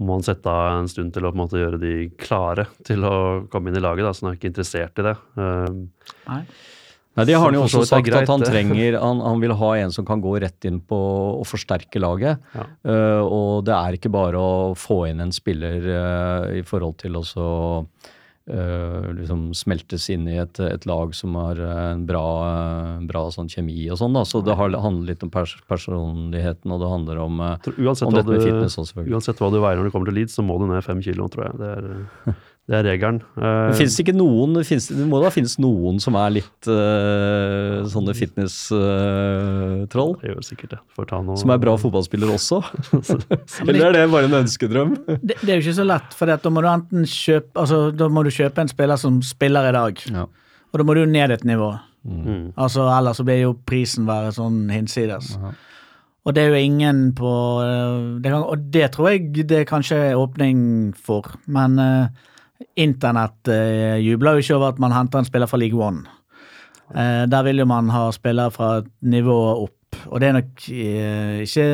må 0.00 0.16
han 0.16 0.24
sette 0.24 0.48
av 0.48 0.78
en 0.78 0.88
stund 0.88 1.12
til 1.12 1.28
å 1.28 1.32
på 1.32 1.36
en 1.36 1.42
måte 1.44 1.60
gjøre 1.60 1.80
de 1.80 1.94
klare 2.16 2.70
til 2.88 3.04
å 3.04 3.14
komme 3.52 3.68
inn 3.68 3.76
i 3.76 3.84
laget. 3.84 4.06
Da, 4.08 4.16
så 4.16 4.24
han 4.24 4.32
er 4.32 4.40
ikke 4.40 4.54
interessert 4.54 5.00
i 5.02 5.10
det. 5.10 5.16
Nei. 5.36 6.44
Nei, 7.18 7.26
Det 7.26 7.34
har 7.34 7.48
han 7.48 7.56
jo 7.58 7.64
også 7.66 7.82
sagt, 7.88 8.06
greit, 8.06 8.22
at 8.22 8.30
han 8.30 8.44
trenger 8.46 8.96
han, 9.02 9.22
han 9.24 9.42
vil 9.42 9.54
ha 9.58 9.70
en 9.80 9.90
som 9.94 10.06
kan 10.06 10.22
gå 10.22 10.36
rett 10.44 10.68
inn 10.68 10.78
på 10.78 11.00
å 11.40 11.42
forsterke 11.48 12.02
laget. 12.02 12.38
Ja. 12.54 12.68
Uh, 12.86 13.24
og 13.26 13.66
det 13.66 13.74
er 13.74 13.98
ikke 13.98 14.12
bare 14.14 14.38
å 14.38 14.70
få 14.78 15.02
inn 15.10 15.22
en 15.24 15.34
spiller 15.34 15.90
uh, 15.90 16.46
i 16.54 16.62
forhold 16.66 17.00
til 17.02 17.18
å 17.18 17.24
så, 17.26 17.48
eh, 18.50 19.08
liksom 19.18 19.50
smeltes 19.58 20.06
inn 20.14 20.28
i 20.30 20.38
et, 20.40 20.58
et 20.62 20.86
lag 20.88 21.12
som 21.14 21.34
har 21.38 21.58
en 21.60 22.06
bra, 22.06 22.24
bra 23.10 23.24
sånn 23.34 23.50
kjemi 23.50 23.84
og 23.90 23.98
sånn. 24.00 24.14
da, 24.16 24.24
Så 24.26 24.40
det 24.46 24.56
handler 24.56 25.10
litt 25.10 25.26
om 25.26 25.32
pers 25.34 25.56
personligheten, 25.70 26.70
og 26.70 26.82
det 26.82 26.92
handler 26.94 27.20
om, 27.26 27.42
uansett, 27.42 28.06
om 28.06 28.16
dette 28.16 28.30
med 28.30 28.46
fitness 28.46 28.78
også, 28.80 29.04
uansett 29.06 29.42
hva 29.42 29.50
du 29.52 29.60
veier 29.60 29.78
når 29.78 29.90
du 29.90 29.94
kommer 29.94 30.10
til 30.10 30.18
Leeds, 30.22 30.38
så 30.38 30.46
må 30.46 30.58
du 30.62 30.68
ned 30.70 30.86
fem 30.86 31.02
kilo, 31.04 31.28
tror 31.32 31.50
jeg. 31.50 31.60
Det 31.60 31.74
er, 31.74 32.38
det 32.70 32.76
er 32.78 32.84
regelen. 32.86 33.16
Uh, 33.34 33.74
det 33.74 33.88
ikke 33.98 34.14
noen 34.14 34.52
det, 34.54 34.62
finnes, 34.68 34.84
det 34.94 35.06
må 35.10 35.18
da 35.18 35.32
finnes 35.34 35.56
noen 35.58 35.96
som 36.02 36.14
er 36.20 36.36
litt 36.36 36.68
uh, 36.70 37.82
sånne 37.90 38.14
fitness-troll? 38.14 40.12
det 40.20 40.30
gjør 40.30 40.44
sikkert 40.46 40.76
det. 40.76 40.78
Får 40.94 41.08
ta 41.10 41.18
noe 41.26 41.40
som 41.40 41.50
er 41.50 41.58
bra 41.62 41.74
fotballspiller 41.82 42.30
også? 42.36 42.60
Eller 43.66 43.88
er 43.88 43.96
det 43.96 44.04
bare 44.12 44.30
en 44.30 44.38
ønskedrøm? 44.44 44.94
Det, 45.18 45.40
det 45.42 45.48
er 45.48 45.58
jo 45.58 45.64
ikke 45.64 45.78
så 45.80 45.88
lett, 45.88 46.14
for 46.14 46.30
da 46.30 46.54
må 46.54 46.62
du 46.62 46.70
enten 46.70 47.08
kjøpe 47.10 47.58
altså, 47.58 47.80
da 47.90 48.10
må 48.12 48.22
du 48.26 48.30
kjøpe 48.34 48.62
en 48.62 48.70
spiller 48.70 49.02
som 49.02 49.18
spiller 49.26 49.72
i 49.72 49.74
dag, 49.74 50.04
Ja. 50.14 50.28
og 50.70 50.78
da 50.78 50.86
må 50.86 50.94
du 50.94 51.02
ned 51.10 51.34
et 51.34 51.46
nivå. 51.48 51.72
Mm. 52.06 52.52
Altså, 52.54 52.86
Ellers 52.94 53.18
så 53.18 53.26
blir 53.26 53.42
jo 53.42 53.56
prisen 53.66 54.06
være 54.08 54.30
sånn 54.38 54.62
hinsides. 54.72 55.34
Og 56.28 56.34
det 56.36 56.44
er 56.44 56.52
jo 56.52 56.62
ingen 56.62 57.06
på 57.16 57.30
eh, 57.64 58.20
det 58.20 58.32
kan, 58.32 58.42
Og 58.44 58.66
det 58.72 58.90
tror 58.94 59.08
jeg 59.10 59.46
det 59.48 59.66
kanskje 59.68 59.96
er 60.10 60.20
åpning 60.20 60.92
for, 60.96 61.32
men 61.48 61.78
eh, 61.80 62.28
internett 62.80 63.48
eh, 63.48 63.98
jubler 64.04 64.38
jo 64.38 64.44
ikke 64.44 64.56
over 64.56 64.74
at 64.74 64.80
man 64.82 64.94
henter 64.94 65.20
en 65.20 65.28
spiller 65.28 65.50
fra 65.50 65.60
League 65.60 65.78
One. 65.80 66.04
Eh, 66.94 67.26
der 67.30 67.46
vil 67.46 67.62
jo 67.62 67.68
man 67.70 67.90
ha 67.94 68.08
spillere 68.14 68.54
fra 68.54 68.72
et 68.80 68.90
nivå 69.00 69.38
opp, 69.66 70.02
og 70.08 70.20
det 70.20 70.28
er 70.28 70.36
nok 70.38 70.68
eh, 70.74 71.40
ikke 71.46 71.68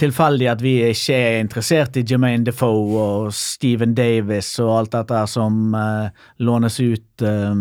tilfeldig 0.00 0.48
at 0.50 0.62
vi 0.64 0.76
ikke 0.88 1.16
er 1.16 1.40
interessert 1.40 1.98
i 1.98 2.04
Jermaine 2.06 2.46
Defoe 2.46 3.00
og 3.00 3.34
Steven 3.34 3.94
Davis 3.96 4.54
og 4.62 4.72
alt 4.80 4.94
dette 4.96 5.24
som 5.30 5.74
eh, 5.76 6.24
lånes 6.44 6.80
ut 6.80 7.26
eh, 7.26 7.60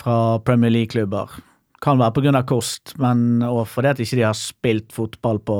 fra 0.00 0.18
Premier 0.44 0.72
League-klubber. 0.72 1.36
Kan 1.84 2.00
være 2.00 2.16
pga. 2.16 2.42
kost, 2.48 2.94
men 2.98 3.42
og 3.44 3.66
fordi 3.68 3.88
at 3.90 4.00
ikke 4.00 4.24
har 4.24 4.36
spilt 4.38 4.92
fotball 4.92 5.38
på 5.38 5.58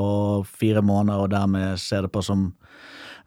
fire 0.49 0.81
måneder 0.81 1.21
og 1.21 1.29
dermed 1.29 1.77
ser 1.79 2.07
det 2.07 2.11
på 2.11 2.23
som 2.25 2.49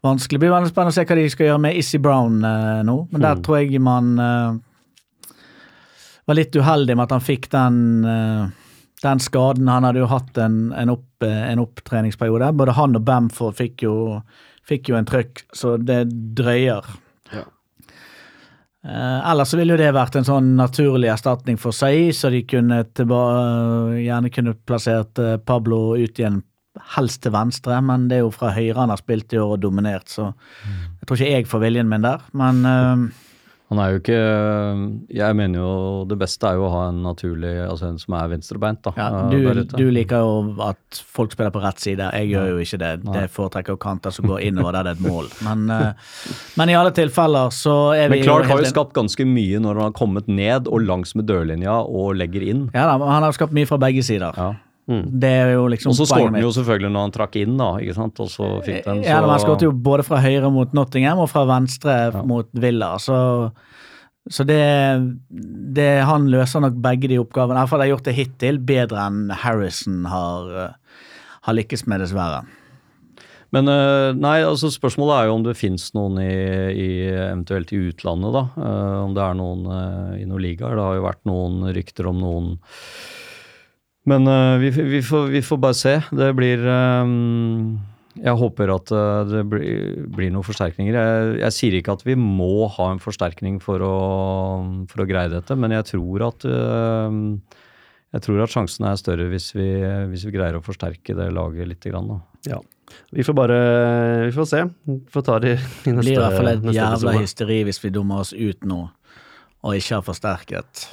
vanskelig. 0.05 0.37
Det 0.37 0.45
blir 0.45 0.55
veldig 0.55 0.71
spennende 0.71 0.93
å 0.93 0.97
se 0.97 1.05
hva 1.09 1.19
de 1.19 1.27
skal 1.33 1.49
gjøre 1.49 1.63
med 1.65 1.77
Issy 1.79 1.99
Brown 2.01 2.39
eh, 2.45 2.79
nå, 2.87 2.97
men 3.11 3.25
der 3.25 3.43
tror 3.43 3.59
jeg 3.59 3.81
man 3.83 4.15
eh, 4.23 5.35
var 6.29 6.37
litt 6.37 6.55
uheldig 6.55 6.95
med 6.95 7.07
at 7.07 7.15
han 7.17 7.25
fikk 7.25 7.49
den 7.53 7.83
eh, 8.07 8.65
den 9.01 9.19
skaden. 9.19 9.67
Han 9.67 9.83
hadde 9.83 10.03
jo 10.03 10.09
hatt 10.11 10.37
en, 10.37 10.71
en, 10.75 10.89
opp, 10.95 11.23
eh, 11.23 11.51
en 11.51 11.63
opptreningsperiode. 11.63 12.51
Både 12.59 12.75
han 12.77 12.97
og 12.97 13.05
Bamford 13.07 13.57
fikk 13.59 13.85
jo, 13.87 13.95
fikk 14.67 14.91
jo 14.91 14.99
en 14.99 15.07
trøkk, 15.07 15.45
så 15.55 15.77
det 15.77 16.01
drøyer. 16.37 16.87
Ja. 17.33 17.45
Eh, 18.83 19.31
ellers 19.31 19.53
så 19.53 19.59
ville 19.59 19.75
jo 19.75 19.81
det 19.81 19.91
vært 19.95 20.19
en 20.19 20.27
sånn 20.27 20.53
naturlig 20.59 21.11
erstatning 21.13 21.59
for 21.61 21.75
Sai, 21.75 22.11
så 22.15 22.31
de 22.33 22.43
kunne 22.47 22.83
tilba, 22.95 23.23
gjerne 23.99 24.33
kunne 24.33 24.55
plassert 24.67 25.19
eh, 25.23 25.37
Pablo 25.37 25.97
ut 25.99 26.19
igjen, 26.19 26.41
helst 26.95 27.23
til 27.23 27.33
venstre, 27.35 27.79
men 27.85 28.09
det 28.09 28.19
er 28.19 28.25
jo 28.25 28.35
fra 28.35 28.51
høyre 28.55 28.79
han 28.81 28.93
har 28.93 29.01
spilt 29.01 29.33
i 29.33 29.39
år 29.41 29.55
og 29.57 29.63
dominert, 29.63 30.09
så 30.11 30.31
jeg 30.99 31.07
tror 31.07 31.17
ikke 31.17 31.33
jeg 31.33 31.49
får 31.49 31.65
viljen 31.65 31.89
min 31.89 32.05
der. 32.05 32.21
Men 32.37 32.61
uh, 32.65 33.25
Han 33.69 33.79
er 33.81 33.91
jo 33.91 33.99
ikke 33.99 34.19
Jeg 35.13 35.35
mener 35.37 35.59
jo 35.61 35.71
det 36.09 36.17
beste 36.17 36.47
er 36.49 36.57
jo 36.57 36.63
å 36.65 36.71
ha 36.73 36.79
en 36.89 37.03
naturlig 37.05 37.51
Altså 37.67 37.89
en 37.91 37.99
som 38.01 38.15
er 38.17 38.31
venstrebeint, 38.31 38.79
da. 38.85 38.93
ja, 38.97 39.09
eh, 39.29 39.35
du, 39.53 39.75
du 39.75 39.91
liker 39.93 40.23
jo 40.25 40.55
at 40.65 41.01
folk 41.17 41.35
spiller 41.35 41.53
på 41.53 41.61
rett 41.61 41.81
side, 41.81 42.07
jeg 42.17 42.31
gjør 42.31 42.49
jo 42.53 42.63
ikke 42.63 42.79
det. 42.81 42.91
Det 43.05 43.25
foretrekker 43.33 43.77
kanter 43.81 44.13
som 44.15 44.25
går 44.29 44.41
innover 44.47 44.73
der 44.73 44.89
det 44.89 44.95
er 44.95 44.97
et 44.97 45.05
mål. 45.05 45.29
Men, 45.45 45.67
eh, 45.69 46.15
men 46.57 46.73
i 46.73 46.77
alle 46.79 46.93
tilfeller 46.97 47.53
så 47.53 47.75
er 47.93 48.09
vi 48.09 48.19
Men 48.19 48.25
Clark 48.25 48.49
har 48.49 48.63
jo 48.63 48.71
skapt 48.71 48.97
ganske 48.97 49.27
mye 49.29 49.61
når 49.61 49.77
han 49.81 49.91
har 49.91 49.97
kommet 49.99 50.31
ned 50.31 50.67
og 50.67 50.81
langs 50.87 51.13
med 51.15 51.29
dørlinja 51.29 51.77
og 51.85 52.17
legger 52.17 52.45
inn. 52.49 52.65
Ja 52.73 52.89
da, 52.89 52.97
han 52.97 53.27
har 53.27 53.37
skapt 53.37 53.53
mye 53.55 53.69
fra 53.69 53.77
begge 53.81 54.01
sider. 54.05 54.33
Ja. 54.33 54.55
Det 54.89 55.29
er 55.29 55.51
jo 55.53 55.67
liksom 55.69 55.91
Og 55.93 55.97
så 55.99 56.07
skåret 56.09 56.33
han 56.33 56.41
jo 56.41 56.49
selvfølgelig 56.55 56.89
når 56.95 57.03
han 57.05 57.11
trakk 57.13 57.35
inn, 57.37 57.57
da. 57.59 57.67
ikke 57.77 57.93
sant? 57.97 58.21
Og 58.23 58.31
så 58.33 58.47
fikk 58.65 58.79
den, 58.87 59.03
så 59.03 59.11
Ja, 59.11 59.19
men 59.21 59.29
Han 59.35 59.43
skåret 59.43 59.65
jo 59.67 59.71
både 59.71 60.05
fra 60.07 60.21
høyre 60.23 60.49
mot 60.53 60.73
Nottingham 60.73 61.21
og 61.21 61.29
fra 61.29 61.43
venstre 61.49 61.97
Ja. 62.15 62.23
mot 62.25 62.49
Villa. 62.57 62.95
Så, 62.97 63.19
så 64.29 64.45
det, 64.49 64.61
det 65.77 65.89
Han 66.09 66.25
løser 66.33 66.65
nok 66.65 66.79
begge 66.81 67.11
de 67.11 67.19
oppgavene. 67.21 67.61
Iallfall 67.61 67.85
har 67.85 67.91
gjort 67.93 68.09
det 68.09 68.15
hittil 68.17 68.57
bedre 68.65 69.05
enn 69.05 69.29
Harrison 69.43 70.05
har, 70.09 70.49
eh, 70.65 71.03
har 71.45 71.59
lykkes 71.59 71.85
med, 71.85 72.01
dessverre. 72.01 72.41
Men 73.53 73.65
eh, 73.67 74.09
nei, 74.13 74.39
altså 74.45 74.69
spørsmålet 74.73 75.15
er 75.15 75.29
jo 75.29 75.37
om 75.39 75.45
det 75.47 75.55
fins 75.57 75.87
noen 75.97 76.19
i, 76.21 76.33
i, 76.73 76.89
eventuelt 77.13 77.71
i 77.73 77.79
utlandet, 77.89 78.35
da. 78.35 78.43
Eh, 78.57 78.97
om 79.05 79.15
det 79.17 79.23
er 79.25 79.39
noen 79.39 79.63
eh, 79.73 80.19
i 80.21 80.27
noen 80.29 80.43
ligaer. 80.43 80.77
Det 80.77 80.85
har 80.85 80.99
jo 80.99 81.07
vært 81.07 81.25
noen 81.29 81.63
rykter 81.73 82.09
om 82.11 82.21
noen 82.21 82.51
Men 84.07 84.27
uh, 84.27 84.57
vi, 84.61 84.69
vi, 84.71 85.01
får, 85.03 85.27
vi 85.33 85.41
får 85.43 85.59
bare 85.61 85.77
se. 85.77 85.95
Det 86.15 86.29
blir 86.37 86.63
um, 86.63 87.79
jeg 88.19 88.35
håper 88.35 88.71
at 88.73 88.91
eh, 88.91 89.19
det 89.29 89.41
blir, 89.47 89.99
blir 90.11 90.31
noen 90.33 90.43
forsterkninger. 90.43 90.95
Jeg, 90.97 91.35
jeg 91.39 91.55
sier 91.55 91.77
ikke 91.77 91.93
at 91.95 92.01
vi 92.07 92.17
må 92.19 92.67
ha 92.73 92.89
en 92.91 92.99
forsterkning 92.99 93.59
for 93.63 93.83
å, 93.85 93.95
for 94.91 95.03
å 95.03 95.07
greie 95.07 95.31
dette, 95.31 95.55
men 95.55 95.75
jeg 95.77 95.87
tror 95.93 96.25
at 96.27 96.47
uh, 96.49 97.13
jeg 98.09 98.25
tror 98.25 98.43
at 98.43 98.51
sjansen 98.51 98.89
er 98.89 98.99
større 98.99 99.29
hvis 99.29 99.51
vi, 99.53 99.69
hvis 100.09 100.25
vi 100.27 100.33
greier 100.33 100.57
å 100.57 100.63
forsterke 100.65 101.15
det 101.15 101.29
laget 101.35 101.69
litt. 101.69 101.85
Grann, 101.85 102.09
da. 102.09 102.19
Ja. 102.49 102.59
Vi 103.13 103.23
får 103.23 103.35
bare 103.37 103.57
Vi 104.25 104.31
får 104.33 104.47
se. 104.49 104.63
Vi 104.89 104.99
får 105.13 105.27
ta 105.27 105.37
det 105.43 105.53
i, 105.53 105.59
i 105.59 105.93
Det 105.93 105.99
blir 106.01 106.15
i 106.15 106.21
hvert 106.23 106.39
fall 106.39 106.51
et 106.55 106.71
jævla 106.75 107.13
hysteri 107.19 107.59
hvis 107.67 107.83
vi 107.83 107.93
dummer 107.93 108.25
oss 108.25 108.33
ut 108.33 108.65
nå 108.67 108.87
og 109.59 109.75
ikke 109.75 109.97
har 109.97 110.03
forsterket. 110.07 110.87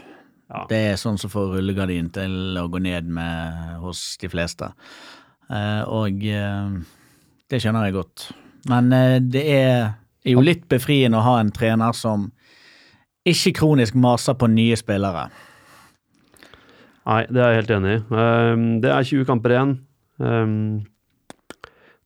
Ja. 0.46 0.62
Det 0.70 0.78
er 0.92 1.00
sånn 1.00 1.18
som 1.18 1.30
får 1.32 1.56
rullegardin 1.56 2.10
til 2.14 2.58
å 2.60 2.68
gå 2.70 2.80
ned 2.84 3.08
med 3.10 3.80
hos 3.82 4.14
de 4.22 4.30
fleste. 4.30 4.70
Eh, 5.50 5.82
og 5.90 6.22
eh, 6.22 6.76
det 7.50 7.62
skjønner 7.62 7.88
jeg 7.88 7.96
godt. 7.98 8.28
Men 8.70 8.92
eh, 8.94 9.18
det 9.22 9.44
er 9.50 9.76
jo 10.26 10.42
litt 10.42 10.66
befriende 10.70 11.18
å 11.20 11.26
ha 11.26 11.36
en 11.40 11.52
trener 11.54 11.94
som 11.96 12.30
ikke 13.26 13.56
kronisk 13.58 13.96
maser 13.98 14.36
på 14.38 14.48
nye 14.50 14.78
spillere. 14.78 15.28
Nei, 17.06 17.22
det 17.30 17.42
er 17.42 17.52
jeg 17.52 17.62
helt 17.62 17.72
enig 17.76 17.94
i. 17.94 17.98
Um, 18.10 18.66
det 18.82 18.90
er 18.90 19.06
20 19.06 19.26
kamper 19.28 19.54
igjen. 19.54 19.72
Um, 20.18 20.56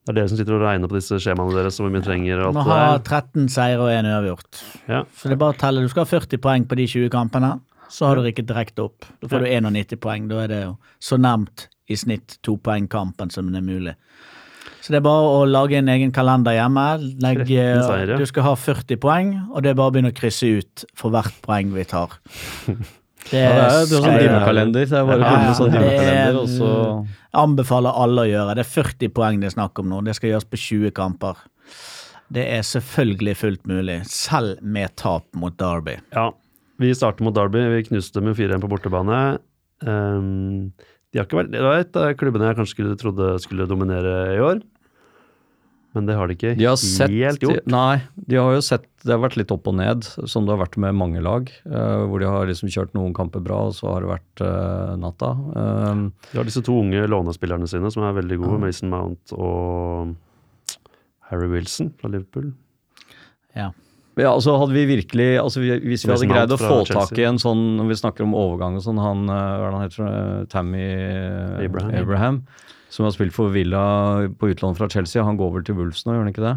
det 0.00 0.12
er 0.12 0.16
dere 0.16 0.30
som 0.32 0.40
sitter 0.40 0.56
og 0.56 0.64
regner 0.64 0.90
på 0.90 0.96
disse 0.96 1.16
skjemaene 1.22 1.56
deres 1.56 1.78
og 1.80 1.86
hvor 1.86 1.94
mye 1.94 2.04
trenger. 2.04 2.42
alt 2.44 2.60
ha 2.66 2.78
det 2.98 3.08
13 3.08 3.48
seire 3.52 3.80
og 3.84 3.92
1 3.92 4.08
uavgjort. 4.10 4.60
Ja. 4.88 5.02
Så 5.16 5.28
det 5.28 5.36
er 5.36 5.42
bare 5.44 5.56
å 5.56 5.60
telle. 5.60 5.84
Du 5.84 5.92
skal 5.92 6.04
ha 6.04 6.10
40 6.10 6.42
poeng 6.44 6.66
på 6.68 6.76
de 6.80 6.88
20 6.88 7.12
kampene, 7.12 7.54
så 7.90 8.06
har 8.08 8.16
du 8.20 8.22
rykket 8.28 8.46
direkte 8.48 8.84
opp. 8.86 9.04
Da 9.20 9.28
får 9.32 9.44
du 9.44 9.50
91 9.50 9.96
poeng. 10.00 10.28
Da 10.30 10.44
er 10.44 10.48
det 10.52 10.60
jo 10.64 10.76
så 11.02 11.18
nærmt 11.20 11.66
i 11.90 11.96
snitt 11.98 12.38
to 12.46 12.54
poeng 12.62 12.86
kampen 12.88 13.30
som 13.34 13.50
det 13.50 13.58
er 13.60 13.66
mulig. 13.66 13.94
Så 14.80 14.94
det 14.94 15.00
er 15.00 15.04
bare 15.04 15.32
å 15.34 15.40
lage 15.44 15.76
en 15.76 15.90
egen 15.92 16.12
kalender 16.14 16.54
hjemme. 16.56 16.84
Legge, 17.20 17.66
du 18.16 18.24
skal 18.30 18.46
ha 18.46 18.54
40 18.56 18.96
poeng, 19.02 19.34
og 19.52 19.62
det 19.64 19.72
er 19.74 19.76
bare 19.76 19.90
å 19.90 19.94
begynne 19.96 20.12
å 20.14 20.16
krysse 20.16 20.48
ut 20.62 20.84
for 20.96 21.12
hvert 21.12 21.36
poeng 21.44 21.74
vi 21.74 21.84
tar. 21.90 22.16
Det 23.30 23.36
Ja, 23.36 23.50
det 23.52 23.64
er, 23.68 23.82
sånn 23.90 24.00
skal 24.06 24.14
dimmekalender. 24.16 24.86
Det 24.88 24.96
er 24.96 25.04
bare 25.04 25.20
å 25.20 25.32
Ja, 25.44 25.50
sånn 25.54 25.74
det 25.74 25.76
er- 25.76 25.82
dimmekalender, 25.84 26.38
og 26.40 26.48
så 26.48 26.70
anbefaler 27.36 27.98
alle 28.00 28.22
å 28.24 28.30
gjøre. 28.30 28.54
Det 28.56 28.62
er 28.64 28.70
40 28.82 29.10
poeng 29.14 29.40
det 29.42 29.50
er 29.50 29.54
snakk 29.58 29.78
om 29.82 29.90
nå. 29.92 29.98
Det 30.06 30.14
skal 30.16 30.30
gjøres 30.30 30.46
på 30.48 30.56
20 30.62 30.94
kamper. 30.96 31.42
Det 32.32 32.46
er 32.56 32.62
selvfølgelig 32.64 33.36
fullt 33.36 33.66
mulig, 33.68 33.98
selv 34.08 34.62
med 34.62 34.96
tap 34.96 35.26
mot 35.36 35.52
Derby. 35.60 35.98
Ja. 36.16 36.30
Vi 36.80 36.94
starter 36.96 37.26
mot 37.26 37.36
Derby. 37.36 37.60
Vi 37.76 37.86
knuste 37.90 38.20
dem 38.20 38.30
jo 38.30 38.38
4-1 38.38 38.62
på 38.62 38.70
bortebane. 38.72 39.20
Um, 39.84 40.72
de 41.10 41.20
har 41.20 41.26
ikke 41.26 41.40
vært, 41.40 41.52
det 41.52 41.64
var 41.64 41.80
et 41.82 41.96
av 41.98 42.12
klubbene 42.20 42.50
jeg 42.50 42.60
kanskje 42.60 42.76
skulle, 42.76 42.98
trodde 43.00 43.32
skulle 43.44 43.66
dominere 43.68 44.14
i 44.36 44.44
år. 44.44 44.62
Men 45.96 46.06
det 46.06 46.14
har 46.14 46.30
de 46.30 46.36
ikke 46.36 46.52
De 46.54 46.68
har 46.68 46.78
sett 46.78 47.10
helt 47.10 47.42
gjort. 47.42 47.66
Nei, 47.66 47.98
de 48.30 48.38
har 48.38 48.52
jo 48.54 48.60
sett 48.62 48.84
Det 49.02 49.10
har 49.10 49.18
vært 49.24 49.34
litt 49.40 49.50
opp 49.50 49.66
og 49.66 49.74
ned, 49.74 50.06
som 50.30 50.46
det 50.46 50.54
har 50.54 50.60
vært 50.60 50.78
med 50.78 50.94
mange 50.94 51.22
lag. 51.24 51.50
Uh, 51.66 52.06
hvor 52.06 52.22
de 52.22 52.30
har 52.30 52.46
liksom 52.46 52.70
kjørt 52.70 52.94
noen 52.94 53.14
kamper 53.16 53.42
bra, 53.42 53.64
og 53.68 53.76
så 53.76 53.90
har 53.90 54.06
det 54.06 54.12
vært 54.12 54.44
uh, 54.46 54.94
natta. 55.00 55.32
Um, 55.56 56.06
De 56.30 56.38
har 56.38 56.46
disse 56.46 56.62
to 56.64 56.78
unge 56.84 57.02
lånespillerne 57.10 57.68
sine 57.70 57.90
som 57.90 58.06
er 58.06 58.16
veldig 58.20 58.38
gode. 58.44 58.60
Mason 58.62 58.92
Mount 58.92 59.34
og 59.34 60.14
Harry 61.30 61.50
Wilson 61.50 61.90
fra 61.98 62.12
Liverpool. 62.12 62.52
Ja. 63.58 63.72
Ja, 64.20 64.30
altså 64.30 64.56
hadde 64.60 64.76
vi 64.76 64.86
virkelig 64.88 65.28
altså 65.40 65.62
vi, 65.62 65.70
Hvis 65.90 66.04
vi 66.06 66.12
hadde 66.12 66.28
greid 66.30 66.54
å 66.54 66.58
få 66.60 66.80
tak 66.88 67.12
i 67.18 67.26
en 67.28 67.40
sånn 67.40 67.62
Når 67.78 67.90
vi 67.90 67.98
snakker 68.00 68.26
om 68.26 68.36
overgang 68.38 68.78
og 68.78 68.84
sånn, 68.84 69.00
han 69.02 69.24
eh, 69.26 69.52
hva 69.60 69.66
er 69.66 69.70
det 69.70 69.78
han 69.78 69.86
heter, 69.86 70.10
eh, 70.10 70.42
Tammy 70.52 70.84
eh, 70.84 71.66
Abraham. 71.66 71.94
Abraham, 72.02 72.40
som 72.92 73.06
har 73.06 73.14
spilt 73.16 73.36
for 73.36 73.52
Villa 73.54 73.84
på 74.40 74.52
utlån 74.52 74.78
fra 74.78 74.90
Chelsea, 74.92 75.24
han 75.26 75.38
går 75.40 75.54
vel 75.56 75.66
til 75.66 75.78
Wolves 75.78 76.04
nå, 76.06 76.14
gjør 76.16 76.24
han 76.26 76.32
ikke 76.32 76.46
det? 76.46 76.56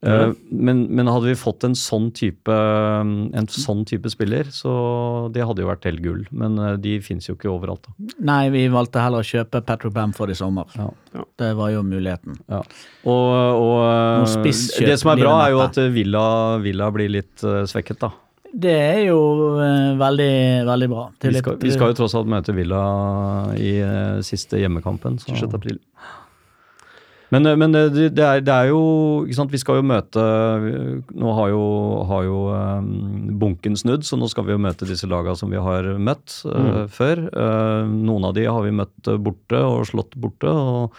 Eh, 0.00 0.30
men, 0.50 0.84
men 0.94 1.08
hadde 1.10 1.26
vi 1.32 1.34
fått 1.38 1.64
en 1.66 1.74
sånn 1.78 2.10
type 2.14 2.54
en 2.54 3.48
sånn 3.50 3.82
type 3.88 4.10
spiller, 4.12 4.46
så 4.54 4.70
det 5.34 5.42
hadde 5.46 5.64
jo 5.64 5.70
vært 5.70 5.88
helt 5.88 6.02
gull. 6.04 6.22
Men 6.30 6.58
eh, 6.62 6.76
de 6.82 6.98
fins 7.04 7.26
jo 7.28 7.34
ikke 7.34 7.50
overalt. 7.50 7.88
da. 7.88 8.12
Nei, 8.30 8.42
vi 8.54 8.66
valgte 8.72 9.02
heller 9.02 9.24
å 9.24 9.28
kjøpe 9.28 9.62
Petro 9.66 9.90
Bamford 9.94 10.34
i 10.34 10.38
sommer. 10.38 10.70
Ja. 10.78 10.88
Det 11.40 11.50
var 11.58 11.72
jo 11.74 11.82
muligheten. 11.86 12.38
Ja. 12.46 12.62
Og, 13.08 13.34
og 13.64 14.38
eh, 14.38 14.46
det 14.86 15.00
som 15.02 15.14
er 15.14 15.24
bra, 15.24 15.34
er 15.46 15.56
jo 15.56 15.66
at 15.66 15.82
Villa, 15.94 16.24
Villa 16.62 16.90
blir 16.94 17.12
litt 17.18 17.42
svekket, 17.42 18.02
da. 18.06 18.14
Det 18.48 18.72
er 18.72 19.02
jo 19.10 19.18
veldig, 20.00 20.34
veldig 20.64 20.86
bra. 20.88 21.02
Vi 21.20 21.34
skal, 21.36 21.58
vi 21.60 21.72
skal 21.74 21.90
jo 21.92 21.98
tross 21.98 22.14
alt 22.16 22.30
møte 22.32 22.54
Villa 22.56 22.80
i 23.60 23.74
siste 24.24 24.62
hjemmekampen. 24.62 25.18
Så. 25.20 25.34
26. 25.34 25.58
april. 25.58 25.82
Men, 27.34 27.46
eh, 27.46 27.56
men 27.60 27.74
det, 27.74 27.82
det, 28.16 28.24
er, 28.24 28.40
det 28.44 28.54
er 28.54 28.70
jo 28.70 28.80
ikke 29.26 29.36
sant, 29.36 29.52
Vi 29.52 29.60
skal 29.60 29.80
jo 29.80 29.86
møte 29.88 30.22
Nå 31.12 31.34
har 31.36 31.50
jo, 31.52 31.62
har 32.08 32.22
jo 32.24 32.38
um, 32.48 32.92
bunken 33.40 33.76
snudd, 33.78 34.06
så 34.08 34.16
nå 34.16 34.28
skal 34.32 34.46
vi 34.48 34.54
jo 34.54 34.62
møte 34.62 34.88
disse 34.88 35.08
laga 35.10 35.34
som 35.38 35.52
vi 35.52 35.60
har 35.60 35.86
møtt 36.00 36.40
eh, 36.48 36.84
før. 36.92 37.26
Uh, 37.32 37.84
noen 37.88 38.28
av 38.30 38.36
de 38.38 38.46
har 38.48 38.62
vi 38.64 38.72
møtt 38.74 39.10
eh, 39.10 39.18
borte 39.20 39.60
og 39.60 39.84
slått 39.90 40.16
borte. 40.20 40.50
og, 40.50 40.96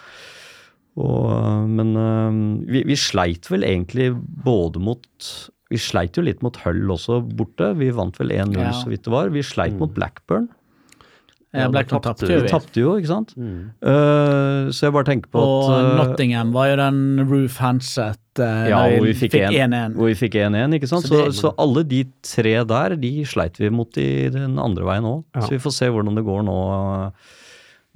og, 1.00 1.26
eh, 1.34 1.64
men 1.70 1.92
eh, 1.98 2.38
vi, 2.70 2.84
vi 2.88 2.98
sleit 2.98 3.50
vel 3.52 3.66
egentlig 3.66 4.10
både 4.14 4.82
mot 4.82 5.30
Vi 5.70 5.78
sleit 5.78 6.18
jo 6.18 6.24
litt 6.26 6.40
mot 6.42 6.56
Hull 6.64 6.90
også 6.90 7.20
borte. 7.38 7.72
Vi 7.78 7.92
vant 7.94 8.16
vel 8.18 8.32
1-0 8.34 8.58
Ja. 8.58 8.72
så 8.74 8.90
vidt 8.90 9.04
det 9.06 9.12
var. 9.14 9.30
Vi 9.30 9.44
sleit 9.46 9.76
mot 9.78 9.92
Blackburn. 9.94 10.48
Ja, 11.52 11.64
Ja, 11.64 11.68
Blackburn 11.72 12.02
tapte 12.04 12.28
jo 12.30 12.36
Vi 12.44 12.48
tapte 12.48 12.78
jo, 12.78 12.92
ikke 13.00 13.08
sant? 13.10 13.32
Eh, 13.36 14.68
så 14.70 14.86
jeg 14.86 14.92
bare 14.94 15.08
tenker 15.08 15.30
på 15.34 15.40
Og 15.42 15.70
at 15.74 15.80
eh, 15.80 15.96
Nottingham 15.98 16.52
var 16.54 16.68
jo 16.70 16.76
den 16.78 17.00
Roof 17.26 17.56
handset 17.58 18.20
uh, 18.38 18.68
ja, 18.70 18.78
hvor 18.94 19.08
vi 19.08 19.14
fikk 19.18 19.34
1-1. 19.40 19.56
1-1. 19.66 19.96
Hvor 19.98 20.10
vi 20.12 20.14
fikk 20.20 20.36
1-1, 20.44 20.76
ikke 20.78 20.90
sant? 20.92 21.08
Så 21.08 21.10
Så, 21.10 21.24
det- 21.26 21.34
så, 21.40 21.50
alle 21.58 21.82
de 21.90 22.04
tre 22.22 22.54
der, 22.64 22.94
de 23.02 23.10
sleit 23.26 23.58
vi 23.58 23.70
mot 23.74 23.98
i 23.98 24.28
den 24.30 24.58
andre 24.62 24.86
veien 24.86 25.08
òg. 25.10 25.24
Ja. 25.34 25.40
Så 25.42 25.50
vi 25.56 25.58
får 25.66 25.74
se 25.80 25.90
hvordan 25.90 26.14
det 26.20 26.24
går 26.28 26.44
nå. 26.46 26.56
eh, 27.06 27.36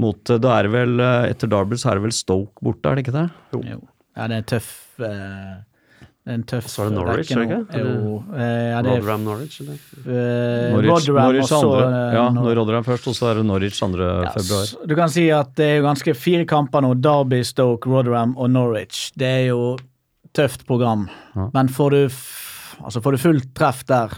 Mot, 0.03 0.19
eh, 0.35 0.39
da 0.43 0.57
er 0.59 0.67
det 0.67 0.73
vel, 0.75 0.99
eh, 0.99 1.31
Etter 1.31 1.47
Darby 1.53 1.77
så 1.79 1.93
er 1.93 2.01
det 2.01 2.03
vel 2.09 2.17
Stoke 2.17 2.59
borte, 2.61 2.91
er 2.91 2.97
det 2.99 3.05
ikke 3.07 3.15
det? 3.15 3.29
Jo. 3.55 3.79
Ja, 4.17 4.27
det 4.27 4.41
er 4.41 4.49
tøff 4.57 4.73
eh, 4.99 5.07
er 5.07 5.63
en 6.27 6.43
tøff 6.49 6.65
Så 6.73 6.87
er 6.87 6.89
det 6.89 6.97
Norwich, 6.97 7.31
er 7.37 7.43
ikke? 7.45 7.59
Jo. 7.77 8.25
eh, 8.33 8.71
ja, 8.73 8.79
det 8.83 8.93
er 8.95 9.01
Rotherham 9.03 9.25
Norwich, 9.27 9.59
eller? 9.61 9.75
eh, 9.75 10.73
Norwich, 10.73 11.09
Rotherham 11.09 11.27
Norwich 11.29 11.53
andre. 11.53 11.83
eh, 11.85 12.15
Ja, 12.17 12.23
Nor- 12.33 12.55
Rotherham 12.57 12.85
først, 12.87 13.09
og 13.09 13.15
så 13.19 13.31
er 13.31 13.35
det 13.41 13.45
Norwich 13.47 13.79
2. 13.79 13.91
Ja, 14.25 14.31
februar. 14.33 14.87
Du 14.89 14.95
kan 14.97 15.09
si 15.13 15.27
at 15.31 15.55
det 15.55 15.67
er 15.67 15.77
jo 15.83 15.85
ganske 15.89 16.15
fire 16.17 16.45
kamper 16.47 16.81
nå. 16.87 16.95
Derby, 17.01 17.43
Stoke, 17.45 17.87
Rotherham 17.87 18.33
og 18.39 18.51
Norwich. 18.51 19.13
Det 19.17 19.27
er 19.29 19.47
jo 19.51 19.77
tøft 20.33 20.65
program. 20.67 21.09
Ja. 21.37 21.51
Men 21.53 21.69
får 21.69 21.91
du, 21.91 22.03
altså 22.83 23.03
får 23.05 23.13
du 23.13 23.19
fullt 23.19 23.55
treff 23.55 23.85
der, 23.87 24.17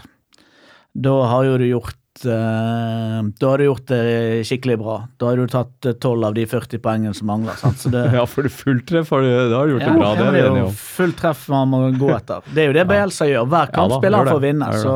da 0.95 1.17
har 1.27 1.43
jo 1.45 1.57
du 1.57 1.65
gjort 1.67 1.93
eh, 2.25 3.21
Da 3.39 3.49
har 3.51 3.57
du 3.61 3.65
gjort 3.67 3.85
det 3.91 4.45
skikkelig 4.47 4.77
bra. 4.81 4.95
Da 5.19 5.29
har 5.31 5.37
du 5.37 5.47
tatt 5.51 5.87
tolv 6.01 6.25
av 6.29 6.33
de 6.37 6.45
40 6.49 6.79
poengene 6.83 7.13
som 7.17 7.27
mangler. 7.29 7.57
Sant? 7.59 7.77
Så 7.83 7.91
det, 7.93 8.05
Ja, 8.17 8.25
for 8.29 8.43
du 8.47 8.49
fulltreff 8.49 9.09
har 9.13 9.21
du, 9.25 9.29
da 9.51 9.61
har 9.61 9.67
du 9.67 9.75
gjort 9.77 9.85
Ja, 9.87 9.93
det 9.93 9.99
bra, 10.01 10.11
det 10.15 10.27
det 10.37 10.43
er 10.43 10.59
jo. 10.63 10.69
Fullt 10.77 11.17
treff 11.21 11.47
man 11.53 11.71
må 11.73 11.81
gå 11.97 12.11
etter. 12.15 12.45
Det 12.53 12.63
er 12.65 12.71
jo 12.71 12.77
det 12.77 12.85
Bielsa 12.89 13.27
gjør. 13.29 13.47
Hver 13.51 13.67
Ja 13.67 13.73
kamp 13.77 13.93
da, 13.93 13.99
spiller 14.01 14.17
han 14.23 14.31
for 14.31 14.39
å 14.41 14.45
vinne. 14.47 14.69
Så. 14.81 14.95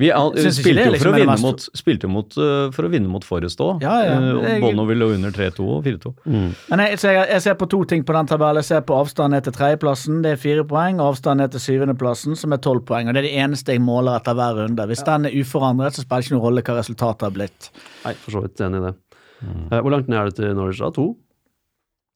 Vi 0.00 0.08
Syns 0.08 0.56
spilte 0.62 0.86
jo 0.86 0.92
liksom 0.94 1.12
for 1.12 1.26
mest- 1.28 1.44
mot, 1.44 1.64
spilte 1.76 2.08
mot, 2.08 2.36
uh, 2.40 2.70
for 2.72 2.88
å 2.88 2.90
vinne 2.92 3.10
mot 3.12 3.24
Forrest 3.28 3.60
òg. 3.60 3.82
Ja, 3.84 3.98
ja, 4.06 4.14
er- 4.40 4.60
Bono 4.62 4.86
ville 4.88 5.04
under 5.12 5.30
3-2 5.34 5.66
og 5.76 5.84
4-2. 5.84 6.14
Men 6.32 6.80
jeg, 6.86 6.96
jeg, 7.04 7.26
jeg 7.28 7.42
ser 7.44 7.58
på 7.60 7.68
to 7.68 7.82
ting 7.84 8.02
på 8.08 8.14
den 8.16 8.30
tabellen. 8.30 8.62
Jeg 8.62 8.70
ser 8.70 8.86
på 8.88 8.96
avstand 8.96 9.36
ned 9.36 9.44
til 9.44 9.52
tredjeplassen, 9.52 10.22
det 10.24 10.32
er 10.36 10.40
fire 10.40 10.64
poeng. 10.64 10.96
avstanden 11.02 11.12
avstand 11.12 11.38
ned 11.42 11.52
til 11.52 11.60
syvendeplassen, 11.62 12.36
som 12.36 12.52
er 12.56 12.60
tolv 12.64 12.82
poeng. 12.88 13.08
Og 13.08 13.14
Det 13.14 13.20
er 13.22 13.28
det 13.28 13.36
eneste 13.44 13.76
jeg 13.76 13.82
måler 13.84 14.16
etter 14.18 14.34
hver 14.38 14.56
runde. 14.62 14.86
Hvis 14.88 15.04
den 15.06 15.26
er 15.28 15.36
uforandret, 15.36 15.94
så 15.94 16.02
spiller 16.06 16.22
det 16.22 16.26
ikke 16.30 16.36
noen 16.38 16.46
rolle 16.46 16.61
hva 16.66 16.78
resultatet 16.78 17.26
har 17.26 17.34
blitt. 17.34 17.70
Nei, 18.06 18.14
for 18.24 18.36
så 18.36 18.44
vidt 18.44 18.62
enig 18.64 18.80
i 18.80 18.86
det. 18.88 18.94
Eh, 19.42 19.78
hvor 19.80 19.92
langt 19.94 20.10
ned 20.10 20.20
er 20.20 20.30
det 20.30 20.38
til 20.38 20.54
Norwich? 20.56 20.80
da? 20.82 20.90
To? 20.96 21.12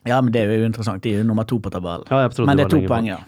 Ja, 0.07 0.21
men 0.23 0.33
det 0.35 0.45
er 0.45 0.53
jo 0.55 0.69
interessant. 0.69 1.03
De 1.03 1.15
er 1.15 1.23
jo 1.23 1.29
nummer 1.29 1.47
to 1.49 1.59
på 1.63 1.73
tabellen. 1.75 2.07
Ja, 2.11 2.29
men 2.47 2.59
det 2.59 2.67
er 2.69 2.75
to 2.77 2.83
poeng, 2.87 3.11
ja. 3.11 3.23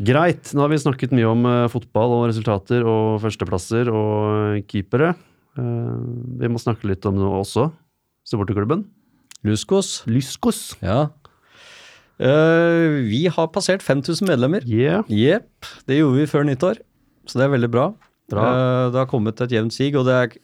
Greit. 0.00 0.54
Nå 0.56 0.64
har 0.64 0.70
vi 0.72 0.80
snakket 0.80 1.12
mye 1.12 1.28
om 1.28 1.44
uh, 1.44 1.68
fotball 1.68 2.14
og 2.16 2.26
resultater 2.30 2.86
og 2.88 3.18
førsteplasser 3.20 3.90
og 3.92 4.62
keepere. 4.70 5.12
Uh, 5.58 5.92
vi 6.40 6.48
må 6.48 6.60
snakke 6.62 6.88
litt 6.88 7.04
om 7.08 7.18
noe 7.18 7.42
også. 7.42 7.68
Supporterklubben. 8.24 8.86
Luskos. 9.44 10.00
Lyskos. 10.08 10.62
Ja. 10.80 11.10
Uh, 12.20 13.00
vi 13.10 13.26
har 13.32 13.50
passert 13.52 13.84
5000 13.84 14.28
medlemmer. 14.28 14.64
Yeah. 14.68 15.04
Jepp. 15.12 15.68
Det 15.88 16.00
gjorde 16.00 16.22
vi 16.22 16.30
før 16.32 16.48
nyttår, 16.48 16.80
så 17.28 17.40
det 17.40 17.46
er 17.46 17.54
veldig 17.58 17.72
bra. 17.72 17.90
Bra. 18.30 18.50
Eh, 18.50 18.84
det 18.94 19.02
har 19.02 19.10
kommet 19.10 19.40
et 19.44 19.54
jevnt 19.54 19.76
sig, 19.76 19.94
og 19.98 20.06
det 20.08 20.16
er, 20.16 20.36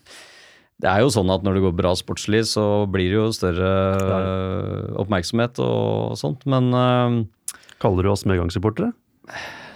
det 0.82 0.90
er 0.92 1.04
jo 1.04 1.12
sånn 1.12 1.30
at 1.32 1.46
når 1.46 1.58
det 1.58 1.66
går 1.66 1.76
bra 1.78 1.94
sportslig, 1.98 2.44
så 2.50 2.86
blir 2.90 3.12
det 3.12 3.20
jo 3.20 3.28
større 3.36 3.70
ja. 3.96 4.18
oppmerksomhet 5.02 5.62
og 5.64 6.16
sånt, 6.20 6.46
men 6.50 6.72
eh, 6.74 7.22
Kaller 7.82 8.06
du 8.06 8.08
oss 8.08 8.24
medgangssupportere? 8.24 8.94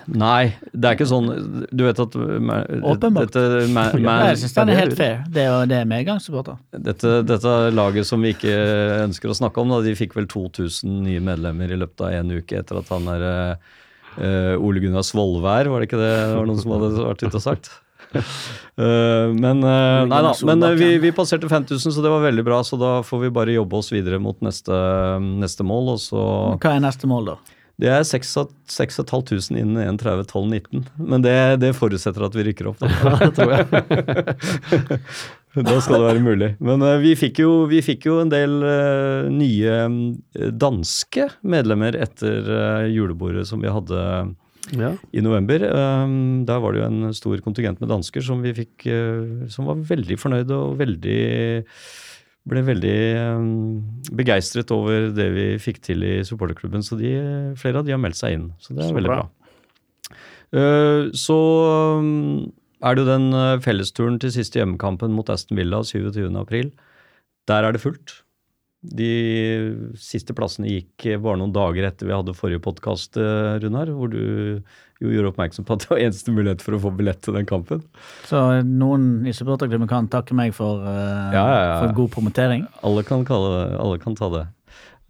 Nei, 0.08 0.54
det 0.72 0.88
er 0.88 0.96
ikke 0.96 1.08
sånn 1.08 1.26
Du 1.68 1.82
vet 1.84 1.98
at 2.00 2.14
Åpenbart. 2.16 3.34
Dette, 3.34 3.66
ma, 3.72 3.84
ma, 4.06 4.14
jeg 4.30 4.40
syns 4.42 4.54
den 4.56 4.70
det 4.70 4.74
er 4.74 4.78
er 4.78 4.82
helt 4.84 4.96
fair. 4.98 5.18
Det 5.28 5.44
er 5.44 5.68
det 5.70 5.76
er 5.82 5.90
medgangssupporter. 5.90 6.56
dette, 6.88 7.12
dette 7.28 7.52
laget 7.74 8.08
som 8.08 8.24
vi 8.24 8.32
ikke 8.34 8.54
ønsker 9.04 9.30
å 9.30 9.36
snakke 9.36 9.62
om, 9.62 9.74
da, 9.74 9.82
de 9.84 9.94
fikk 9.98 10.16
vel 10.18 10.26
2000 10.30 11.02
nye 11.04 11.20
medlemmer 11.24 11.70
i 11.70 11.78
løpet 11.78 12.06
av 12.06 12.16
en 12.16 12.32
uke 12.40 12.58
etter 12.62 12.80
at 12.80 12.90
han 12.94 13.06
der 13.10 13.26
uh, 13.28 14.56
Ole 14.56 14.82
Gunnar 14.82 15.06
Svolvær, 15.06 15.70
var 15.70 15.82
det 15.82 15.90
ikke 15.90 16.00
det 16.00 16.10
det 16.16 16.34
var 16.38 16.50
noen 16.50 16.62
som 16.62 16.74
hadde 16.76 16.90
vært 16.96 17.26
ute 17.26 17.36
og 17.36 17.46
sagt? 17.46 17.72
Eh, 18.80 19.32
men 19.36 19.58
eh, 19.60 20.06
nei 20.08 20.18
da, 20.24 20.30
men 20.48 20.62
eh, 20.64 20.76
vi, 20.78 20.86
vi 21.02 21.10
passerte 21.12 21.48
5000, 21.50 21.92
så 21.92 22.00
det 22.00 22.08
var 22.08 22.22
veldig 22.24 22.44
bra. 22.46 22.62
Så 22.64 22.78
da 22.80 23.02
får 23.04 23.26
vi 23.26 23.32
bare 23.36 23.52
jobbe 23.52 23.76
oss 23.76 23.90
videre 23.92 24.16
mot 24.22 24.38
neste, 24.40 24.72
neste 25.20 25.66
mål. 25.68 25.90
Og 25.96 26.00
så 26.00 26.22
Hva 26.54 26.78
er 26.78 26.84
neste 26.86 27.10
mål, 27.10 27.34
da? 27.34 27.56
Det 27.80 27.90
er 27.92 28.02
6500 28.04 29.52
innen 29.56 29.98
31.12.19, 29.98 30.86
men 30.96 31.22
det, 31.24 31.36
det 31.60 31.74
forutsetter 31.76 32.24
at 32.24 32.34
vi 32.36 32.46
rykker 32.48 32.70
opp. 32.72 32.80
Da. 32.80 33.12
det 33.20 33.30
tror 33.36 33.52
jeg. 33.52 33.68
da 35.68 35.76
skal 35.80 35.98
det 35.98 36.06
være 36.06 36.24
mulig. 36.24 36.50
Men 36.60 36.84
vi, 37.04 37.14
fikk 37.20 37.40
jo, 37.44 37.54
vi 37.68 37.80
fikk 37.84 38.08
jo 38.08 38.18
en 38.20 38.32
del 38.32 38.60
uh, 38.64 39.28
nye 39.32 40.52
danske 40.56 41.30
medlemmer 41.40 42.00
etter 42.00 42.48
uh, 42.48 42.88
julebordet 42.88 43.44
som 43.48 43.64
vi 43.64 43.72
hadde 43.72 44.04
Ja. 44.76 44.92
i 45.12 45.22
november. 45.24 45.64
Um, 45.70 46.44
der 46.46 46.60
var 46.62 46.72
det 46.72 46.82
jo 46.82 46.86
en 46.86 47.14
stor 47.16 47.40
kontingent 47.44 47.80
med 47.82 47.90
dansker 47.90 48.22
som 48.22 48.42
vi 48.44 48.52
fikk, 48.54 48.86
eh, 48.86 49.48
som 49.50 49.66
var 49.66 49.80
veldig 49.88 50.18
fornøyde 50.20 50.54
og 50.54 50.78
veldig 50.80 51.18
ble 52.50 52.62
veldig 52.64 52.94
um, 53.36 53.82
begeistret 54.16 54.70
over 54.72 55.10
det 55.14 55.26
vi 55.34 55.44
fikk 55.60 55.82
til 55.84 56.02
i 56.06 56.14
supporterklubben. 56.26 56.82
Så 56.86 56.96
de, 56.98 57.12
flere 57.60 57.82
av 57.82 57.86
de 57.88 57.92
har 57.94 58.00
meldt 58.00 58.18
seg 58.20 58.38
inn, 58.38 58.46
så 58.62 58.74
det 58.74 58.86
er 58.86 58.88
Så 58.92 58.96
veldig 58.96 59.12
bra. 59.12 59.26
bra. 59.26 60.16
Eh, 60.50 61.10
så 61.14 61.36
um, 62.00 62.48
er 62.82 62.96
det 62.96 63.04
jo 63.04 63.10
den 63.10 63.28
eh, 63.36 63.58
fellesturen 63.62 64.18
til 64.22 64.32
siste 64.34 64.58
hjemmekampen 64.58 65.12
mot 65.14 65.28
Aston 65.30 65.60
Villa 65.60 65.82
27. 65.84 66.24
april. 66.40 66.72
Der 67.50 67.66
er 67.66 67.76
det 67.76 67.82
fullt. 67.84 68.22
De 68.80 69.12
siste 70.00 70.32
plassene 70.32 70.70
gikk 70.70 71.04
bare 71.20 71.36
noen 71.36 71.52
dager 71.52 71.84
etter 71.84 72.08
vi 72.08 72.14
hadde 72.16 72.36
forrige 72.36 72.62
podkast, 72.64 73.18
Runar, 73.60 73.90
hvor 73.92 74.08
du 74.08 74.62
jo 75.00 75.08
gjorde 75.14 75.32
oppmerksom 75.32 75.64
på 75.64 75.76
at 75.76 75.84
det 75.84 75.90
var 75.90 76.02
eneste 76.04 76.32
mulighet 76.34 76.62
for 76.64 76.76
å 76.76 76.80
få 76.82 76.92
billett 76.96 77.22
til 77.24 77.36
den 77.36 77.48
kampen. 77.48 77.82
Så 78.28 78.40
noen 78.68 79.26
i 79.28 79.34
supporterklubben 79.36 79.88
kan 79.90 80.08
takke 80.12 80.36
meg 80.36 80.52
for, 80.56 80.82
uh, 80.84 81.32
Ja, 81.32 81.44
ja, 81.44 81.60
ja. 81.64 81.76
for 81.80 81.94
god 81.96 82.12
promotering. 82.16 82.66
Alle 82.86 83.04
kan, 83.08 83.24
kalle 83.28 83.70
alle 83.80 84.00
kan 84.02 84.16
ta 84.18 84.28
det. 84.34 84.46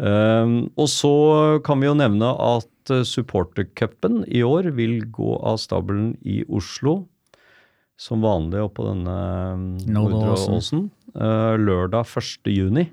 Um, 0.01 0.71
og 0.81 0.87
så 0.89 1.14
kan 1.66 1.83
vi 1.83 1.91
jo 1.91 1.97
nevne 1.99 2.31
at 2.33 2.95
supportercupen 3.07 4.23
i 4.31 4.45
år 4.47 4.71
vil 4.79 5.03
gå 5.12 5.35
av 5.47 5.59
stabelen 5.61 6.14
i 6.23 6.41
Oslo. 6.49 7.03
Som 8.01 8.23
vanlig 8.25 8.62
oppå 8.64 8.87
denne 8.87 9.18
Nordre. 9.91 10.33
Åsen. 10.39 10.87
Uh, 11.12 11.59
lørdag 11.61 12.07
1. 12.09 12.49
juni. 12.49 12.87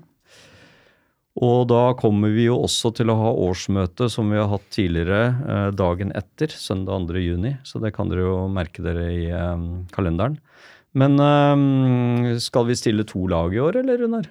Og 1.44 1.68
da 1.70 1.92
kommer 1.98 2.32
vi 2.34 2.48
jo 2.48 2.56
også 2.64 2.90
til 2.98 3.12
å 3.12 3.18
ha 3.20 3.30
årsmøte 3.46 4.08
som 4.10 4.32
vi 4.32 4.40
har 4.40 4.48
hatt 4.50 4.64
tidligere, 4.74 5.20
eh, 5.46 5.68
dagen 5.76 6.10
etter, 6.18 6.50
søndag 6.50 7.06
2. 7.06 7.22
juni. 7.22 7.56
Så 7.62 7.78
det 7.82 7.94
kan 7.94 8.10
dere 8.10 8.26
jo 8.26 8.48
merke 8.50 8.82
dere 8.82 9.06
i 9.12 9.28
eh, 9.30 9.66
kalenderen. 9.94 10.38
Men 10.98 11.14
eh, 11.22 12.34
skal 12.42 12.66
vi 12.66 12.78
stille 12.78 13.06
to 13.06 13.26
lag 13.30 13.54
i 13.54 13.62
år, 13.62 13.82
eller 13.84 14.02
Runar? 14.02 14.26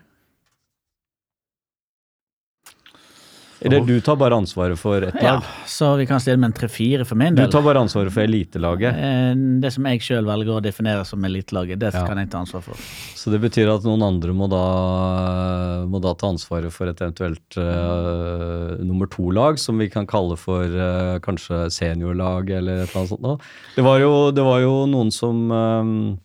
Eller 3.68 3.86
du 3.88 4.02
tar 4.02 4.16
bare 4.20 4.36
ansvaret 4.40 4.78
for 4.80 5.02
ett 5.04 5.16
Ja, 5.22 5.34
lag? 5.36 5.44
så 5.66 5.96
vi 6.00 6.06
kan 6.10 6.20
stille 6.20 6.38
med 6.42 6.50
en 6.54 6.58
tre-fire 6.60 7.06
for 7.06 7.16
min 7.20 7.36
del. 7.36 7.46
Du 7.46 7.52
tar 7.52 7.62
bare 7.66 7.80
ansvaret 7.84 8.12
for 8.12 8.22
elitelaget. 8.24 8.94
Eh, 8.96 9.34
Det 9.62 9.72
som 9.74 9.86
jeg 9.86 10.00
sjøl 10.02 10.26
velger 10.26 10.58
å 10.58 10.62
definere 10.64 11.06
som 11.06 11.24
elitelaget, 11.26 11.80
det 11.80 11.94
Ja. 11.94 12.06
kan 12.08 12.18
jeg 12.18 12.30
ta 12.32 12.40
ansvar 12.40 12.62
for. 12.64 12.76
Så 13.16 13.32
det 13.32 13.42
betyr 13.42 13.70
at 13.76 13.84
noen 13.84 14.02
andre 14.04 14.32
må 14.34 14.48
da, 14.50 15.86
må 15.88 16.00
da 16.02 16.14
ta 16.14 16.28
ansvaret 16.32 16.72
for 16.72 16.88
et 16.88 17.00
eventuelt 17.02 17.58
uh, 17.58 18.78
nummer 18.84 19.08
to-lag, 19.08 19.58
som 19.60 19.78
vi 19.78 19.90
kan 19.90 20.08
kalle 20.08 20.38
for 20.40 20.64
uh, 20.64 21.20
kanskje 21.24 21.68
seniorlag 21.74 22.50
eller 22.50 22.84
et 22.84 22.90
eller 22.90 23.02
annet 23.02 23.10
sånt. 23.10 23.22
Da. 23.22 23.38
Det 23.76 23.84
var 23.84 24.00
jo, 24.00 24.14
det 24.32 24.44
var 24.44 24.60
jo 24.64 24.74
noen 24.90 25.12
som 25.14 25.52
eh, 25.52 26.18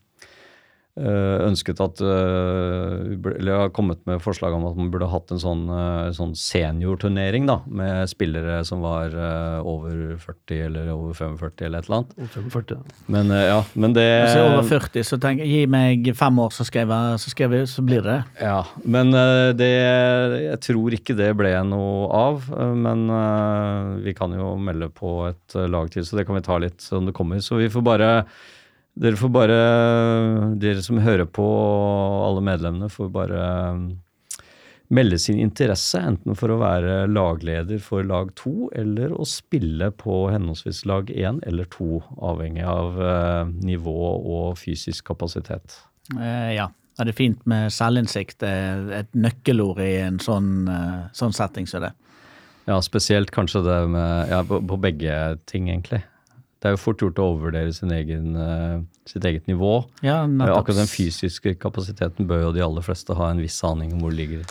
ønsket 1.00 1.78
at 1.80 2.00
eh, 2.04 3.14
Eller 3.38 3.54
har 3.62 3.70
kommet 3.72 4.02
med 4.04 4.20
forslag 4.20 4.52
om 4.52 4.66
at 4.68 4.76
man 4.76 4.90
burde 4.92 5.06
hatt 5.08 5.30
en 5.32 5.40
sånn, 5.40 5.62
eh, 5.72 6.10
sånn 6.12 6.34
seniorturnering 6.36 7.46
da, 7.48 7.60
med 7.66 8.10
spillere 8.12 8.58
som 8.68 8.82
var 8.84 9.08
eh, 9.16 9.64
over 9.64 10.18
40 10.20 10.60
eller 10.66 10.90
over 10.92 11.14
45 11.16 11.64
eller 11.64 11.80
et 11.80 11.88
eller 11.88 11.96
annet. 12.02 12.36
45. 12.52 12.84
Men 13.16 13.32
eh, 13.32 13.46
ja, 13.48 13.62
men 13.72 13.96
det 13.96 14.04
Hvis 14.26 14.36
jeg 14.36 14.44
er 14.44 14.52
over 14.58 14.68
40, 14.68 15.08
så 15.08 15.20
tenk 15.24 15.40
gi 15.48 15.62
meg 15.72 16.12
fem 16.18 16.42
år, 16.44 16.52
så 16.52 16.68
skal 16.68 16.84
jeg, 16.84 16.90
være- 16.92 17.18
så, 17.24 17.32
skal 17.32 17.56
jeg, 17.56 17.72
så 17.72 17.86
blir 17.88 18.04
det. 18.04 18.18
Ja, 18.44 18.60
men 18.84 19.14
eh, 19.16 19.52
det 19.56 19.72
Jeg 20.52 20.60
tror 20.68 20.92
ikke 21.00 21.16
det 21.16 21.32
ble 21.40 21.54
noe 21.72 22.08
av. 22.12 22.48
eh, 22.52 22.74
Men 22.84 23.08
eh, 23.08 24.04
vi 24.04 24.12
kan 24.18 24.32
jo 24.36 24.52
melde 24.60 24.90
på 24.92 25.16
et 25.32 25.56
eh, 25.56 25.68
lag 25.72 25.88
til, 25.94 26.04
så 26.04 26.20
det 26.20 26.26
kan 26.28 26.36
vi 26.36 26.44
ta 26.44 26.58
litt 26.60 26.80
som 26.84 27.06
det 27.08 27.16
kommer. 27.16 27.40
Så 27.40 27.56
vi 27.64 27.72
får 27.72 27.82
bare 27.88 28.12
Dere 28.92 29.16
får 29.16 29.30
bare 29.32 29.58
Dere 30.60 30.82
som 30.84 31.00
hører 31.00 31.24
på, 31.24 31.46
alle 32.26 32.42
medlemmene, 32.44 32.90
får 32.92 33.08
bare 33.14 33.44
eh, 33.44 34.42
melde 34.92 35.18
sin 35.18 35.40
interesse, 35.40 36.00
enten 36.00 36.36
for 36.36 36.52
å 36.52 36.58
være 36.60 37.06
lagleder 37.08 37.80
for 37.80 38.04
lag 38.04 38.34
to, 38.36 38.68
eller 38.76 39.14
å 39.16 39.24
spille 39.28 39.88
på 39.96 40.26
henholdsvis 40.32 40.84
lag 40.88 41.08
én 41.08 41.40
eller 41.48 41.68
to, 41.72 42.02
avhengig 42.20 42.66
av 42.68 43.00
eh, 43.00 43.56
nivå 43.64 43.96
og 44.20 44.60
fysisk 44.60 45.08
kapasitet. 45.12 45.80
Eh, 46.18 46.52
ja. 46.58 46.68
Er 47.00 47.08
det 47.08 47.14
er 47.14 47.22
fint 47.22 47.46
med 47.48 47.72
selvinnsikt. 47.72 48.42
Det 48.42 48.52
et 48.98 49.14
nøkkelord 49.16 49.80
i 49.80 49.94
en 50.02 50.18
sånn, 50.20 50.68
eh, 50.68 50.98
sånn 51.16 51.32
setting 51.32 51.64
som 51.66 51.86
det. 51.86 51.94
Ja, 52.68 52.76
spesielt 52.84 53.32
kanskje 53.34 53.64
det 53.64 53.78
med 53.90 54.28
Ja, 54.30 54.42
på, 54.46 54.60
på 54.60 54.76
begge 54.78 55.38
ting, 55.48 55.70
egentlig. 55.72 56.02
Det 56.62 56.70
er 56.70 56.76
jo 56.76 56.78
fort 56.78 57.02
gjort 57.02 57.18
å 57.18 57.24
overvurdere 57.32 57.72
sin 57.74 57.90
egen, 57.90 58.36
eh, 58.38 58.80
sitt 59.10 59.24
eget 59.26 59.48
nivå. 59.50 59.84
Ja, 60.00 60.22
Ja. 60.26 60.54
Akkurat 60.54 60.78
den 60.78 60.90
fysiske 60.90 61.56
kapasiteten 61.58 62.28
bør 62.28 62.44
jo 62.46 62.52
de 62.52 62.62
aller 62.62 62.82
fleste 62.86 63.16
ha 63.18 63.30
en 63.30 63.42
viss 63.42 63.58
aning 63.66 63.92
om 63.92 63.98
hvor 64.00 64.14
det 64.14 64.20
ligger. 64.22 64.44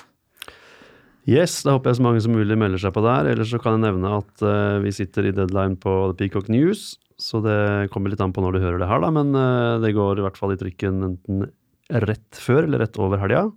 Yes, 1.25 1.61
da 1.63 1.77
håper 1.77 1.91
jeg 1.91 1.99
så 2.01 2.03
mange 2.03 2.21
som 2.21 2.33
mulig 2.33 2.57
melder 2.57 2.81
seg 2.81 2.93
på 2.93 3.03
der. 3.05 3.29
Ellers 3.31 3.51
så 3.53 3.61
kan 3.61 3.77
jeg 3.77 3.93
nevne 3.93 4.17
at 4.17 4.41
uh, 4.41 4.81
vi 4.81 4.91
sitter 4.91 5.29
i 5.29 5.31
deadline 5.31 5.77
på 5.77 5.93
The 6.11 6.17
Peacock 6.17 6.49
News, 6.49 6.97
så 7.21 7.39
det 7.45 7.91
kommer 7.93 8.09
litt 8.09 8.23
an 8.25 8.33
på 8.33 8.41
når 8.41 8.57
du 8.57 8.59
hører 8.59 8.79
det 8.81 8.89
her, 8.89 8.99
da. 8.99 9.11
Men 9.13 9.33
uh, 9.37 9.79
det 9.79 9.93
går 9.93 10.17
i 10.17 10.25
hvert 10.25 10.39
fall 10.39 10.51
i 10.51 10.59
trykken 10.59 11.03
enten 11.11 11.45
rett 11.91 12.39
før 12.41 12.65
eller 12.65 12.83
rett 12.87 12.97
over 12.99 13.21
helga. 13.21 13.51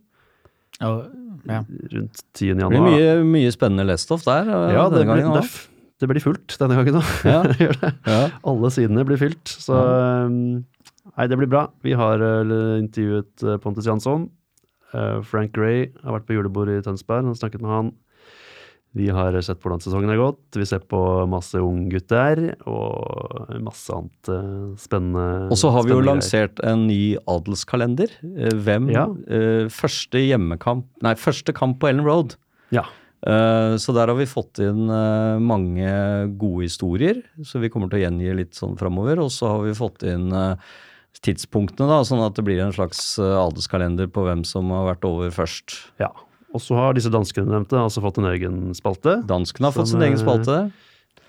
Ja. 0.80 1.61
Rundt 1.92 2.22
10. 2.34 2.55
Det 2.59 2.68
blir 2.70 2.84
mye, 2.84 3.14
mye 3.26 3.52
spennende 3.55 3.84
lesestoff 3.88 4.24
der 4.26 4.48
eh, 4.48 4.72
Ja, 4.74 4.86
det 4.92 5.02
blir, 5.05 5.20
gangen 5.24 5.36
det, 5.36 5.44
det 6.03 6.09
blir 6.11 6.22
fullt 6.24 6.57
denne 6.61 6.76
gangen 6.80 7.01
òg. 7.01 7.11
Ja. 7.28 7.42
Ja. 8.14 8.20
Alle 8.45 8.70
sidene 8.74 9.05
blir 9.07 9.20
fylt. 9.20 9.47
Så 9.49 9.74
um, 9.78 10.64
nei, 11.14 11.26
det 11.30 11.38
blir 11.40 11.49
bra. 11.53 11.66
Vi 11.86 11.95
har 11.97 12.20
uh, 12.22 12.78
intervjuet 12.80 13.45
uh, 13.47 13.57
Pontus 13.62 13.86
Jansson. 13.90 14.30
Frank 15.26 15.51
Gray 15.57 15.88
har 16.05 16.14
vært 16.14 16.26
på 16.28 16.36
julebord 16.36 16.68
i 16.70 16.76
Tønsberg 16.86 17.26
og 17.26 17.34
snakket 17.40 17.62
med 17.64 17.72
han. 17.72 17.88
Vi 18.95 19.09
har 19.11 19.34
sett 19.42 19.59
hvordan 19.59 19.80
sesongen 19.82 20.12
har 20.12 20.20
gått. 20.20 20.55
Vi 20.55 20.62
ser 20.70 20.84
på 20.86 21.01
masse 21.26 21.59
unggutter 21.59 22.45
og 22.70 23.49
masse 23.66 23.90
annet 23.90 24.30
spennende. 24.78 25.49
Og 25.51 25.59
så 25.59 25.72
har 25.74 25.82
vi 25.82 25.97
jo 25.97 26.05
lansert 26.07 26.62
en 26.62 26.84
ny 26.86 27.16
adelskalender. 27.26 28.14
Eh, 28.22 28.55
Hvem 28.55 28.86
Ja. 28.95 29.09
eh, 29.26 29.66
Første 29.74 30.22
hjemmekamp 30.22 30.86
Nei, 31.03 31.16
første 31.18 31.51
kamp 31.59 31.80
på 31.82 31.90
Ellen 31.90 32.07
Road. 32.07 32.36
Ja. 32.70 32.84
Eh, 33.27 33.77
Så 33.81 33.95
der 33.97 34.11
har 34.11 34.18
vi 34.18 34.27
fått 34.29 34.61
inn 34.61 34.89
eh, 34.91 35.39
mange 35.41 35.89
gode 36.37 36.66
historier, 36.66 37.22
så 37.43 37.61
vi 37.62 37.70
kommer 37.72 37.89
til 37.89 38.03
å 38.03 38.05
gjengi 38.05 38.35
litt 38.37 38.59
sånn 38.59 38.77
framover. 38.81 39.22
Og 39.25 39.33
så 39.33 39.49
har 39.49 39.64
vi 39.64 39.77
fått 39.77 40.05
inn 40.09 40.29
eh, 40.33 40.57
tidspunktene, 41.25 41.89
da, 41.89 42.03
sånn 42.05 42.25
at 42.25 42.37
det 42.37 42.45
blir 42.45 42.61
en 42.61 42.75
slags 42.75 43.16
alderskalender 43.16 44.09
adelskalender 44.09 44.11
på 44.12 44.27
hvem 44.27 44.43
som 44.45 44.68
har 44.75 44.91
vært 44.93 45.09
over 45.09 45.33
først. 45.33 45.79
ja. 46.03 46.12
Og 46.55 46.62
så 46.62 46.77
har 46.79 46.95
disse 46.95 47.11
danskene 47.11 47.51
nevnte 47.51 47.75
altså 47.75 47.99
fått 47.99 48.20
en 48.20 48.29
egen 48.31 48.59
spalte. 48.79 49.16
Danskene 49.27 49.66
har 49.66 49.75
fått 49.75 49.89
sin 49.91 50.05
egen 50.07 50.20
spalte. 50.20 50.70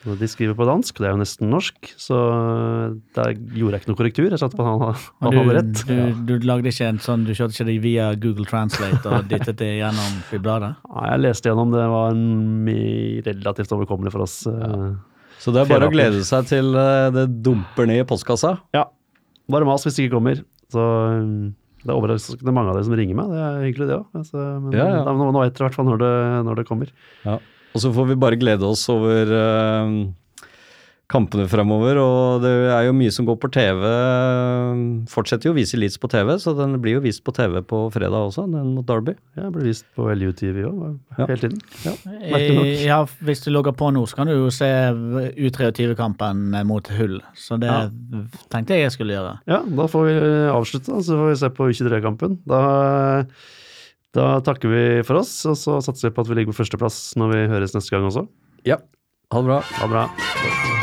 De 0.05 0.27
skriver 0.29 0.53
på 0.53 0.65
dansk, 0.69 0.99
det 1.01 1.07
er 1.09 1.15
jo 1.15 1.19
nesten 1.23 1.49
norsk, 1.49 1.87
så 1.97 2.17
der 3.17 3.31
gjorde 3.57 3.73
jeg 3.73 3.81
ikke 3.81 3.89
noe 3.89 3.97
korrektur. 3.97 4.27
Jeg 4.29 4.41
satte 4.41 4.57
på 4.59 4.61
at 4.61 4.69
han, 4.69 4.99
han 5.25 5.37
hadde 5.39 5.55
rett. 5.57 5.81
du, 5.89 6.21
du 6.29 6.45
lagde 6.45 6.69
ikke 6.69 6.89
en 6.91 6.99
sånn, 7.01 7.23
du 7.25 7.33
kjørte 7.33 7.57
ikke 7.57 7.67
det 7.71 7.77
via 7.81 8.11
Google 8.21 8.45
Translate 8.49 9.01
og 9.09 9.25
dyttet 9.31 9.57
det 9.63 9.71
gjennom 9.79 10.19
i 10.37 10.41
bladet? 10.45 10.75
Nei, 10.93 11.07
jeg 11.09 11.23
leste 11.25 11.49
gjennom, 11.49 11.73
det 11.73 11.87
var 11.89 12.13
en 12.13 12.69
relativt 13.31 13.73
overkommelig 13.73 14.13
for 14.13 14.27
oss. 14.27 14.37
Ja. 14.45 14.77
Så 15.41 15.51
det 15.53 15.63
er 15.65 15.69
bare 15.73 15.89
å 15.89 15.93
glede 15.93 16.21
seg 16.25 16.47
til 16.53 16.69
eh, 16.79 17.09
det 17.13 17.25
dumper 17.45 17.89
ned 17.89 18.03
i 18.05 18.07
postkassa. 18.07 18.55
Ja. 18.77 18.85
Bare 19.51 19.67
mas 19.67 19.83
hvis 19.85 19.97
det 19.97 20.05
ikke 20.07 20.15
kommer. 20.19 20.39
Så 20.73 20.85
det 21.85 21.91
er 21.93 21.97
overraskende 21.99 22.53
mange 22.55 22.71
av 22.71 22.79
dere 22.79 22.87
som 22.87 22.95
ringer 22.97 23.17
meg. 23.19 23.33
Det 23.33 23.41
er 23.45 23.59
hyggelig, 23.67 23.89
det 23.91 23.97
òg. 23.99 24.05
Altså, 24.17 24.45
men 24.63 24.73
Ja, 24.79 24.87
ja. 24.95 25.03
nå, 25.05 25.27
nå 25.35 25.43
vet 25.43 25.53
dere 25.53 25.65
i 25.65 25.67
hvert 25.67 25.77
fall 25.77 25.89
når 25.91 25.99
det, 26.01 26.13
når 26.47 26.61
det 26.61 26.65
kommer. 26.69 26.93
Og 27.75 27.81
så 27.83 27.91
får 27.93 28.07
vi 28.13 28.15
bare 28.25 28.39
glede 28.39 28.63
oss 28.63 28.87
over 28.89 29.29
eh, 29.35 29.89
kampene 31.11 31.43
fremover. 31.51 31.99
Og 32.01 32.41
det 32.41 32.51
er 32.73 32.87
jo 32.87 32.93
mye 32.97 33.11
som 33.13 33.27
går 33.27 33.35
på 33.43 33.49
TV. 33.53 33.83
Fortsetter 35.11 35.49
jo 35.49 35.53
å 35.53 35.57
vise 35.57 35.77
Leeds 35.77 35.99
på 36.01 36.09
TV, 36.09 36.31
så 36.41 36.53
den 36.57 36.77
blir 36.81 36.95
jo 36.97 37.03
vist 37.03 37.21
på 37.27 37.33
TV 37.35 37.59
på 37.67 37.83
fredag 37.93 38.29
også, 38.31 38.47
den 38.49 38.71
mot 38.77 38.87
Derby. 38.89 39.13
Ja, 39.37 39.51
blir 39.53 39.67
vist 39.69 39.85
på 39.97 40.07
LU-TV 40.09 40.63
òg, 40.65 40.95
Ja. 41.19 41.25
hele 41.27 41.37
tiden. 41.43 41.59
Ja, 41.85 41.91
nok. 41.91 42.39
Eh, 42.65 42.85
Ja, 42.85 43.01
hvis 43.27 43.43
du 43.45 43.51
logger 43.51 43.75
på 43.77 43.91
nå, 43.93 44.05
så 44.09 44.15
kan 44.21 44.27
du 44.27 44.33
jo 44.33 44.49
se 44.49 44.65
U23-kampen 45.35 46.55
mot 46.65 46.87
Hull. 46.95 47.19
Så 47.35 47.59
det 47.59 47.67
Ja. 47.69 47.89
tenkte 48.49 48.73
jeg 48.73 48.87
jeg 48.87 48.91
skulle 48.97 49.13
gjøre. 49.19 49.39
Ja, 49.47 49.59
da 49.61 49.87
får 49.87 50.05
vi 50.07 50.15
eh, 50.15 50.49
avslutte, 50.55 51.03
så 51.03 51.19
får 51.21 51.29
vi 51.29 51.35
se 51.43 51.49
på 51.49 51.69
U23-kampen. 51.69 52.39
Da, 52.47 53.25
da 54.15 54.39
takker 54.45 54.71
vi 54.71 54.83
for 55.07 55.19
oss, 55.21 55.33
og 55.49 55.57
så 55.59 55.79
satser 55.83 56.09
vi 56.09 56.15
på 56.15 56.25
at 56.25 56.31
vi 56.31 56.39
ligger 56.39 56.55
på 56.55 56.61
førsteplass 56.63 57.01
når 57.19 57.35
vi 57.35 57.43
høres 57.55 57.75
neste 57.75 57.95
gang 57.95 58.07
også. 58.07 58.27
Ja, 58.67 58.79
ha 59.33 59.43
det 59.43 59.51
bra. 59.51 59.59
Ha 59.75 59.89
det 59.89 59.93
bra. 59.97 60.74